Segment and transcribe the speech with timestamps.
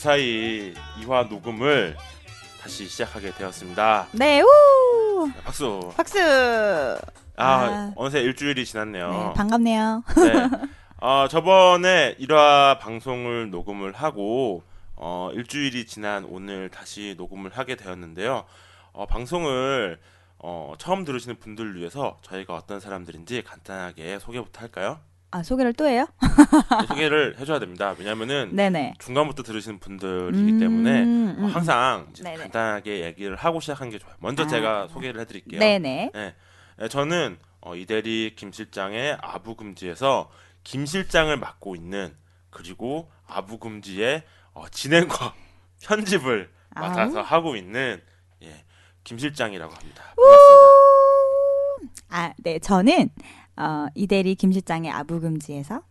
[0.00, 1.94] 무사히 2화 녹음을
[2.58, 4.08] 다시 시작하게 되었습니다.
[4.12, 5.30] 네, 우!
[5.44, 5.92] 박수.
[5.94, 6.18] 박수!
[6.18, 6.96] 아,
[7.36, 7.92] 아.
[7.96, 9.10] 어느새 일주일이 지났네요.
[9.10, 10.02] 네, 반갑네요.
[10.16, 10.66] 네.
[11.02, 14.62] 어, 저번에 1화 방송을 녹음을 하고
[14.96, 18.46] 어, 일주일이 지난 오늘 다시 녹음을 하게 되었는데요.
[18.92, 20.00] 어, 방송을
[20.38, 24.98] 어, 처음 들으시는 분들을 위해서 저희가 어떤 사람들인지 간단하게 소개부터 할까요?
[25.32, 26.06] 아, 소개를 또 해요?
[26.88, 27.94] 소개를 해줘야 됩니다.
[27.98, 28.94] 왜냐면은 네네.
[28.98, 32.08] 중간부터 들으시는 분들이기 때문에 음, 어, 음, 항상.
[32.24, 34.16] 간단하게 얘기를 하고 시작하는 게 좋아요.
[34.18, 34.46] 먼저 아.
[34.48, 35.60] 제가 소개를 해드릴게요.
[35.60, 36.10] 네네.
[36.12, 36.34] 네,
[36.78, 40.30] 네, 저는 어, 이대리 김 실장의 아부금지에서
[40.64, 42.16] 김 실장을 맡고 있는
[42.50, 45.34] 그리고 아부금지의 어, 진행과
[45.84, 48.02] 편집을 맡아서 하고 있는
[48.42, 48.64] 예,
[49.04, 50.02] 김 실장이라고 합니다.
[50.16, 50.66] 반갑습니다.
[52.10, 53.10] 아, 네, 저는
[53.56, 55.82] 어, 이대리 김 실장의 아부금지에서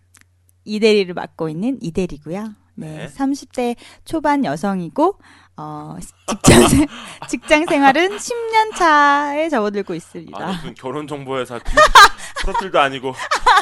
[0.65, 2.53] 이대리를 맡고 있는 이대리고요.
[2.75, 3.07] 네, 네.
[3.07, 5.19] 30대 초반 여성이고
[5.57, 6.87] 어, 직장 생-
[7.27, 10.41] 직장 생활은 10년 차에 접어들고 있습니다.
[10.41, 11.59] 아, 무슨 결혼 정보 회사
[12.41, 13.13] 프로필도 아니고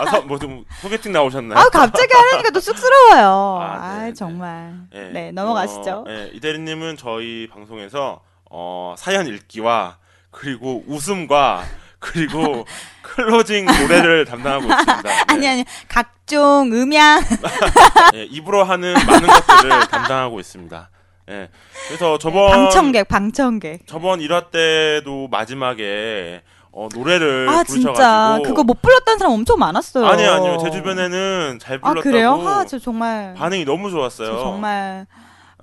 [0.01, 1.57] 아, 서, 뭐좀 소개팅 나오셨나요?
[1.57, 3.59] 아, 갑자기 하려니까 또 쑥스러워요.
[3.61, 4.13] 아, 아, 네, 네.
[4.13, 4.75] 정말.
[4.93, 6.03] 예, 네, 넘어가시죠.
[6.07, 9.97] 어, 예, 이대리 님은 저희 방송에서 어, 사연 읽기와
[10.29, 11.63] 그리고 웃음과
[11.99, 12.65] 그리고
[13.01, 15.01] 클로징 노래를 담당하고 있습니다.
[15.01, 15.23] 네.
[15.27, 17.21] 아니 아니 각종 음향
[18.15, 20.89] 예, 입으로 하는 많은 것들을 담당하고 있습니다.
[21.29, 21.49] 예.
[21.87, 23.87] 그래서 저번 방청객 방청객.
[23.87, 26.41] 저번 1화 때도 마지막에
[26.71, 30.05] 어, 노래를 아 부르셔가지고 진짜 그거 못 불렀다는 사람 엄청 많았어요.
[30.05, 32.47] 아니요 아니요 제 주변에는 잘아 불렀다고 그래요?
[32.47, 34.27] 아저 정말 반응이 너무 좋았어요.
[34.27, 35.07] 저 정말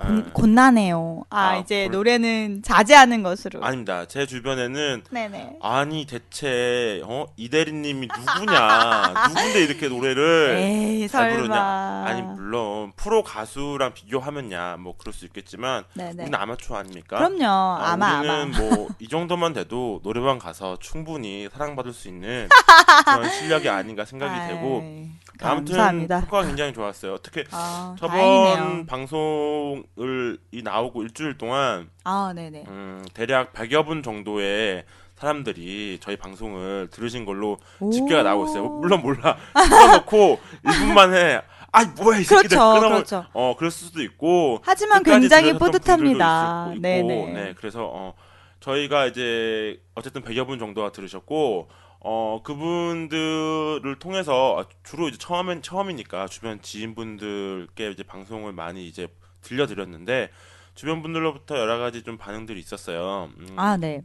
[0.03, 0.07] 예.
[0.07, 1.23] 곤, 곤란해요.
[1.31, 3.65] 아, 아, 이제 곤- 노래는 자제하는 것으로.
[3.65, 4.07] 아닙니다.
[4.07, 5.59] 제 주변에는 네네.
[5.63, 11.37] 아니 대체 어 이대리님이 누구냐 누군데 이렇게 노래를 에이 잘 설마.
[11.37, 16.23] 부르냐 아니 물론 프로 가수랑 비교하면야 뭐 그럴 수 있겠지만 네네.
[16.25, 17.17] 우리는 아마추어 아닙니까?
[17.19, 17.45] 그럼요.
[17.47, 18.51] 아, 아마 우리는.
[18.51, 22.49] 뭐 이 정도만 돼도 노래방 가서 충분히 사랑받을 수 있는
[23.07, 25.09] 그런 실력이 아닌가 생각이 되고 아이,
[25.41, 26.21] 아무튼 감사합니다.
[26.21, 27.19] 효과가 굉장히 좋았어요.
[27.19, 28.87] 특히 아, 저번 다행이네요.
[28.87, 32.65] 방송 을 이 나오고 일주일 동안 아 네네.
[32.69, 34.85] 음, 대략 100여 분 정도의
[35.17, 37.91] 사람들이 저희 방송을 들으신 걸로 오.
[37.91, 38.69] 집계가 나오고 있어요.
[38.69, 39.37] 물론 몰라.
[39.53, 41.41] 끊어놓고 1분 만에
[41.73, 43.27] 아이 뭐야 이 새끼들 그렇죠, 끊어 그렇죠.
[43.33, 46.73] 어 그럴 수도 있고 하지만 굉장히 뿌듯합니다.
[46.81, 47.33] 네네.
[47.33, 48.15] 네, 그래서 어
[48.61, 51.69] 저희가 이제 어쨌든 100여 분 정도가 들으셨고
[52.07, 59.09] 어 그분들을 통해서 아, 주로 이제 처음엔 처음이니까 주변 지인분들께 이제 방송을 많이 이제
[59.45, 60.31] 들려드렸는데
[60.75, 63.31] 주변 분들로부터 여러 가지 좀 반응들이 있었어요.
[63.39, 64.03] 음, 아 네.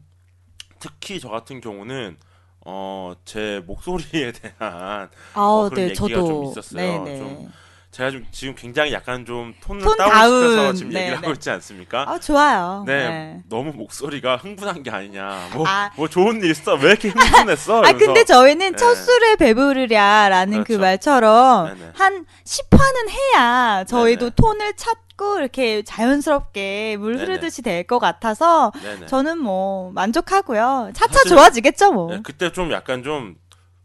[0.79, 2.17] 특히 저 같은 경우는
[2.65, 5.89] 어 제 목소리에 대한 아 그런 네.
[5.89, 6.23] 얘기가 저도.
[6.23, 7.03] 좀 있었어요.
[7.03, 7.17] 네네.
[7.17, 7.51] 좀
[7.91, 10.75] 제가 좀 지금 굉장히 약간 좀 톤을 톤 다운시켜서 다운.
[10.75, 11.21] 지금 네, 얘기를 네.
[11.21, 12.05] 하고 있지 않습니까?
[12.07, 12.83] 아 좋아요.
[12.85, 15.49] 네, 너무 목소리가 흥분한 게 아니냐.
[15.53, 15.89] 뭐, 아.
[15.95, 16.75] 뭐 좋은 일 있어?
[16.75, 17.81] 왜 이렇게 흥분했어?
[17.83, 18.77] 아 근데 저희는 네.
[18.77, 20.81] 첫 술에 배부르랴라는 그 그렇죠.
[20.81, 21.91] 말처럼 네네.
[21.95, 24.29] 한 10화는 해야 저희도.
[24.31, 27.17] 톤을 찾고 이렇게 자연스럽게 물.
[27.17, 28.71] 흐르듯이 될 것 같아서.
[29.07, 30.91] 저는 뭐 만족하고요.
[30.93, 32.11] 차차 좋아지겠죠 뭐.
[32.11, 33.35] 네, 그때 좀 약간 좀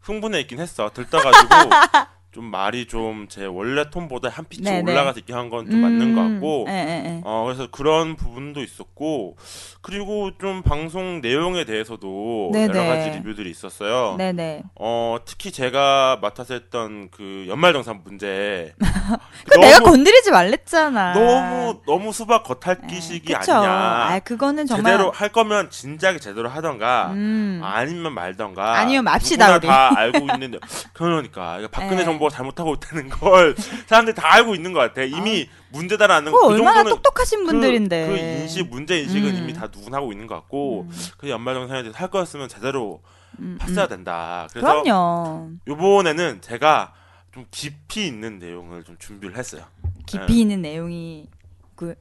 [0.01, 0.91] 흥분해 있긴 했어.
[0.93, 1.47] 들떠가지고
[2.35, 4.91] 좀 말이 좀 제 원래 톤보다 한 피치 네네.
[4.91, 6.65] 올라가서 이렇게 한 건좀 맞는 것 같고.
[6.67, 7.21] 예, 예, 예.
[7.23, 9.37] 어, 그래서 그런 부분도 있었고,
[9.81, 12.77] 그리고 좀 방송 내용에 대해서도 네네.
[12.77, 14.15] 여러 가지 리뷰들이 있었어요.
[14.17, 14.63] 네네.
[14.75, 18.73] 어, 특히 제가 맡아서 했던 그 연말정산 문제.
[19.49, 21.13] 그 내가 건드리지 말랬잖아.
[21.13, 23.33] 너무 너무 수박 겉핥기식이.
[23.33, 23.55] 아니냐.
[23.63, 27.61] 아 그거는 정말 제대로 할 거면 진작에 제대로 하던가 음.
[27.63, 29.67] 아니면 말던가 아니면 맙시다, 우리.
[29.67, 30.59] 다 알고 있는데
[30.93, 32.03] 그러니까 박근혜 네.
[32.05, 33.55] 정부 가 잘못하고 있다는 걸
[33.87, 38.07] 사람들이 다 알고 있는 것 같아 이미 문제다라는 그거 그 얼마나 정도는 똑똑하신 그- 분들인데.
[38.07, 39.37] 그, 인식 문제 인식은 음.
[39.37, 40.91] 이미 다 누군 하고 있는 것 같고 음.
[41.17, 43.01] 그 연말정산에 할 거였으면 제대로
[43.39, 43.89] 음, 했어야 음.
[43.89, 45.51] 된다 그래서 그럼요.
[45.67, 46.93] 요번에는 제가
[47.33, 49.65] 좀 깊이 있는 내용을 좀 준비를 했어요
[50.05, 51.27] 깊이 있는 내용이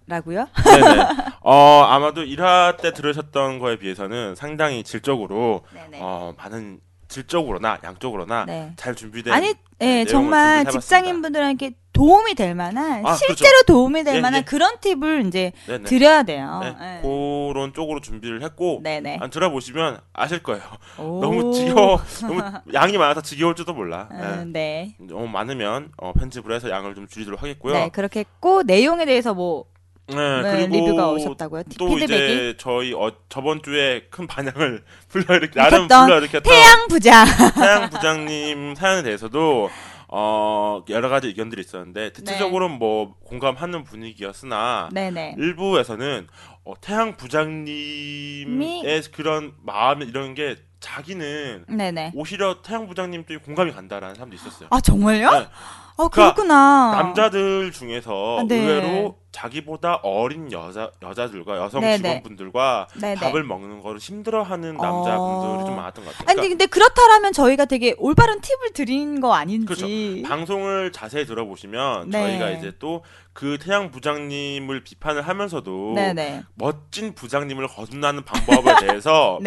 [0.07, 0.47] 라고요?
[0.65, 1.03] 네네.
[1.43, 5.99] 어, 아마도 1화 때 들으셨던 거에 비해서는 상당히 질적으로, 네네.
[6.01, 6.79] 어, 많은
[7.15, 8.73] 질적으로나 양적으로나 네.
[8.77, 10.81] 잘 준비된 아니, 예, 내용을 정말 준비해봤습니다.
[10.81, 14.45] 직장인 분들에게 도움이 될 만한 아, 실제로 도움이 될 예, 만한 예.
[14.45, 15.85] 그런 팁을 이제 네네.
[15.85, 16.59] 드려야 돼요.
[16.61, 17.01] 네, 예.
[17.03, 19.19] 그런 쪽으로 준비를 했고 네네.
[19.21, 20.63] 안 들어보시면 아실 거예요.
[20.99, 21.21] 오.
[21.23, 24.09] 너무 지겨워, 너무 양이 많아서 지겨울지도 몰라.
[24.13, 24.17] 예.
[24.17, 24.97] 음, 네.
[24.99, 27.75] 너무 많으면 어, 편집을 해서 양을 좀 줄이도록 하겠고요.
[27.75, 29.67] 네, 그렇게 했고 내용에 대해서 뭐
[30.07, 31.63] 네, 네, 그리고 리뷰가 오셨다고요?
[31.65, 32.05] 티- 또 피드백이
[32.35, 37.25] 이제 저희 어, 저번 주에 큰 반향을 불러일으키 나름 일으켰던 불러일으켰던 태양 부자.
[37.55, 39.71] 태양 부장님 사연에 대해서도
[40.09, 45.37] 어 여러 가지 의견들이 있었는데 대체적으로는 뭐 공감하는 분위기였으나 네네.
[45.39, 46.29] 일부에서는
[46.65, 52.13] 어, 태양 부장님의 그런 마음 이런 게 자기는 네네.
[52.15, 54.69] 오히려 태양 부장님 쪽에 공감이 간다라는 사람도 있었어요.
[54.71, 55.31] 아 정말요?
[55.31, 55.49] 네.
[55.97, 56.93] 아 그러니까 그렇구나.
[57.03, 58.57] 남자들 중에서 아, 네.
[58.57, 61.97] 의외로 자기보다 어린 여자 여자들과 여성 네네.
[61.97, 63.15] 직원분들과 네네.
[63.17, 64.83] 밥을 먹는 거를 힘들어하는 어.
[64.83, 66.29] 남자분들이 좀 많았던 것 같아요.
[66.29, 69.67] 아니 그러니까 근데 그렇다라면 저희가 되게 올바른 팁을 드린 거 아닌지.
[69.67, 69.87] 그렇죠.
[70.29, 72.21] 방송을 자세히 들어보시면 네.
[72.21, 73.03] 저희가 이제 또
[73.35, 76.45] 그 태양 부장님을 비판을 하면서도 네네.
[76.55, 79.41] 멋진 부장님을 거듭나는 방법에 대해서.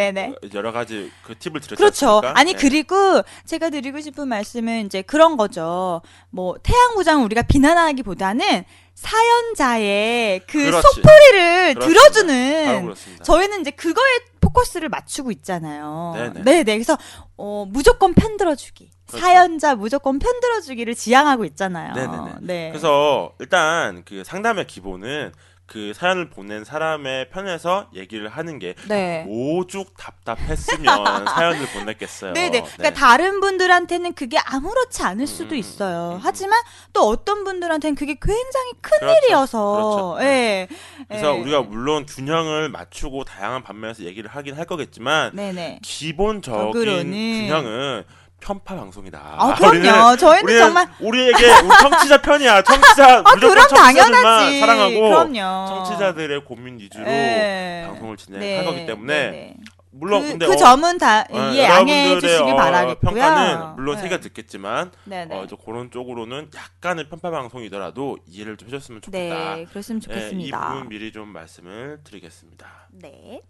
[0.53, 1.75] 여러 가지 그 팁을 드렸죠.
[1.77, 2.21] 그렇죠.
[2.35, 2.59] 아니 네.
[2.59, 6.01] 그리고 제가 드리고 싶은 말씀은 이제 그런 거죠.
[6.29, 8.65] 뭐 태양 부장 우리가 비난하기보다는
[8.97, 10.81] 사연자의 그 그렇지.
[10.81, 11.79] 속풀이를 그렇습니다.
[11.79, 12.95] 바로 들어주는.
[13.23, 16.13] 저희는 이제 그거에 포커스를 맞추고 있잖아요.
[16.15, 16.43] 네네.
[16.43, 16.63] 네네.
[16.63, 16.97] 그래서
[17.37, 18.89] 어, 무조건 편들어주기.
[19.07, 19.23] 그렇죠.
[19.25, 21.93] 사연자 무조건 편들어주기를 지향하고 있잖아요.
[21.93, 22.31] 네네네.
[22.41, 22.69] 네.
[22.69, 25.31] 그래서 일단 그 상담의 기본은
[25.67, 29.25] 그 사연을 보낸 사람의 편에서 얘기를 하는 게 네.
[29.27, 30.85] 오죽 답답했으면
[31.27, 32.33] 사연을 보냈겠어요.
[32.33, 32.61] 네네.
[32.61, 36.11] 그러니까 다른 분들한테는 그게 아무렇지 않을 수도 음, 있어요.
[36.11, 36.19] 음, 음.
[36.23, 36.57] 하지만
[36.93, 39.19] 또 어떤 분들한테는 그게 굉장히 큰 그렇죠.
[39.25, 40.15] 일이어서.
[40.15, 40.25] 그렇죠.
[40.25, 40.67] 예.
[41.09, 41.39] 그래서 예.
[41.41, 45.79] 우리가 물론 균형을 맞추고 다양한 방면에서 얘기를 하긴 할 거겠지만 네네.
[45.83, 47.11] 기본적인 적으로는.
[47.11, 48.03] 균형은
[48.39, 49.19] 편파 방송이다.
[49.19, 50.15] 아, 그럼요.
[50.17, 52.61] 저희는 우리는 정말 우리에게 우리 청취자 편이야.
[52.63, 54.59] 청취자 아, 무조건 청취자들만 당연하지.
[54.59, 55.67] 사랑하고 그럼요.
[55.67, 57.85] 청취자들의 고민 위주로 예.
[57.87, 59.55] 방송을 진행할 네, 거기 때문에 네네.
[59.91, 63.11] 물론 그, 근데 그 어, 점은 다 어, 이해 양해해 여러분들의, 주시기 어, 바라겠고요.
[63.13, 64.01] 평가는 물론 네.
[64.03, 64.91] 새겨 듣겠지만.
[65.31, 69.55] 어, 이제 그런 쪽으로는 약간의 편파 방송이더라도 이해를 좀 해줬으면 좋겠다.
[69.55, 70.69] 네, 그랬으면 예, 이 좋겠습니다.
[70.73, 72.67] 부분 미리 좀 말씀을 드리겠습니다.
[72.91, 73.41] 네.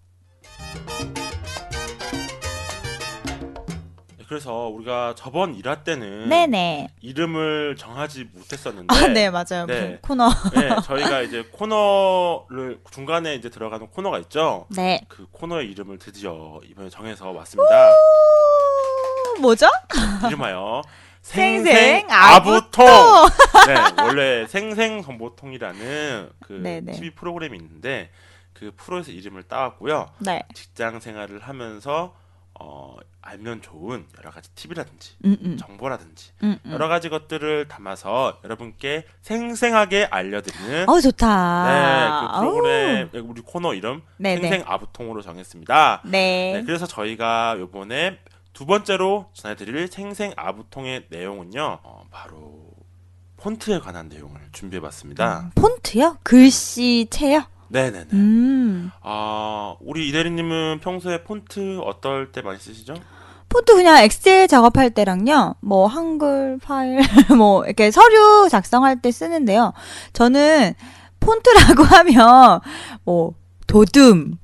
[4.27, 6.89] 네, 그래서 우리가 저번 일화 때는 네네.
[7.01, 9.65] 이름을 정하지 못했었는데 아, 네, 맞아요.
[9.65, 9.99] 네.
[10.01, 10.29] 코너.
[10.53, 14.67] 네, 저희가 이제 코너를 중간에 이제 들어가는 코너가 있죠.
[14.75, 15.01] 네.
[15.07, 17.89] 그 코너의 이름을 드디어 이번에 정해서 왔습니다.
[19.37, 19.67] 오, 뭐죠?
[20.27, 20.81] 이름하여
[21.21, 22.85] 생생 아부통.
[22.85, 23.27] 아부통.
[23.67, 26.91] 네, 원래 생생 정보통이라는 그 네네.
[26.93, 28.11] TV 프로그램이 있는데
[28.53, 30.07] 그 프로에서 이름을 따왔고요.
[30.19, 30.41] 네.
[30.53, 32.13] 직장 생활을 하면서
[32.59, 35.57] 어, 알면 좋은 여러 가지 팁이라든지 음, 음.
[35.57, 36.71] 정보라든지 음, 음.
[36.71, 41.67] 여러 가지 것들을 담아서 여러분께 생생하게 알려드리는 어, 좋다.
[41.67, 44.41] 네, 그 프로그램 우리 코너 이름 네네.
[44.41, 46.03] 생생 아부통으로 정했습니다.
[46.05, 46.53] 네.
[46.53, 48.19] 네, 그래서 저희가 요번에
[48.53, 52.71] 두 번째로 전해드릴 생생 아부통의 내용은요, 어, 바로
[53.37, 55.39] 폰트에 관한 내용을 준비해봤습니다.
[55.41, 56.17] 음, 폰트요?
[56.23, 57.43] 글씨체요?
[57.69, 58.07] 네네네.
[58.13, 58.91] 음.
[59.01, 62.95] 아, 우리 이대리님은 평소에 폰트 어떨 때 많이 쓰시죠?
[63.49, 66.99] 폰트 그냥 엑셀 작업할 때랑요, 뭐 한글 파일,
[67.37, 69.73] 뭐 이렇게 서류 작성할 때 쓰는데요.
[70.13, 70.73] 저는
[71.19, 72.59] 폰트라고 하면
[73.05, 73.33] 뭐
[73.65, 74.37] 도둠,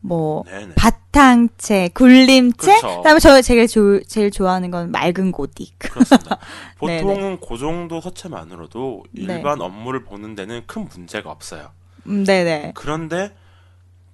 [0.00, 0.74] 뭐 네네.
[0.74, 2.96] 바탕체, 굴림체, 그렇죠.
[2.98, 5.72] 그다음에 저 제가 조, 제일 좋아하는 건 맑은 고딕.
[5.78, 6.38] 그렇습니다.
[6.78, 9.34] 보통은 그 정도 서체만으로도 네.
[9.34, 11.70] 일반 업무를 보는 데는 큰 문제가 없어요.
[12.08, 12.72] 음, 네네.
[12.74, 13.34] 그런데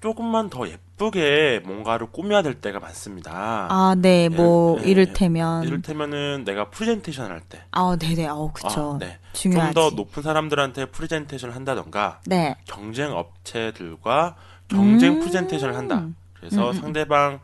[0.00, 3.68] 조금만 더 예쁘게 뭔가를 꾸며야 될 때가 많습니다.
[3.70, 8.94] 아, 네, 뭐 예, 예, 이를테면, 이를테면은 내가 프레젠테이션 할 때, 아, 네네, 어, 그쵸.
[8.94, 9.18] 아, 네.
[9.32, 9.74] 중요하지.
[9.74, 12.56] 좀 더 높은 사람들한테 프레젠테이션을 한다던가 네.
[12.66, 14.34] 경쟁 업체들과
[14.68, 15.20] 경쟁 음.
[15.20, 16.04] 프레젠테이션을 한다.
[16.34, 16.80] 그래서 음, 음.
[16.80, 17.40] 상대방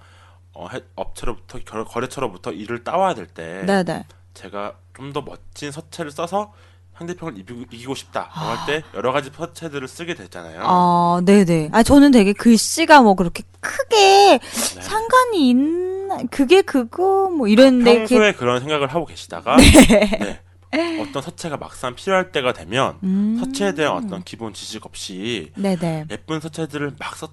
[0.53, 4.05] 어, 해- 업체로부터 결- 거래처로부터 일을 따와야 될때 네네.
[4.35, 6.53] 제가 좀 더 멋진 서체를 써서
[6.99, 8.65] 상대편을 이기고, 싶다 아.
[8.67, 10.61] 할때 여러 가지 서체들을 쓰게 되잖아요.
[10.63, 11.71] 아, 네네.
[11.73, 14.41] 아, 저는 되게 글씨가 뭐 그렇게 크게 네.
[14.81, 17.99] 상관이 있나, 그게 그거, 뭐 이랬는데.
[17.99, 19.57] 평소에 그런 생각을 하고 계시다가
[20.71, 21.01] 네.
[21.01, 23.39] 어떤 서체가 막상 필요할 때가 되면 음.
[23.41, 26.07] 서체에 대한 어떤 기본 지식 없이 네네.
[26.11, 27.31] 예쁜 서체들을 막 썼,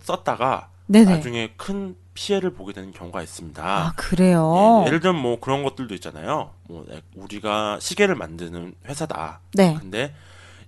[0.88, 1.15] 네네.
[1.15, 3.63] 나중에 큰 피해를 보게 되는 경우가 있습니다.
[3.63, 4.81] 아, 그래요?
[4.84, 6.51] 예, 예를 들면 뭐 그런 것들도 있잖아요.
[6.67, 9.41] 뭐 에, 우리가 시계를 만드는 회사다.
[9.53, 9.77] 네.
[9.79, 10.15] 근데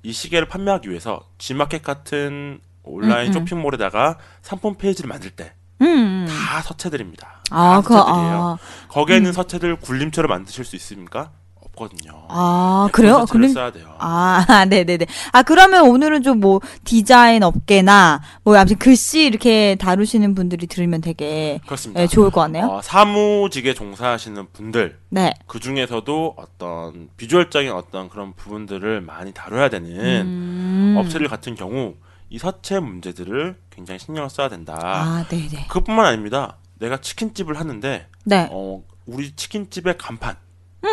[0.04, 3.34] 이 시계를 판매하기 위해서 G마켓 같은 온라인 음, 음.
[3.34, 5.88] 쇼핑몰에다가 상품 페이지를 만들 때다 음.
[5.88, 6.28] 음.
[6.64, 7.42] 서체들입니다.
[7.50, 8.42] 아, 다 그, 서체들이에요.
[8.44, 8.58] 아.
[8.90, 9.34] 거기에는 음.
[9.34, 11.32] 서체들 굴림체로 만드실 수 있습니까?
[11.78, 12.26] 없- 없거든요.
[12.30, 13.26] 아, 예쁜 그래요?
[13.30, 13.96] 그럼 써야 돼요.
[14.00, 15.06] 아, 네네네.
[15.32, 21.60] 아, 그러면 오늘은 좀 뭐 디자인 업계나 뭐 아무튼 글씨 이렇게 다루시는 분들이 들으면 되게
[21.66, 22.02] 그렇습니다.
[22.04, 22.68] 예, 좋을 것 같네요.
[22.68, 25.34] 어, 사무직에 종사하시는 분들 네.
[25.48, 29.90] 그 중에서도 어떤 비주얼적인 어떤 그런 부분들을 많이 다뤄야 되는
[30.28, 30.96] 음.
[31.00, 31.96] 업체들 같은 경우
[32.30, 34.78] 이 서체 문제들을 굉장히 신경을 써야 된다.
[34.80, 35.66] 아, 네네.
[35.70, 36.58] 그것뿐만 아닙니다.
[36.80, 38.48] 내가 치킨집을 하는데 네.
[38.52, 40.36] 어, 우리 치킨집의 간판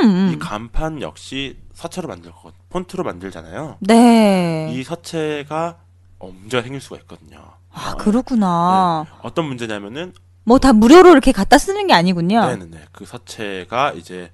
[0.03, 0.39] 음, 이 음.
[0.39, 3.79] 간판 역시 서체로 만들 거 폰트로 만들잖아요.
[3.81, 4.71] 네.
[4.73, 5.79] 이 서체가
[6.19, 7.39] 어, 문제가 생길 수가 있거든요.
[7.71, 9.07] 아, 어, 그렇구나.
[9.23, 10.13] 어떤 문제냐면은
[10.45, 12.41] 뭐 다 무료로 이렇게 갖다 쓰는 게 아니군요.
[12.47, 14.31] 네네네 그 서체가 이제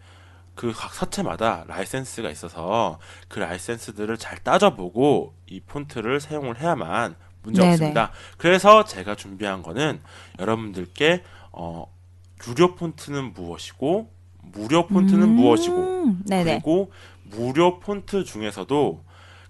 [0.56, 2.98] 그 각 서체마다 라이센스가 있어서
[3.28, 7.72] 그 라이센스들을 잘 따져보고 이 폰트를 사용을 해야만 문제 네네.
[7.72, 8.10] 없습니다.
[8.36, 10.00] 그래서 제가 준비한 거는
[10.38, 11.86] 여러분들께 어
[12.48, 14.10] 유료 폰트는 무엇이고
[14.52, 16.52] 무료 폰트는 음, 무엇이고 네네.
[16.52, 16.92] 그리고
[17.24, 19.04] 무료 폰트 중에서도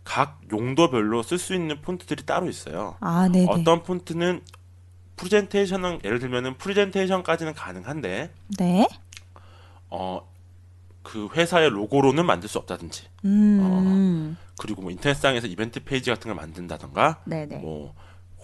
[0.05, 2.97] 각 용도별로 쓸 수 있는 폰트들이 따로 있어요.
[3.01, 3.29] 아.
[3.49, 4.43] 어떤 폰트는
[5.17, 8.89] 프레젠테이션은 예를 들면은 프레젠테이션까지는 가능한데 네.
[9.89, 10.31] 어
[11.03, 14.37] 그 회사의 로고로는 만들 수 없다든지 음.
[14.59, 17.57] 그리고 뭐 인터넷상에서 이벤트 페이지 같은 걸 만든다던가 네네.
[17.59, 17.95] 뭐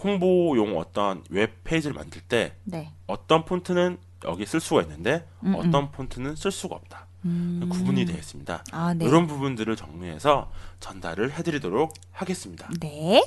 [0.03, 2.93] 홍보용 어떤 웹 페이지를 만들 때 네.
[3.07, 7.67] 어떤 폰트는 여기 쓸 수가 있는데 음, 어떤 폰트는 쓸 수가 없다 음.
[7.71, 8.65] 구분이 되어 있습니다.
[8.73, 9.05] 아, 네.
[9.05, 12.69] 이런 부분들을 정리해서 전달을 해드리도록 하겠습니다.
[12.81, 13.25] 네.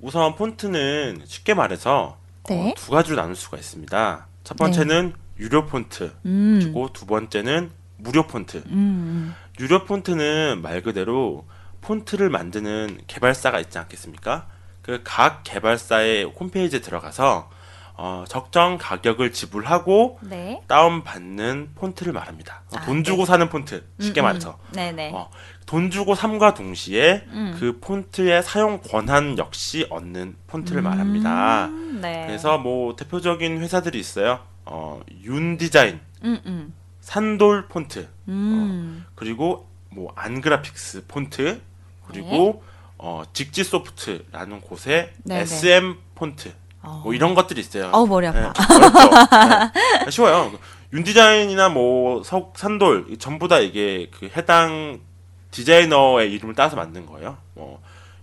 [0.00, 2.18] 우선 폰트는 쉽게 말해서
[2.48, 2.70] 네.
[2.70, 4.26] 어, 두 가지로 나눌 수가 있습니다.
[4.44, 6.58] 첫 번째는 유료 폰트, 음.
[6.62, 8.64] 그리고 두 번째는 무료 폰트.
[8.68, 9.34] 음.
[9.60, 11.46] 유료 폰트는 말 그대로
[11.82, 14.48] 폰트를 만드는 개발사가 있지 않겠습니까?
[14.82, 17.50] 그 각 개발사의 홈페이지에 들어가서
[18.00, 20.62] 어, 적정 가격을 지불하고 네.
[20.68, 22.62] 다운받는 폰트를 말합니다.
[22.72, 24.24] 아, 돈 주고 사는 폰트, 쉽게 음, 음.
[24.24, 24.58] 말해서.
[24.72, 25.10] 네네.
[25.12, 25.28] 어,
[25.66, 27.56] 돈 주고 삼과 동시에 음.
[27.58, 31.66] 그 폰트의 사용 권한 역시 얻는 폰트를 말합니다.
[31.66, 32.24] 음, 네.
[32.24, 34.38] 그래서 뭐 대표적인 회사들이 있어요.
[34.64, 36.74] 어, 윤디자인, 음, 음.
[37.00, 39.04] 산돌 폰트, 음.
[39.16, 41.60] 그리고 뭐 안그래픽스 폰트,
[42.06, 42.62] 그리고
[42.96, 45.34] 어, 직지 소프트라는 곳에 네.
[45.34, 45.40] 네네.
[45.42, 46.67] SM 폰트, 어.
[47.04, 47.90] 뭐 이런 것들이 있어요.
[47.92, 48.38] 어우, 머리 아파.
[48.38, 48.62] 네, 어렵죠.
[50.04, 50.10] 네.
[50.10, 50.52] 쉬워요.
[50.92, 55.00] 윤디자인이나 뭐 석, 산돌 이 전부 다 이게 그 해당
[55.50, 57.36] 디자이너의 이름을 따서 만든 거예요.
[57.54, 57.80] 뭐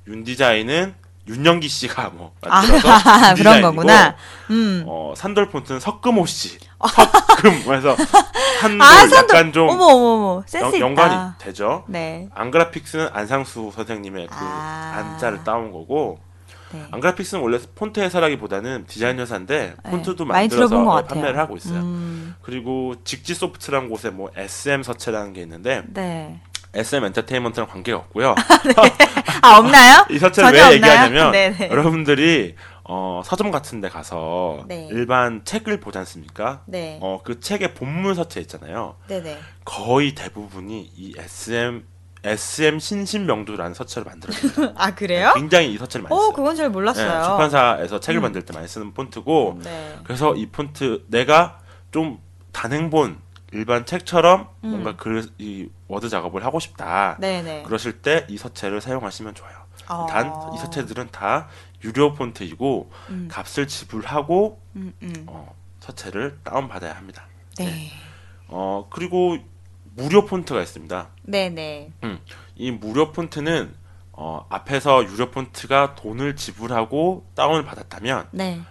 [0.07, 0.95] 윤디자인은
[1.27, 4.15] 윤영기 씨가 뭐 만들어서 아, 그런 거구나.
[4.51, 4.83] 음.
[4.87, 6.57] 어, 산돌 폰트는 석금호 씨.
[6.79, 7.95] 석금 그래서
[8.61, 9.17] 산돌 아, 산돌.
[9.17, 10.43] 약간 좀 어머, 어머, 어머.
[10.61, 10.79] 연.
[10.79, 11.83] 연관이 되죠.
[11.87, 12.29] 네.
[12.35, 14.93] 안그래픽스는 안상수 선생님의 그 아.
[14.97, 16.19] 안자를 따온 거고
[16.75, 16.87] 네.
[16.91, 19.91] 안그래픽스는 원래 폰트 회사라기보다는 디자인 회사인데 네.
[19.91, 21.03] 폰트도 많이 만들어서.
[21.05, 21.79] 판매를 하고 있어요.
[21.79, 22.35] 음.
[22.41, 26.39] 그리고 직지 소프트라는 곳에 뭐 SM 서체라는 게 있는데 네.
[26.73, 28.35] SM 엔터테인먼트랑 관계가 없고요.
[29.41, 30.05] 아, 없나요?
[30.11, 30.73] 이 서체를 왜 없나요?
[30.75, 31.69] 얘기하냐면 네네.
[31.69, 34.87] 여러분들이 어, 서점 같은 데 가서 네.
[34.91, 36.61] 일반 책을 보지 않습니까?
[36.65, 36.99] 네.
[37.01, 38.95] 어, 그 책의 본문 서체 있잖아요.
[39.07, 39.39] 네네.
[39.63, 41.83] 거의 대부분이 이 SM
[42.25, 44.73] SM 신신명조라는 서체를 만들어줍니다.
[44.81, 45.31] 아, 그래요?
[45.35, 46.33] 굉장히 이 서체를 많이 어, 써요.
[46.33, 47.23] 그건 잘 네, 몰랐어요.
[47.23, 48.23] 출판사에서 책을 음.
[48.23, 49.99] 만들 때 많이 쓰는 폰트고 네.
[50.03, 51.59] 그래서 이 폰트 내가
[51.91, 52.19] 좀
[52.51, 53.19] 단행본
[53.51, 54.69] 일반 책처럼 음.
[54.69, 57.17] 뭔가 글, 이 워드 작업을 하고 싶다.
[57.19, 57.63] 네네.
[57.63, 59.55] 그러실 때 이 서체를 사용하시면 좋아요.
[59.87, 60.07] 어.
[60.09, 61.47] 단이 서체들은 다
[61.83, 63.27] 유료 폰트이고 음.
[63.31, 65.13] 값을 지불하고 음, 음.
[65.27, 67.27] 어, 서체를 다운 받아야 합니다.
[67.59, 67.91] 네.
[68.47, 69.37] 어 그리고
[69.95, 71.07] 무료 폰트가 있습니다.
[71.23, 71.91] 네네.
[72.55, 73.73] 이 무료 폰트는
[74.11, 78.61] 어, 앞에서 유료 폰트가 돈을 지불하고 다운을 받았다면 네.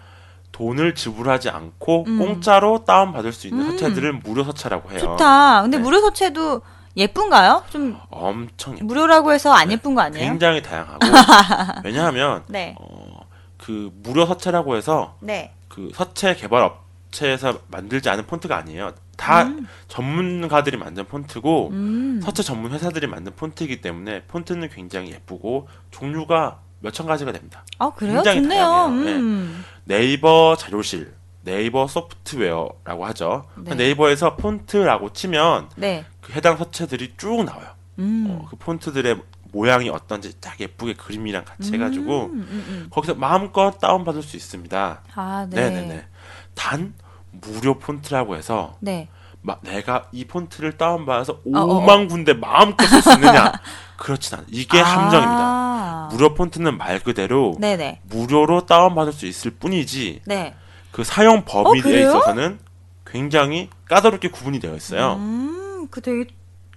[0.53, 2.19] 돈을 지불하지 않고 음.
[2.19, 3.71] 공짜로 다운 받을 수 있는 음.
[3.73, 5.01] 서체들을 무료 서체라고 해요.
[5.01, 5.63] 좋다.
[5.63, 5.83] 근데 네.
[5.83, 6.63] 무료 서체도
[6.97, 7.65] 예쁜가요?
[7.71, 8.87] 좀 엄청 예뻐요.
[8.87, 10.25] 무료라고 해서 안 예쁜 거 아니에요?
[10.25, 10.99] 굉장히 다양하고
[11.85, 12.77] 왜냐하면 네.
[12.81, 13.27] 어,
[13.59, 15.53] 그 무료 서체라고 해서 네.
[15.69, 18.93] 그 서체 개발 업체에서 만들지 않은 폰트가 아니에요.
[19.17, 19.67] 다 음.
[19.89, 22.21] 전문가들이 만든 폰트고 음.
[22.23, 27.65] 서체 전문 회사들이 만든 폰트이기 때문에 폰트는 굉장히 예쁘고 종류가 몇천 가지가 됩니다.
[27.79, 28.17] 아, 그래요?
[28.17, 28.61] 굉장히 좋네요.
[28.63, 29.05] 다양해요.
[29.05, 29.13] 네.
[29.17, 29.65] 음.
[29.85, 33.45] 네 이버 자료실, 네이버 소프트웨어라고 하죠.
[33.57, 33.75] 네.
[33.75, 33.91] 네.
[33.91, 36.05] 이버에서 폰트라고 치면 네.
[36.21, 37.69] 그 해당 서체들이 쭉 나와요.
[37.99, 38.27] 음.
[38.29, 39.21] 어, 그 폰트들의
[39.53, 42.87] 모양이 어떤지 딱 예쁘게 그림이랑 같이 해가지고 음, 음, 음.
[42.91, 45.03] 거기서 마음껏 다운받을 수 있습니다.
[45.15, 45.71] 아, 네.
[45.71, 46.07] 네네네.
[46.55, 46.95] 단
[47.41, 49.09] 무료 폰트라고 해서 네.
[49.41, 51.87] 막 내가 이 폰트를 다운받아서 어, 어.
[51.87, 53.53] 5만 군데 마음껏 쓸 수 있느냐?
[53.97, 54.47] 그렇진 않아.
[54.51, 54.85] 이게 아.
[54.85, 56.09] 함정입니다.
[56.11, 58.01] 무료 폰트는 말 그대로 네네.
[58.05, 60.55] 무료로 다운받을 수 있을 뿐이지 네.
[60.93, 62.09] 그 사용 어, 범위에 그래요?
[62.09, 62.59] 있어서는
[63.07, 65.15] 굉장히 까다롭게 구분이 되어 있어요.
[65.15, 66.27] 음, 그 되게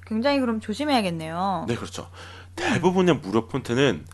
[0.06, 1.66] 굉장히 그럼 조심해야겠네요.
[1.68, 2.10] 네, 그렇죠.
[2.56, 4.06] 대부분의 무료 폰트는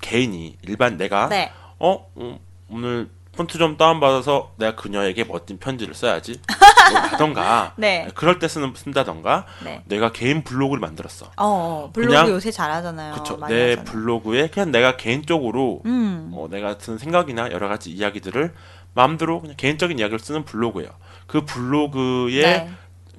[0.00, 1.52] 개인이 일반 내가 네.
[1.78, 6.40] 어 음, 오늘 폰트 좀 다운받아서 내가 그녀에게 멋진 편지를 써야지
[6.92, 8.08] 뭐 하던가 네.
[8.14, 9.82] 그럴 때 쓰는 쓴다던가 네.
[9.86, 13.14] 내가 개인 블로그를 만들었어 어, 블로그 그냥- 요새 잘하잖아요.
[13.14, 13.84] 그쵸 내 하잖아요.
[13.84, 16.30] 블로그에 그냥 내가 개인적으로 음.
[16.34, 18.52] 어, 내가 드는 생각이나 여러 가지 이야기들을
[18.94, 20.90] 마음대로 그냥 개인적인 이야기를 쓰는 블로그예요
[21.26, 22.70] 그 블로그의 네.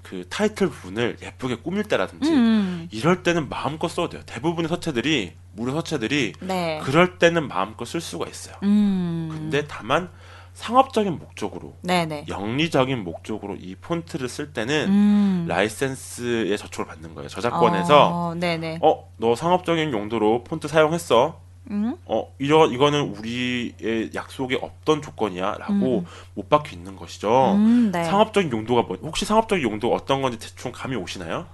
[0.04, 2.88] 그 타이틀 부분을 예쁘게 꾸밀 때라든지 음.
[2.92, 6.80] 이럴 때는 마음껏 써도 돼요 대부분의 서체들이 무료 서체들이 네.
[6.84, 9.30] 그럴 때는 마음껏 쓸 수가 있어요 음.
[9.32, 10.10] 근데 다만
[10.56, 12.26] 상업적인 목적으로 네네.
[12.30, 15.46] 영리적인 목적으로 이 폰트를 쓸 때는 음.
[15.50, 17.28] 라이센스의 저촉을 받는 거예요.
[17.28, 18.80] 저작권에서 어, 네네.
[18.82, 21.42] 어, 너 상업적인 용도로 폰트 사용했어.
[21.72, 21.98] 음.
[22.06, 27.56] 어, 이러 이거는 우리의 약속에 없던 조건이야라고 못 박혀 있는 것이죠.
[27.56, 28.06] 음, 네.
[28.06, 31.48] 상업적인 용도가 뭐 혹시 상업적인 용도 어떤 건지 대충 감이 오시나요?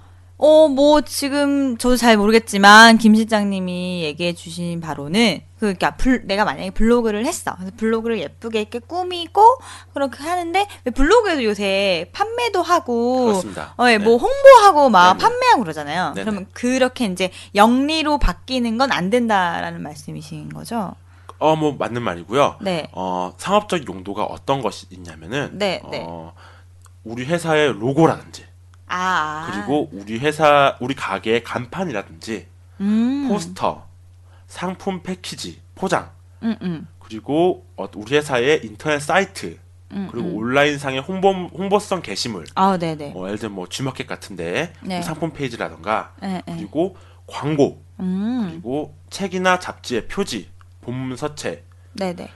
[0.44, 6.46] 어, 뭐, 지금, 저도 잘 모르겠지만, 김 실장님이 얘기해 주신 바로는, 그, 그니까, 불, 내가
[6.46, 7.54] 만약에 블로그를 했어.
[7.58, 9.44] 그래서 블로그를 예쁘게 이렇게 꾸미고,
[9.94, 13.76] 그렇게 하는데, 왜 블로그에도 요새 판매도 하고, 그렇습니다.
[13.78, 14.04] 어, 예, 네.
[14.04, 15.20] 뭐, 홍보하고 막 네네.
[15.30, 16.14] 판매하고 그러잖아요.
[16.16, 16.24] 네네.
[16.24, 20.96] 그러면 그렇게 이제, 영리로 바뀌는 건 안 된다라는 말씀이신 거죠?
[21.38, 22.56] 어, 뭐 맞는 말이고요.
[22.62, 22.88] 네.
[22.94, 26.04] 어, 상업적 용도가 어떤 것이 있냐면은 네, 네.
[26.08, 26.34] 어,
[27.04, 28.46] 우리 회사의 로고라든지
[28.92, 29.48] 아.
[29.48, 29.52] 아.
[29.52, 32.48] 그리고 우리 회사 우리 가게의 간판이라든지
[32.82, 33.28] 음.
[33.30, 33.88] 포스터,
[34.48, 36.12] 상품 패키지, 포장,
[36.44, 36.88] 음, 음.
[37.00, 39.58] 그리고 어, 우리 회사의 인터넷 사이트,
[39.92, 40.36] 음, 그리고 음.
[40.36, 43.12] 온라인 상의 홍보 홍보성 게시물, 아, 네 네.
[43.12, 45.02] 뭐 예를 들면 뭐 G마켓 같은데 네.
[45.02, 46.56] 상품 페이지라던가 예, 예.
[46.56, 48.50] 그리고 광고, 음.
[48.50, 50.50] 그리고 책이나 잡지의 표지,
[50.82, 52.30] 본문 서체 네 네.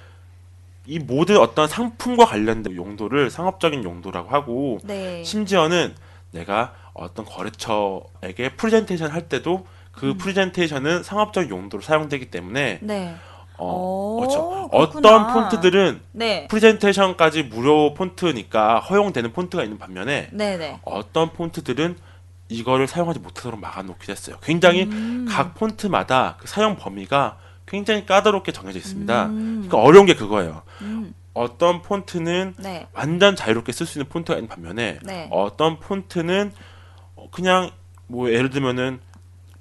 [0.88, 5.24] 이 모든 어떤 상품과 관련된 용도를 상업적인 용도라고 하고 네.
[5.24, 5.95] 심지어는
[6.36, 10.18] 내가 어떤 거래처에게 프레젠테이션 할 때도 그 음.
[10.18, 13.15] 프레젠테이션은 상업적 용도로 사용되기 때문에 네.
[13.58, 14.70] 어, 오, 그렇죠.
[14.72, 16.48] 어떤 폰트들은 네.
[16.50, 20.82] 프레젠테이션까지 무료 폰트니까 허용되는 폰트가 있는 반면에 네네.
[20.84, 21.95] 어떤 폰트들은
[22.50, 24.36] 이거를 사용하지 못하도록 막아놓기도 했어요.
[24.43, 25.26] 굉장히 음.
[25.28, 29.26] 각 폰트마다 그 사용 범위가 굉장히 까다롭게 정해져 있습니다.
[29.28, 29.63] 음.
[29.67, 30.62] 그러니까 어려운 게 그거예요.
[30.82, 31.13] 음.
[31.36, 32.88] 어떤 폰트는 네.
[32.93, 35.28] 완전 자유롭게 쓸 수 있는 폰트가 있는 반면에 네.
[35.32, 36.52] 어떤 폰트는
[37.15, 37.69] 어, 그냥
[38.08, 39.00] 뭐 예를 들면은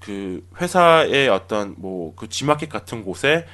[0.00, 3.46] 그 회사의 어떤 뭐 그 G마켓 같은 곳에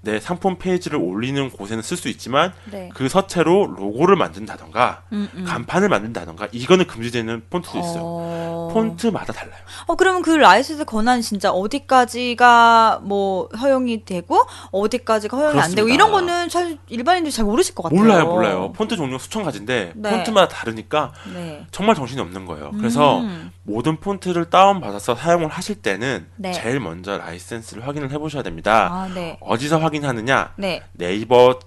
[0.00, 2.88] 내 상품 페이지를 올리는 곳에는 쓸 수 있지만 네.
[2.94, 5.44] 그 서체로 로고를 만든다던가 음, 음.
[5.44, 8.00] 간판을 만든다던가 이거는 금지되는 폰트도 있어요.
[8.02, 8.70] 어...
[8.72, 9.58] 폰트마다 달라요.
[9.86, 15.94] 어, 그러면 그 라이센스 권한 진짜 어디까지가 뭐 허용이 되고 어디까지가 허용이 안 되고 그렇습니다.
[15.94, 17.98] 이런 거는 사실 일반인들이 잘 모르실 것 같아요.
[17.98, 18.72] 몰라요, 몰라요.
[18.72, 20.10] 폰트 종류 수천 가지인데 네.
[20.10, 21.66] 폰트마다 다르니까 네.
[21.72, 22.70] 정말 정신이 없는 거예요.
[22.78, 23.50] 그래서 음.
[23.64, 26.52] 모든 폰트를 다운 받아서 사용을 하실 때는 네.
[26.52, 28.88] 제일 먼저 라이센스를 확인을 해보셔야 됩니다.
[28.92, 29.38] 아, 네.
[29.40, 30.54] 어디서 확 인하느냐?
[30.56, 30.82] 네.
[30.92, 31.58] 네이버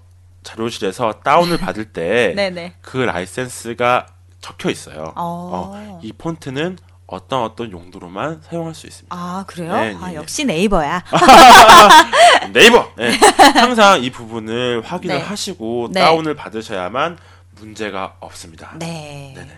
[0.42, 2.74] 자료실에서 다운을 받을 때그 네, 네.
[3.06, 4.06] 라이센스가
[4.40, 5.12] 적혀 있어요.
[5.16, 5.72] 어.
[5.74, 9.14] 어, 이 폰트는 어떤 어떤 용도로만 사용할 수 있습니다.
[9.14, 9.72] 아, 그래요?
[9.74, 10.14] 네, 네, 아, 네.
[10.14, 11.04] 역시 네이버야.
[12.52, 13.12] 네이버 네.
[13.54, 15.22] 항상 이 부분을 확인을 네.
[15.22, 16.00] 하시고 네.
[16.00, 17.18] 다운을 받으셔야만
[17.56, 18.72] 문제가 없습니다.
[18.78, 19.32] 네.
[19.36, 19.50] 네네.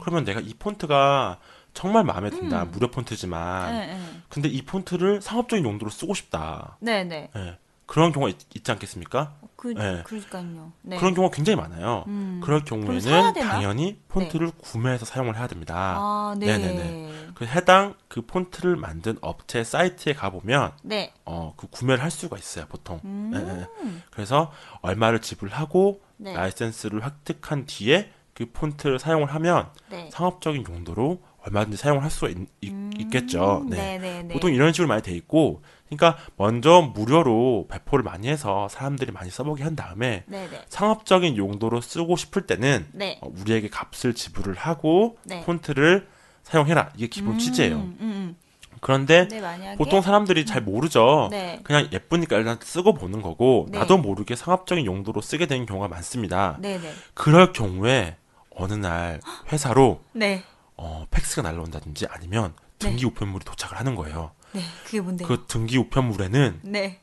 [0.00, 1.38] 그러면 내가 이 폰트가
[1.76, 2.64] 정말 마음에 든다.
[2.64, 2.70] 음.
[2.72, 3.72] 무료 폰트지만.
[3.72, 4.00] 네, 네.
[4.30, 6.78] 근데 이 폰트를 상업적인 용도로 쓰고 싶다.
[6.80, 7.30] 네, 네.
[7.36, 7.58] 예.
[7.84, 9.34] 그런 경우가 있, 지 않겠습니까?
[9.54, 10.02] 그, 네.
[10.04, 10.72] 그러니까요.
[10.82, 10.96] 네.
[10.96, 12.04] 그런 경우가 굉장히 많아요.
[12.08, 12.40] 음.
[12.42, 13.34] 그럴 경우에는?
[13.34, 15.96] 당연히 폰트를 구매해서 사용을 해야 됩니다.
[15.98, 16.46] 아, 네.
[16.46, 17.28] 네네네.
[17.34, 21.12] 그 해당 그 폰트를 만든 업체 사이트에 가보면 네.
[21.26, 23.00] 어, 그 구매를 할 수가 있어요, 보통.
[23.04, 23.32] 음.
[23.34, 24.02] 예, 예.
[24.10, 26.32] 그래서 얼마를 지불하고 네.
[26.32, 30.10] 라이센스를 획득한 뒤에 그 폰트를 사용을 하면 네.
[30.12, 33.76] 상업적인 용도로 얼마든지 사용을 할 수가 있, 겠죠 음, 네.
[33.76, 34.34] 네, 네, 네.
[34.34, 39.62] 보통 이런 식으로 많이 돼 있고, 그러니까 먼저 무료로 배포를 많이 해서 사람들이 많이 써보게
[39.62, 40.60] 한 다음에 네, 네.
[40.68, 43.18] 상업적인 용도로 쓰고 싶을 때는 네.
[43.22, 45.42] 어, 우리에게 값을 지불을 하고 네.
[45.44, 46.08] 폰트를
[46.42, 47.76] 사용해라 이게 기본 음, 취지예요.
[47.76, 48.36] 음, 음.
[48.80, 51.28] 그런데 네, 만약에 보통 사람들이 잘 모르죠.
[51.30, 51.60] 네.
[51.62, 53.78] 그냥 예쁘니까 일단 쓰고 보는 거고 네.
[53.78, 56.56] 나도 모르게 상업적인 용도로 쓰게 되는 경우가 많습니다.
[56.60, 56.92] 네, 네.
[57.14, 58.16] 그럴 경우에
[58.50, 59.20] 어느 날
[59.52, 60.42] 회사로 네.
[60.76, 64.32] 어, 팩스가 날라온다든지 아니면 등기 우편물이 도착을 하는 거예요.
[64.52, 64.62] 네.
[64.84, 65.26] 그게 뭔데요?
[65.28, 67.00] 그 등기 우편물에는 네.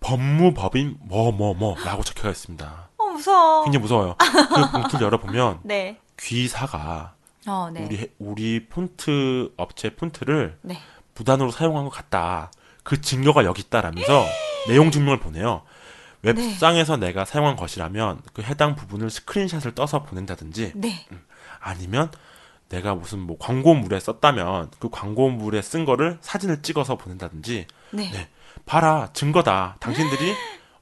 [0.00, 2.90] 법무법인 뭐뭐뭐라고 적혀져 있습니다.
[2.98, 3.64] 어, 무서워.
[3.64, 4.16] 굉장히 무서워요.
[4.18, 5.98] 그 봉투를 열어보면 네.
[6.20, 7.14] 귀사가
[7.46, 7.84] 어, 네.
[7.84, 10.78] 우리 해- 우리 폰트 업체 폰트를 네.
[11.14, 12.50] 무단으로 사용한 것 같다.
[12.82, 14.26] 그 증거가 여기 있다라면서
[14.68, 15.62] 내용 증명을 보내요.
[16.22, 21.06] 웹상에서 내가 사용한 것이라면 그 해당 부분을 스크린샷을 떠서 보낸다든지 네.
[21.60, 22.10] 아니면
[22.74, 28.10] 내가 무슨 뭐 광고물에 썼다면 그 광고물에 쓴 거를 사진을 찍어서 보낸다든지 네.
[28.10, 28.28] 네.
[28.66, 30.32] 봐라 증거다 당신들이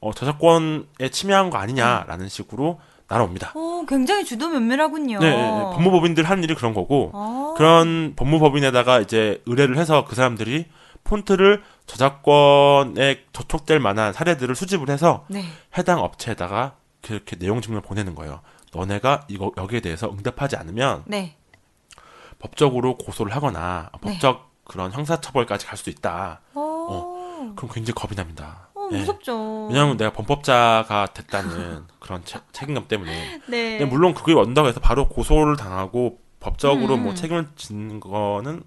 [0.00, 3.52] 어, 저작권에 침해한 거 아니냐라는 식으로 날아옵니다.
[3.54, 5.18] 오, 굉장히 주도 면밀하군요.
[5.18, 5.62] 네, 네, 네.
[5.74, 7.54] 법무법인들 하는 일이 그런 거고 아.
[7.58, 10.66] 그런 법무법인에다가 이제 의뢰를 해서 그 사람들이
[11.04, 15.44] 폰트를 저작권에 저촉될 만한 사례들을 수집을 해서 네.
[15.76, 18.40] 해당 업체에다가 그렇게 내용 증명을 보내는 거예요.
[18.72, 21.36] 너네가 이거 여기에 대해서 응답하지 않으면 네.
[22.42, 24.12] 법적으로 고소를 하거나 네.
[24.12, 26.40] 법적 그런 형사처벌까지 갈 수도 있다.
[26.54, 27.52] 어.
[27.56, 28.68] 그럼 굉장히 겁이 납니다.
[28.74, 28.98] 어, 예.
[28.98, 29.66] 무섭죠.
[29.68, 33.40] 왜냐하면 내가 범법자가 됐다는 그런 체- 책임감 때문에.
[33.48, 33.78] 네.
[33.78, 37.04] 근데 물론 그게 원다고 해서 바로 고소를 당하고 법적으로 음.
[37.04, 38.62] 뭐 책임을 지는 거는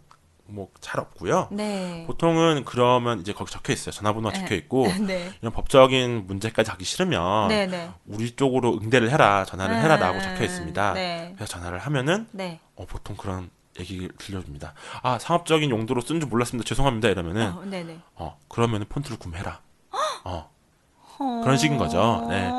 [0.48, 1.48] 뭐 잘 없고요.
[1.52, 2.04] 네.
[2.06, 3.92] 보통은 그러면 이제 거기 적혀 있어요.
[3.92, 4.40] 전화번호가 네.
[4.42, 5.32] 적혀 있고 네.
[5.42, 7.90] 이런 법적인 문제까지 하기 싫으면 네, 네.
[8.06, 10.94] 우리 쪽으로 응대를 해라, 전화를 해라라고 음, 적혀 있습니다.
[10.94, 11.34] 네.
[11.36, 12.60] 그래서 전화를 하면은 네.
[12.76, 14.74] 어, 보통 그런 얘기를 들려줍니다.
[15.02, 16.68] 아 상업적인 용도로 쓴 줄 몰랐습니다.
[16.68, 17.10] 죄송합니다.
[17.10, 17.98] 이러면은 어, 네, 네.
[18.16, 19.60] 어 그러면은 폰트를 구매해라.
[20.24, 20.50] 어
[21.20, 21.42] 어.
[21.44, 22.26] 그런 식인 거죠.
[22.30, 22.50] 네.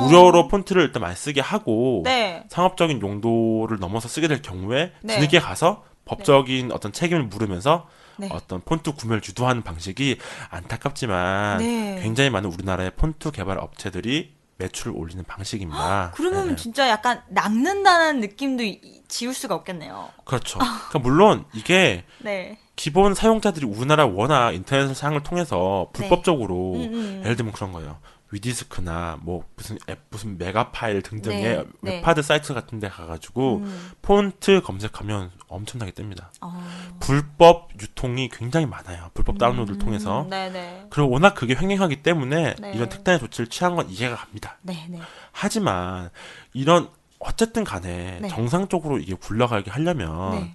[0.00, 2.44] 무료로 폰트를 일단 많이 쓰게 하고 네.
[2.48, 5.14] 상업적인 용도를 넘어서 쓰게 될 경우에 네.
[5.16, 8.28] 뒤늦게 가서 법적인 어떤 책임을 물으면서 네.
[8.32, 10.18] 어떤 폰트 구매를 유도하는 방식이
[10.50, 12.00] 안타깝지만 네.
[12.02, 16.12] 굉장히 많은 우리나라의 폰트 개발 업체들이 매출을 올리는 방식입니다.
[16.14, 16.56] 그러면 네.
[16.56, 20.10] 진짜 약간 낚는다는 느낌도 이- 지울 수가 없겠네요.
[20.24, 20.58] 그렇죠.
[20.58, 22.58] 그러니까 물론 이게 네.
[22.76, 27.20] 기본 사용자들이 우리나라 워낙 인터넷 사용을 통해서 불법적으로 음, 음.
[27.24, 27.98] 예를 들면 그런 거예요.
[28.32, 31.96] 위디스크나 뭐 무슨 앱 무슨 메가 파일 등등의 네, 네.
[31.96, 33.90] 웹하드 사이트 같은 데 가가지고 음.
[34.00, 36.28] 폰트 검색하면 엄청나게 뜹니다.
[36.40, 36.60] 어.
[36.98, 39.10] 불법 유통이 굉장히 많아요.
[39.12, 40.22] 불법 다운로드를 통해서.
[40.22, 40.86] 음, 네, 네.
[40.90, 42.72] 그리고 워낙 그게 횡행하기 때문에 네.
[42.72, 44.56] 이런 특단의 조치를 취한 건 이해가 갑니다.
[44.62, 44.98] 네, 네.
[45.30, 46.10] 하지만
[46.54, 48.28] 이런 어쨌든 간에 네.
[48.28, 50.54] 정상적으로 이게 굴러가게 하려면 네.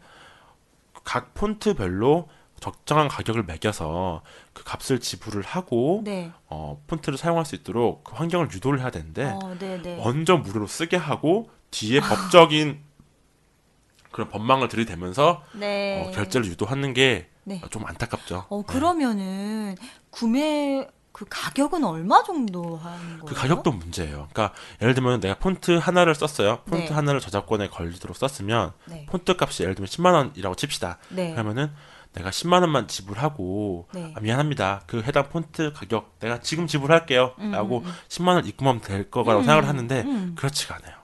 [1.03, 2.27] 각 폰트별로
[2.59, 4.21] 적정한 가격을 매겨서
[4.53, 6.31] 그 값을 지불을 하고 네.
[6.47, 9.95] 어, 폰트를 사용할 수 있도록 그 환경을 유도를 해야 되는데 어, 네, 네.
[9.97, 12.79] 먼저 무료로 쓰게 하고 뒤에 법적인
[14.11, 16.07] 그런 법망을 들이대면서 네.
[16.07, 17.61] 어, 결제를 유도하는 게좀 네.
[17.63, 18.45] 안타깝죠.
[18.49, 19.75] 어, 그러면은
[20.09, 23.25] 구매 그 가격은 얼마 정도 하는 거예요?
[23.25, 24.27] 그 가격도 문제예요.
[24.31, 26.59] 그러니까 예를 들면 내가 폰트 하나를 썼어요.
[26.65, 26.93] 폰트 네.
[26.93, 29.07] 하나를 저작권에 걸리도록 썼으면 네.
[29.09, 30.99] 폰트 값이 예를 들면 10만 원이라고 칩시다.
[31.09, 31.31] 네.
[31.31, 31.71] 그러면은
[32.17, 34.13] 내가 10만 원만 지불하고 네.
[34.15, 34.81] 아, 미안합니다.
[34.87, 37.33] 그 해당 폰트 가격 내가 지금 지불할게요.
[37.39, 37.93] 음, 라고 음, 음.
[38.09, 40.33] 10만 원 입금하면 될 거라고 음, 생각을 하는데 음.
[40.35, 40.95] 그렇지가 않아요.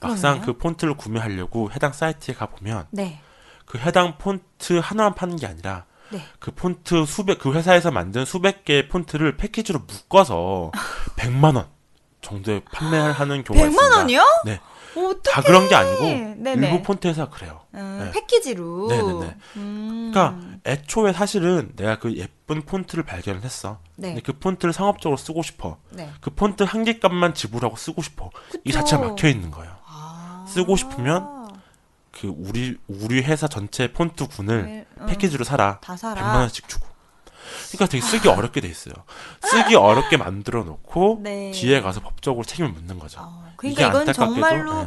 [0.00, 0.46] 막상 그러네요.
[0.46, 3.20] 그 폰트를 구매하려고 해당 사이트에 가 보면 네.
[3.64, 6.22] 그 해당 폰트 하나만 파는 게 아니라 네.
[6.38, 10.72] 그 폰트 수백 그 회사에서 만든 수백 개의 폰트를 패키지로 묶어서
[11.16, 11.66] 100만 원
[12.20, 13.96] 정도에 판매하는 경우가 100만 있습니다.
[13.98, 14.22] 원이요?
[14.44, 14.60] 네.
[15.24, 16.02] 다 그런 게 아니고
[16.42, 16.66] 네네.
[16.68, 17.60] 일부 폰트에서 그래요.
[17.74, 18.10] 음, 네.
[18.12, 18.88] 패키지로.
[18.88, 19.36] 네네네.
[19.56, 20.10] 음.
[20.12, 23.78] 그러니까 애초에 사실은 내가 그 예쁜 폰트를 발견을 했어.
[23.96, 24.08] 네.
[24.08, 25.78] 근데 그 폰트를 상업적으로 쓰고 싶어.
[25.90, 26.10] 네.
[26.20, 28.30] 그 폰트 한 개 값만 지불하고 쓰고 싶어.
[28.64, 28.78] 이 그쵸.
[28.80, 29.72] 자체가 막혀 있는 거예요.
[29.86, 30.44] 아.
[30.48, 31.48] 쓰고 싶으면
[32.12, 35.78] 그 우리 우리 회사 전체 폰트 군을 네, 어, 패키지로 사라.
[35.82, 36.20] 다 사라.
[36.22, 36.87] 100만 원씩 주고.
[37.72, 38.94] 그러니까 되게 쓰기 어렵게 돼 있어요.
[39.42, 41.50] 쓰기 어렵게 만들어 놓고 네.
[41.52, 43.20] 뒤에 가서 법적으로 책임을 묻는 거죠.
[43.22, 44.86] 어, 그러니까 이건 안타깝게도, 정말로 예.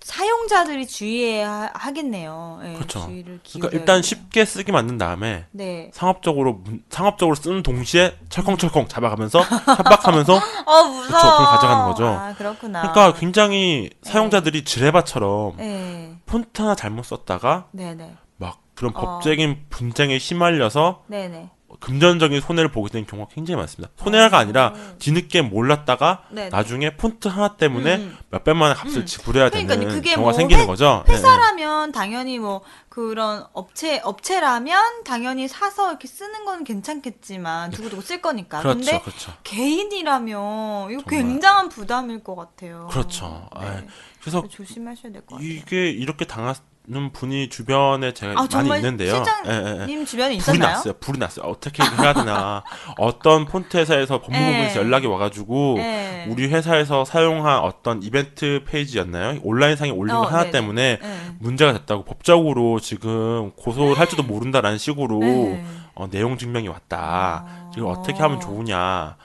[0.00, 2.60] 사용자들이 주의해야 하겠네요.
[2.64, 3.06] 예, 그렇죠.
[3.08, 4.02] 그러니까 일단.
[4.02, 5.90] 쉽게 쓰게 만든 다음에 네.
[5.92, 11.02] 상업적으로 문- 상업적으로 쓰는 동시에 철컹철컹 잡아가면서 협박하면서 어 무서워.
[11.02, 12.06] 그쵸, 그걸 가져가는 거죠.
[12.06, 12.82] 아 그렇구나.
[12.92, 16.16] 그러니까 굉장히 사용자들이 지뢰밭처럼 네.
[16.26, 18.14] 폰트 하나 잘못 썼다가 네네.
[18.36, 19.00] 막 그런 어.
[19.00, 21.50] 법적인 분쟁에 휘말려서 네네.
[21.80, 23.92] 금전적인 손해를 보게 되는 경우가 굉장히 많습니다.
[23.96, 26.34] 손해가 아니라 뒤늦게 몰랐다가 어.
[26.34, 26.48] 네네.
[26.50, 28.16] 나중에 폰트 하나 때문에 음.
[28.30, 29.06] 몇백만 원 값을 음.
[29.06, 29.78] 지불해야 그러니까요.
[29.78, 31.04] 되는 그게 경우가 뭐 생기는 회- 거죠.
[31.08, 31.16] 예, 예.
[31.16, 38.60] 회사라면 당연히 뭐 그런 업체 업체라면 당연히 사서 이렇게 쓰는 건 괜찮겠지만 두고두고 쓸 거니까.
[38.60, 39.32] 그렇죠, 근데 그렇죠.
[39.44, 41.04] 개인이라면 이거 정말.
[41.04, 42.88] 굉장한 부담일 것 같아요.
[42.90, 43.48] 그렇죠.
[43.60, 43.86] 네.
[44.20, 45.48] 그래서 조심하셔야 될 것 같아요.
[45.48, 46.54] 이게 이렇게 당하
[46.88, 49.24] 는 분이 주변에 제가 아 많이 있는데요.
[49.46, 49.64] 예, 예, 예.
[49.64, 50.72] 실장님 주변에 불이 있었나요?
[50.72, 50.92] 났어요.
[51.00, 51.46] 불이 났어요.
[51.46, 52.62] 어떻게 해야 되나.
[52.98, 54.84] 어떤 폰트 회사에서 법무부에서 예.
[54.84, 56.26] 연락이 와가지고 네.
[56.30, 59.40] 우리 회사에서 사용한 어떤 이벤트 페이지였나요?
[59.42, 60.50] 온라인상에 올린 거 어, 하나 네네.
[60.52, 61.20] 때문에 네.
[61.40, 65.64] 문제가 됐다고 법적으로 지금 고소를 할지도 모른다라는 식으로 네.
[65.96, 67.46] 어, 내용 증명이 왔다.
[67.48, 67.70] 아.
[67.76, 69.16] 이걸 어떻게 하면 좋으냐.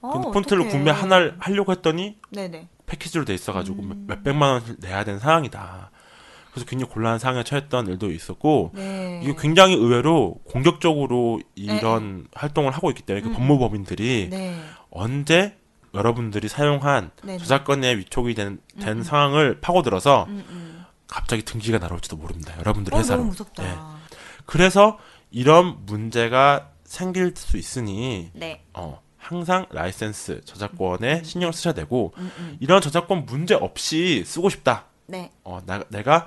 [0.00, 0.78] 어, 근데 폰트를 어떡해.
[0.78, 2.68] 구매 하나를 하려고 했더니 네네.
[2.86, 4.04] 패키지로 돼 있어가지고 음.
[4.08, 5.90] 몇 백만 원을 내야 되는 상황이다.
[6.52, 9.20] 그래서 굉장히 곤란한 상황에 처했던 일도 있었고 네.
[9.24, 13.34] 이게 굉장히 의외로 공격적으로 이런 활동을 하고 있기 때문에 그 음.
[13.34, 14.60] 법무법인들이 네.
[14.90, 15.56] 언제
[15.94, 17.10] 여러분들이 사용한.
[17.38, 19.02] 저작권에 위촉이 된, 된 음.
[19.02, 20.84] 상황을 파고들어서 음, 음.
[21.06, 22.54] 갑자기 등기가 날아올지도 모릅니다.
[22.58, 23.30] 여러분들 어, 회사로.
[23.60, 23.74] 예.
[24.46, 24.98] 그래서
[25.30, 28.62] 이런 문제가 생길 수 있으니 네.
[28.74, 32.56] 어, 항상 라이센스 저작권에 신경을 쓰셔야 되고 음, 음.
[32.60, 34.86] 이런 저작권 문제 없이 쓰고 싶다.
[35.06, 35.30] 네.
[35.44, 36.26] 어, 나, 내가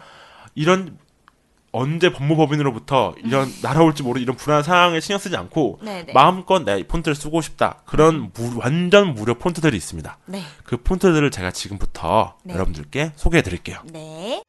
[0.53, 0.97] 이런
[1.71, 6.13] 언제 법무법인으로부터 이런 날아올지 모르는 이런 불안한 상황에 신경 쓰지 않고 네, 네.
[6.13, 7.81] 마음껏 내 폰트를 쓰고 싶다.
[7.85, 10.17] 그런 무- 완전 무료 폰트들이 있습니다.
[10.27, 10.41] 네.
[10.63, 12.53] 그 폰트들을 제가 지금부터 네.
[12.53, 13.79] 여러분들께 소개해 드릴게요.
[13.91, 14.41] 네.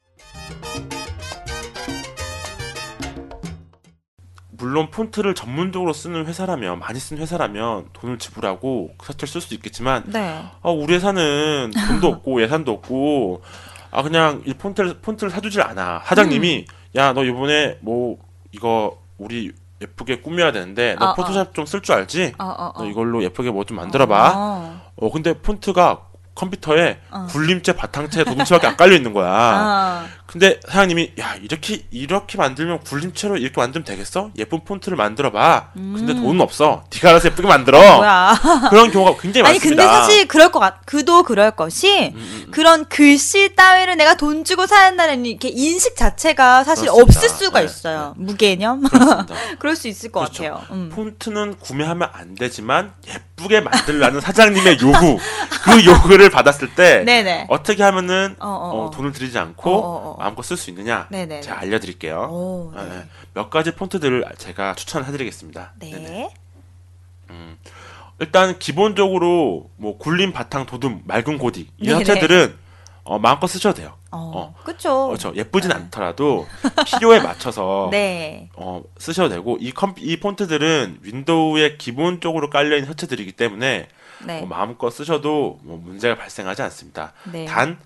[4.59, 10.45] 물론 폰트를 전문적으로 쓰는 회사라면 많이 쓰는 회사라면 돈을 지불하고 그 사태를 쓸수 있겠지만 네.
[10.63, 13.43] 아, 우리 회사는 돈도 없고 예산도 없고
[13.91, 16.77] 아 그냥 이 폰트를 폰트를 사주질 않아 사장님이 음.
[16.97, 18.19] 야너 이번에 뭐
[18.53, 22.33] 이거 우리 예쁘게 꾸며야 되는데 너 어, 포토샵 좀 쓸 줄 알지?
[22.39, 22.79] 어, 어, 어.
[22.79, 24.33] 너 이걸로 예쁘게 뭐 좀 만들어봐.
[24.35, 24.81] 어.
[24.97, 26.01] 어 근데 폰트가
[26.35, 27.27] 컴퓨터에 어.
[27.31, 29.31] 굴림체, 바탕체, 도둠체밖에 안 깔려 있는 거야.
[29.33, 30.07] 아.
[30.39, 34.33] 근데 사장님이 야 이렇게 이렇게 만들면 굴림체로 이렇게 만들면 되겠어?
[34.37, 35.71] 예쁜 폰트를 만들어봐.
[35.73, 36.23] 근데 음.
[36.23, 36.85] 돈은 없어.
[36.93, 37.79] 네가 알아서 예쁘게 만들어.
[37.97, 38.39] 뭐야.
[38.69, 39.83] 그런 경우가 굉장히 아니 많습니다.
[39.83, 40.85] 근데 사실 그럴 것 같.
[40.85, 42.51] 그도 그럴 것이 음, 음, 음.
[42.51, 47.03] 그런 글씨 따위를 내가 돈 주고 사야 한다는 이렇게 인식 자체가 사실 그렇습니다.
[47.03, 48.13] 없을 수가 네, 있어요.
[48.19, 48.83] 무개념.
[48.83, 49.35] 그렇습니다.
[49.59, 50.43] 그럴 수 있을 것 그렇죠.
[50.43, 50.63] 같아요.
[50.71, 50.91] 음.
[50.95, 55.19] 폰트는 구매하면 안 되지만 예쁘게 만들라는 사장님의 요구
[55.65, 57.47] 그 요구를 받았을 때 네네.
[57.49, 58.91] 어떻게 하면은 어, 어, 어, 어.
[58.91, 60.26] 돈을 들이지 않고 어, 어, 어.
[60.27, 61.41] 마음껏 쓸 수 있느냐 네네.
[61.41, 62.29] 제가 알려드릴게요.
[62.31, 62.89] 오, 네, 네.
[62.89, 63.07] 네.
[63.33, 65.75] 몇 가지 폰트들을 제가 추천해드리겠습니다.
[65.79, 65.91] 네.
[65.91, 66.31] 네네.
[68.19, 71.87] 일단 기본적으로 뭐 굴림 바탕 도둠 맑은 고딕 이.
[71.87, 72.57] 자체들은
[73.05, 73.95] 어, 마음껏 쓰셔도 돼요.
[74.11, 74.55] 어, 어.
[74.65, 75.07] 그쵸.
[75.07, 75.33] 그렇죠.
[75.37, 76.47] 예쁘진 않더라도
[76.87, 78.49] 필요에 맞춰서 네.
[78.55, 83.89] 어, 쓰셔도 되고 이 컴, 이 폰트들은 윈도우에 기본적으로 깔려 있는 셔츠들이기 때문에
[84.25, 84.41] 네.
[84.41, 87.13] 뭐 마음껏 쓰셔도 뭐 문제가 발생하지 않습니다.
[87.31, 87.45] 네.
[87.45, 87.79] 단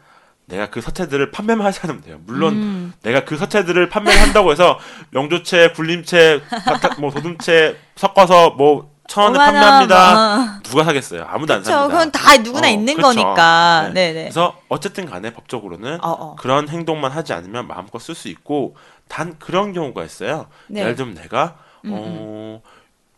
[0.51, 2.21] 내가 그 서체들을 판매만 하지 않으면 돼요.
[2.27, 2.93] 물론 음.
[3.03, 4.79] 내가 그 서체들을 판매를 한다고 해서
[5.11, 10.15] 명조체, 굴림체, 바탕, 뭐 도둠체 섞어서 뭐 천 원에 판매합니다.
[10.15, 10.47] 뭐.
[10.63, 11.25] 누가 사겠어요?
[11.29, 11.73] 아무도 안 그쵸.
[11.73, 11.89] 삽니다.
[11.89, 13.21] 그건 다 누구나 어, 있는 그렇죠.
[13.21, 13.91] 거니까.
[13.93, 13.93] 네.
[13.93, 14.13] 네.
[14.13, 16.37] 네 그래서 어쨌든 간에 법적으로는 어, 어.
[16.37, 18.77] 그런 행동만 하지 않으면 마음껏 쓸 수 있고
[19.09, 20.47] 단 그런 경우가 있어요.
[20.69, 20.83] 네.
[20.83, 22.61] 예를 들면 내가 음,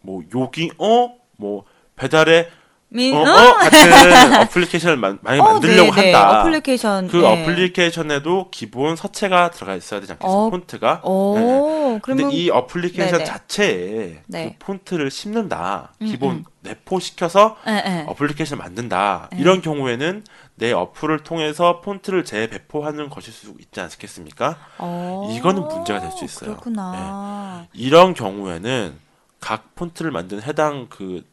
[0.06, 1.64] 어뭐 요기 어뭐
[1.96, 2.50] 배달의
[2.94, 3.22] 민, 어, 어?
[3.22, 6.12] 어 같은 어플리케이션을 만, 만약에 어, 만들려고 네, 네.
[6.12, 6.40] 한다.
[6.40, 7.08] 어플리케이션.
[7.08, 7.26] 그 네.
[7.26, 10.36] 어플리케이션에도 기본 서체가 들어가 있어야 되지 않겠어요?
[10.36, 11.00] 어, 폰트가.
[11.02, 11.08] 네.
[11.08, 13.24] 오, 근데 그러면 이 어플리케이션 네네.
[13.24, 14.56] 자체에 네.
[14.58, 15.92] 그 폰트를 심는다.
[16.02, 16.44] 음, 기본 음.
[16.60, 18.04] 내포시켜서 예, 예.
[18.08, 19.28] 어플리케이션 만든다.
[19.32, 19.38] 네.
[19.40, 20.24] 이런 경우에는
[20.56, 24.58] 내 어플을 통해서 폰트를 재배포하는 것일 수 있지 않겠습니까?
[24.78, 26.50] 어, 이거는 문제가 될 수 있어요.
[26.50, 26.56] 네.
[26.56, 27.66] 그렇구나.
[27.72, 28.94] 이런 경우에는
[29.40, 31.24] 각 폰트를 만든 해당 그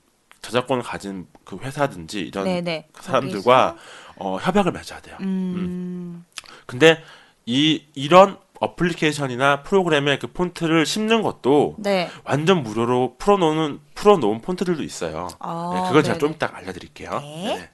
[0.41, 2.87] 저작권을 가진 그 회사든지 이런 네네.
[2.91, 3.75] 그 사람들과
[4.17, 5.17] 어, 협약을 맺어야 돼요.
[5.21, 6.25] 음.
[6.65, 7.03] 근데
[7.45, 12.09] 이 이런 어플리케이션이나 프로그램에 그 폰트를 심는 것도 네.
[12.23, 15.27] 완전 무료로 풀어놓은 풀어놓은 폰트들도 있어요.
[15.39, 16.19] 아, 네, 그걸 제가 네네.
[16.19, 17.19] 좀 이따 알려드릴게요.
[17.19, 17.43] 네.
[17.43, 17.69] 네네.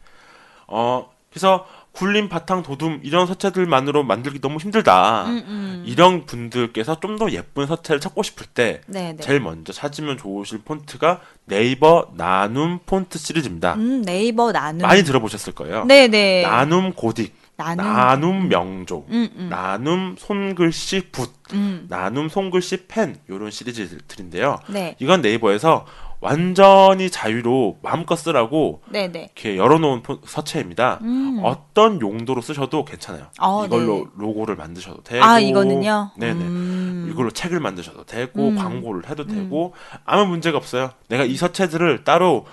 [0.67, 5.25] 어 그래서 굴림 바탕 도둠 이런 서체들만으로 만들기 너무 힘들다.
[5.25, 5.84] 음, 음.
[5.86, 9.17] 이런 분들께서 좀 더 예쁜 서체를 찾고 싶을 때 네네.
[9.21, 13.75] 제일 먼저 찾으면 좋으실 폰트가 네이버 나눔 폰트 시리즈입니다.
[13.75, 14.79] 음, 네이버 나눔.
[14.81, 15.86] 많이 들어보셨을 거예요.
[15.86, 16.41] 네네.
[16.41, 17.86] 나눔 고딕, 나눔.
[17.86, 19.47] 나눔 명조, 음, 음.
[19.49, 21.86] 나눔 손글씨 붓, 음.
[21.88, 24.60] 나눔 손글씨 펜 이런 시리즈들인데요.
[24.67, 24.95] 네.
[24.99, 25.86] 이건 네이버에서
[26.25, 29.19] 완전히 자유로 마음껏 쓰라고 네네.
[29.35, 30.99] 이렇게 열어놓은 폰- 서체입니다.
[31.03, 31.39] 음.
[31.43, 33.27] 어떤 용도로 쓰셔도 괜찮아요.
[33.38, 34.03] 아, 이걸로 네.
[34.15, 36.11] 로고를 만드셔도 되고, 아, 이거는요?
[36.17, 36.43] 네네.
[36.43, 37.07] 음.
[37.11, 38.55] 이걸로 책을 만드셔도 되고 음.
[38.55, 40.91] 광고를 해도 되고 아무 문제가 없어요.
[41.09, 42.45] 내가 이 서체들을 따로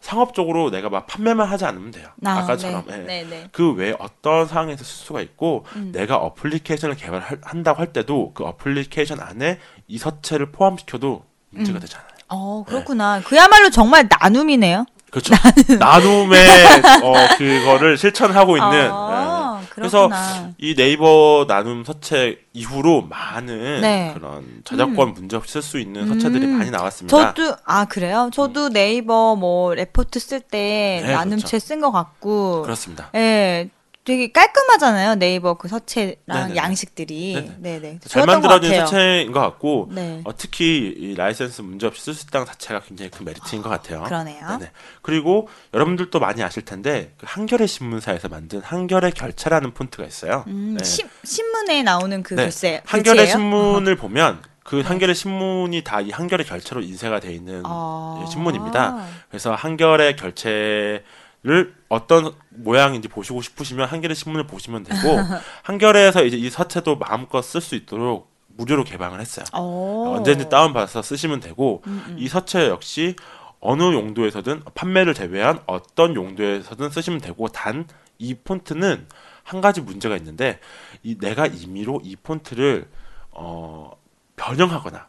[0.00, 2.08] 상업적으로 내가 막 판매만 하지 않으면 돼요.
[2.24, 2.84] 아, 아까처럼.
[2.86, 2.98] 네.
[3.00, 3.02] 예.
[3.24, 3.48] 네네.
[3.50, 5.90] 그 외에 어떤 상황에서 쓸 수가 있고 음.
[5.92, 11.80] 내가 어플리케이션을 개발한다고 할 때도 그 어플리케이션 안에 이 서체를 포함시켜도 문제가 음.
[11.80, 12.15] 되지 않아요.
[12.28, 13.20] 어, 그렇구나.
[13.24, 14.86] 그야말로 정말 나눔이네요.
[15.10, 15.34] 그렇죠.
[15.78, 16.38] 나눔의
[17.02, 18.88] 어, 그거를 실천하고 있는 예.
[18.92, 20.50] 아, 그래서 그렇구나.
[20.58, 24.10] 이 네이버 나눔 서체 이후로 많은 네.
[24.14, 26.58] 그런 저작권 문제 없이 쓸 수 있는 서체들이 음.
[26.58, 27.34] 많이 나왔습니다.
[27.34, 28.30] 저도 아 그래요?
[28.32, 31.58] 저도 네이버 뭐 레포트 쓸때 네, 나눔체 그렇죠.
[31.60, 33.08] 쓴것 같고, 그렇습니다.
[33.14, 33.70] 예,
[34.06, 36.56] 되게 깔끔하잖아요 네이버 그 서체랑 네네네.
[36.56, 37.56] 양식들이, 네네.
[37.80, 38.86] 네네, 잘것 만들어진 같아요.
[38.86, 43.10] 서체인 것 같고 네, 어, 특히 이 라이센스 문제 없이 쓸 수 있다는 자체가 굉장히
[43.10, 44.04] 큰 메리트인 것 같아요.
[44.04, 44.46] 그러네요.
[44.48, 44.70] 네네.
[45.02, 50.44] 그리고 여러분들도 많이 아실 텐데 그 한겨레 신문사에서 만든 한겨레 결체라는 폰트가 있어요.
[50.46, 50.84] 음, 네.
[50.84, 52.44] 신, 신문에 나오는 그 네.
[52.44, 53.36] 글쎄, 한겨레 글씨예요?
[53.36, 58.16] 신문을 보면 그 한겨레 신문이 다 이 한겨레 결체로 인쇄가 돼 있는 아.
[58.20, 58.96] 예, 신문입니다.
[59.28, 61.02] 그래서 한겨레 결체
[61.46, 64.98] 를를 어떤 모양인지 보시고 싶으시면 한겨레 신문을 보시면 되고
[65.62, 69.44] 한겨레에서 이제 이 서체도 마음껏 쓸 수 있도록 무료로 개방을 했어요.
[69.54, 70.14] 오.
[70.16, 72.16] 언제든지 다운 받아서 쓰시면 되고 음, 음.
[72.18, 73.16] 이 서체 역시
[73.60, 77.86] 어느 용도에서든 판매를 제외한 어떤 용도에서든 쓰시면 되고 단
[78.18, 79.06] 이 폰트는
[79.42, 80.58] 한 가지 문제가 있는데
[81.02, 82.88] 이 내가 임의로 이 폰트를
[83.30, 83.92] 어
[84.36, 85.08] 변형하거나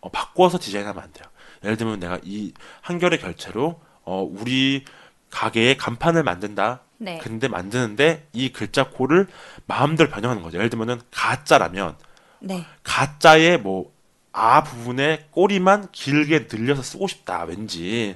[0.00, 1.26] 어, 바꿔서 디자인하면 안 돼요.
[1.64, 4.84] 예를 들면 내가 이 한결의 결체로 어 우리
[5.30, 6.80] 가게에 간판을 만든다.
[6.98, 7.18] 네.
[7.18, 9.26] 근데 만드는데 이 글자 코를
[9.66, 10.58] 마음대로 변형하는 거죠.
[10.58, 11.96] 예를 들면은 가짜라면
[12.40, 12.66] 네.
[12.82, 13.92] 가짜의 뭐
[14.40, 18.14] 아 부분에 꼬리만 길게 늘려서 쓰고 싶다 왠지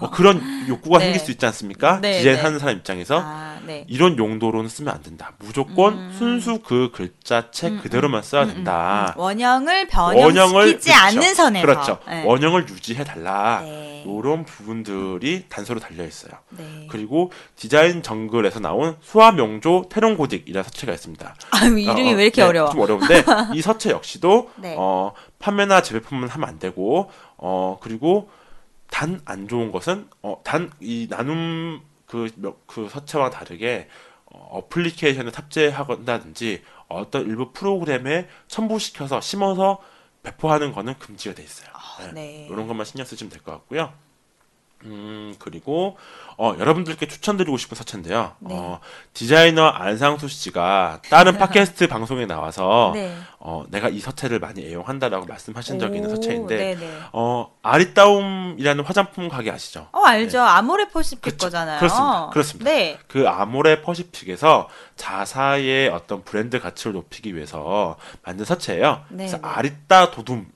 [0.00, 1.04] 뭐 그런 욕구가 네.
[1.04, 2.58] 생길 수 있지 않습니까 네, 디자인하는 네.
[2.58, 3.84] 사람 입장에서 아, 네.
[3.88, 6.14] 이런 용도로는 쓰면 안 된다 무조건 음.
[6.18, 9.20] 순수 그 글자체 음, 그대로만 써야 음, 음, 된다 음.
[9.20, 11.04] 원형을 변형시키지 그렇죠.
[11.04, 11.66] 않는 선에서.
[11.66, 12.24] 그렇죠 네.
[12.24, 14.04] 원형을 유지해 달라 네.
[14.04, 16.88] 이런 부분들이 단서로 달려 있어요 네.
[16.90, 22.48] 그리고 디자인 정글에서 나온 수화명조 테론 고딕이라는 서체가 있습니다 아, 이름이 어, 왜 이렇게 네,
[22.48, 22.70] 어려워?
[22.70, 23.22] 좀 어려운데
[23.54, 24.74] 이 서체 역시도 네.
[24.76, 25.12] 어,
[25.42, 28.30] 판매나 재배품은 하면 안 되고 어 그리고
[28.90, 33.88] 단 안 좋은 것은 어, 단 이 나눔 그, 몇- 그 서체와 다르게
[34.26, 39.80] 어, 어플리케이션을 탑재한다든지 어떤 일부 프로그램에 첨부시켜서 심어서
[40.22, 41.68] 배포하는 거는 금지가 돼 있어요.
[41.98, 42.12] 네.
[42.12, 42.46] 네.
[42.50, 43.92] 이런 것만 신경 쓰시면 될 것 같고요.
[44.84, 45.96] 음 그리고
[46.38, 48.32] 어 여러분들께 추천드리고 싶은 서체인데요.
[48.40, 48.54] 네.
[48.54, 48.80] 어
[49.14, 53.14] 디자이너 안상수 씨가 다른 팟캐스트 방송에 나와서 네.
[53.38, 56.98] 어 내가 이 서체를 많이 애용한다라고 말씀하신 적이 있는 오, 서체인데 네네.
[57.12, 59.88] 어 아리따움이라는 화장품 가게 아시죠?
[59.92, 60.40] 어, 알죠.
[60.40, 61.38] 아모레 퍼시픽.
[61.38, 61.78] 거잖아요.
[61.78, 62.30] 그렇습니다.
[62.30, 62.70] 그렇습니다.
[62.70, 62.98] 네.
[63.08, 69.04] 그 아모레 퍼시픽에서 자사의 어떤 브랜드 가치를 높이기 위해서 만든 서체예요.
[69.10, 69.42] 네, 그래서 네.
[69.44, 70.46] 아리따 서체가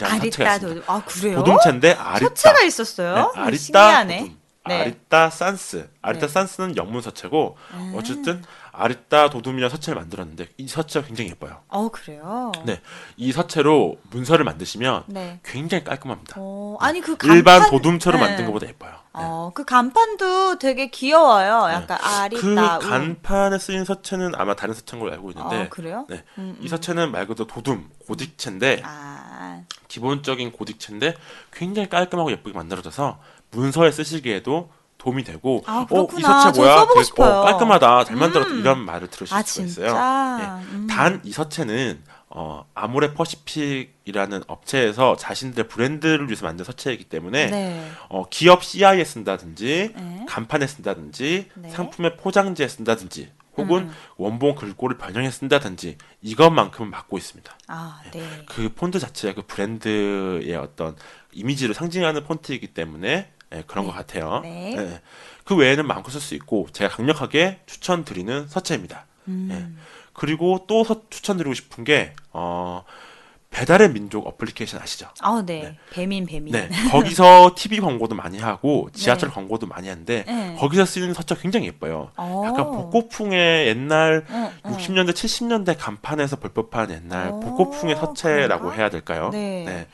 [0.00, 0.58] 아리따 있습니다.
[0.58, 1.36] 도 아, 그래요?
[1.38, 3.14] 돋움체인데 아리따 서체가 있었어요?
[3.14, 4.18] 네, 음, 아리따 신기하네.
[4.18, 4.38] 돋움.
[4.68, 4.80] 네.
[4.82, 5.88] 아리따 산스.
[6.02, 6.32] 아리따 네.
[6.32, 7.94] 산스는 영문 서체고 음.
[7.96, 11.62] 어쨌든 아리따 돋움이라는 서체를 만들었는데 이 서체가 굉장히 예뻐요.
[11.68, 12.52] 어, 그래요?
[12.64, 12.80] 네.
[13.16, 15.40] 이 서체로 문서를 만드시면 네.
[15.42, 16.36] 굉장히 깔끔합니다.
[16.38, 17.70] 어, 아니 그 간판 일반
[18.18, 18.26] 네.
[18.26, 18.92] 만든 것보다 예뻐요.
[19.18, 19.24] 네.
[19.24, 21.68] 어, 그 간판도 되게 귀여워요.
[21.72, 22.78] 약간 그 아리따.
[22.78, 26.06] 간판에 쓰인 서체는 아마 다른 서체인 걸로 알고 있는데 어, 그래요?
[26.08, 26.24] 네.
[26.38, 31.14] 음, 이 서체는 말 그대로 도둠, 고딕체인데 아, 기본적인 고딕체인데
[31.52, 33.18] 굉장히 깔끔하고 예쁘게 만들어져서
[33.50, 36.20] 문서에 쓰시기에도 도움이 되고 아, 어, 이.
[36.22, 36.86] 서체 저 뭐야?
[36.94, 37.22] 되게.
[37.22, 38.04] 어, 깔끔하다.
[38.04, 38.50] 잘 만들었다.
[38.50, 38.58] 음.
[38.58, 39.64] 이런 말을 들으실 아 수가.
[39.66, 40.60] 있어요.
[40.72, 40.86] 음.
[40.90, 47.90] 단이 서체는 어, 아모레 퍼시픽이라는 업체에서 자신들의 브랜드를 위해서 만든 서체이기 때문에 네.
[48.08, 50.26] 어, 기업 CI에 쓴다든지 네.
[50.28, 51.70] 간판에 쓴다든지 네.
[51.70, 53.94] 상품의 포장지에 쓴다든지 혹은 음.
[54.18, 57.58] 원본 글꼴을 변형해 쓴다든지 이것만큼은 막고 있습니다.
[57.66, 58.22] 아, 네.
[58.46, 60.96] 그 폰트 자체가 그 브랜드의 어떤
[61.32, 63.90] 이미지를 상징하는 폰트이기 때문에 예, 그런 네.
[63.90, 64.40] 것 같아요.
[64.40, 64.74] 네.
[64.76, 65.00] 예.
[65.44, 69.06] 그 외에는 마음껏 쓸 수 있고 제가 강력하게 추천드리는 서체입니다.
[69.28, 69.78] 음.
[70.18, 72.82] 그리고 또 서- 추천드리고 싶은 게 어,
[73.50, 75.08] 배달의 민족 어플리케이션 아시죠?
[75.20, 75.62] 아, 네.
[75.62, 75.78] 네.
[75.90, 76.52] 배민 배민.
[76.52, 79.34] 네, 거기서 TV 광고도 많이 하고 지하철 네.
[79.36, 80.56] 광고도 많이 하는데 네.
[80.58, 82.10] 거기서 쓰는 서체가 굉장히 예뻐요.
[82.16, 82.42] 어.
[82.44, 84.76] 약간 복고풍의 옛날 어, 어.
[84.76, 88.76] 60년대 70년대 간판에서 벌법한 옛날 오, 복고풍의 서체라고 그런가?
[88.76, 89.30] 해야 될까요?
[89.32, 89.86] 네.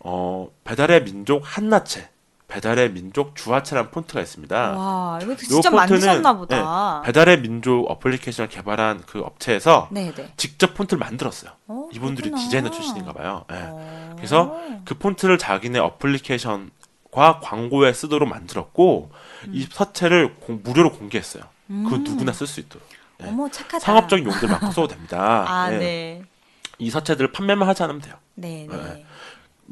[0.00, 2.08] 어, 배달의 민족 한나체,
[2.52, 4.72] 배달의 민족 주하체라는 폰트가 있습니다.
[4.72, 7.00] 와, 이거 요 진짜 만드셨나 보다.
[7.00, 10.30] 배달의 민족 어플리케이션을 개발한 그 업체에서 네, 네.
[10.36, 11.52] 직접 폰트를 만들었어요.
[11.68, 12.44] 어, 이분들이 그렇구나.
[12.44, 13.46] 디자이너 출신인가 봐요.
[13.50, 13.56] 예.
[13.70, 14.12] 어.
[14.16, 19.10] 그래서 그 폰트를 자기네 어플리케이션과 광고에 쓰도록 만들었고
[19.50, 21.44] 이 서체를 공- 무료로 공개했어요.
[21.68, 22.04] 그 음.
[22.04, 22.86] 누구나 쓸 수 있도록.
[23.22, 23.28] 예.
[23.28, 23.78] 어머, 착하다.
[23.78, 25.44] 상업적인 용도를 막 써도 됩니다.
[25.48, 25.78] 아, 예.
[25.78, 26.22] 네.
[26.78, 28.14] 이 서체들을 판매만 하지 않으면 돼요.
[28.34, 29.06] 네, 네.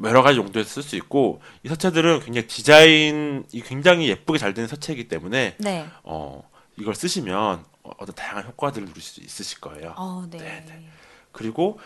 [0.03, 5.55] 여러 가지 용도에서 쓸수 있고 이 서체들은 굉장히 디자인이 굉장히 예쁘게 잘 되는 서체이기 때문에
[5.59, 5.87] 네.
[6.03, 9.93] 어 이걸 쓰시면 어, 어떤 다양한 효과들을 누릴 수 있으실 거예요.
[9.97, 10.37] 어, 네.
[10.37, 10.87] 네, 네.
[11.31, 11.79] 그리고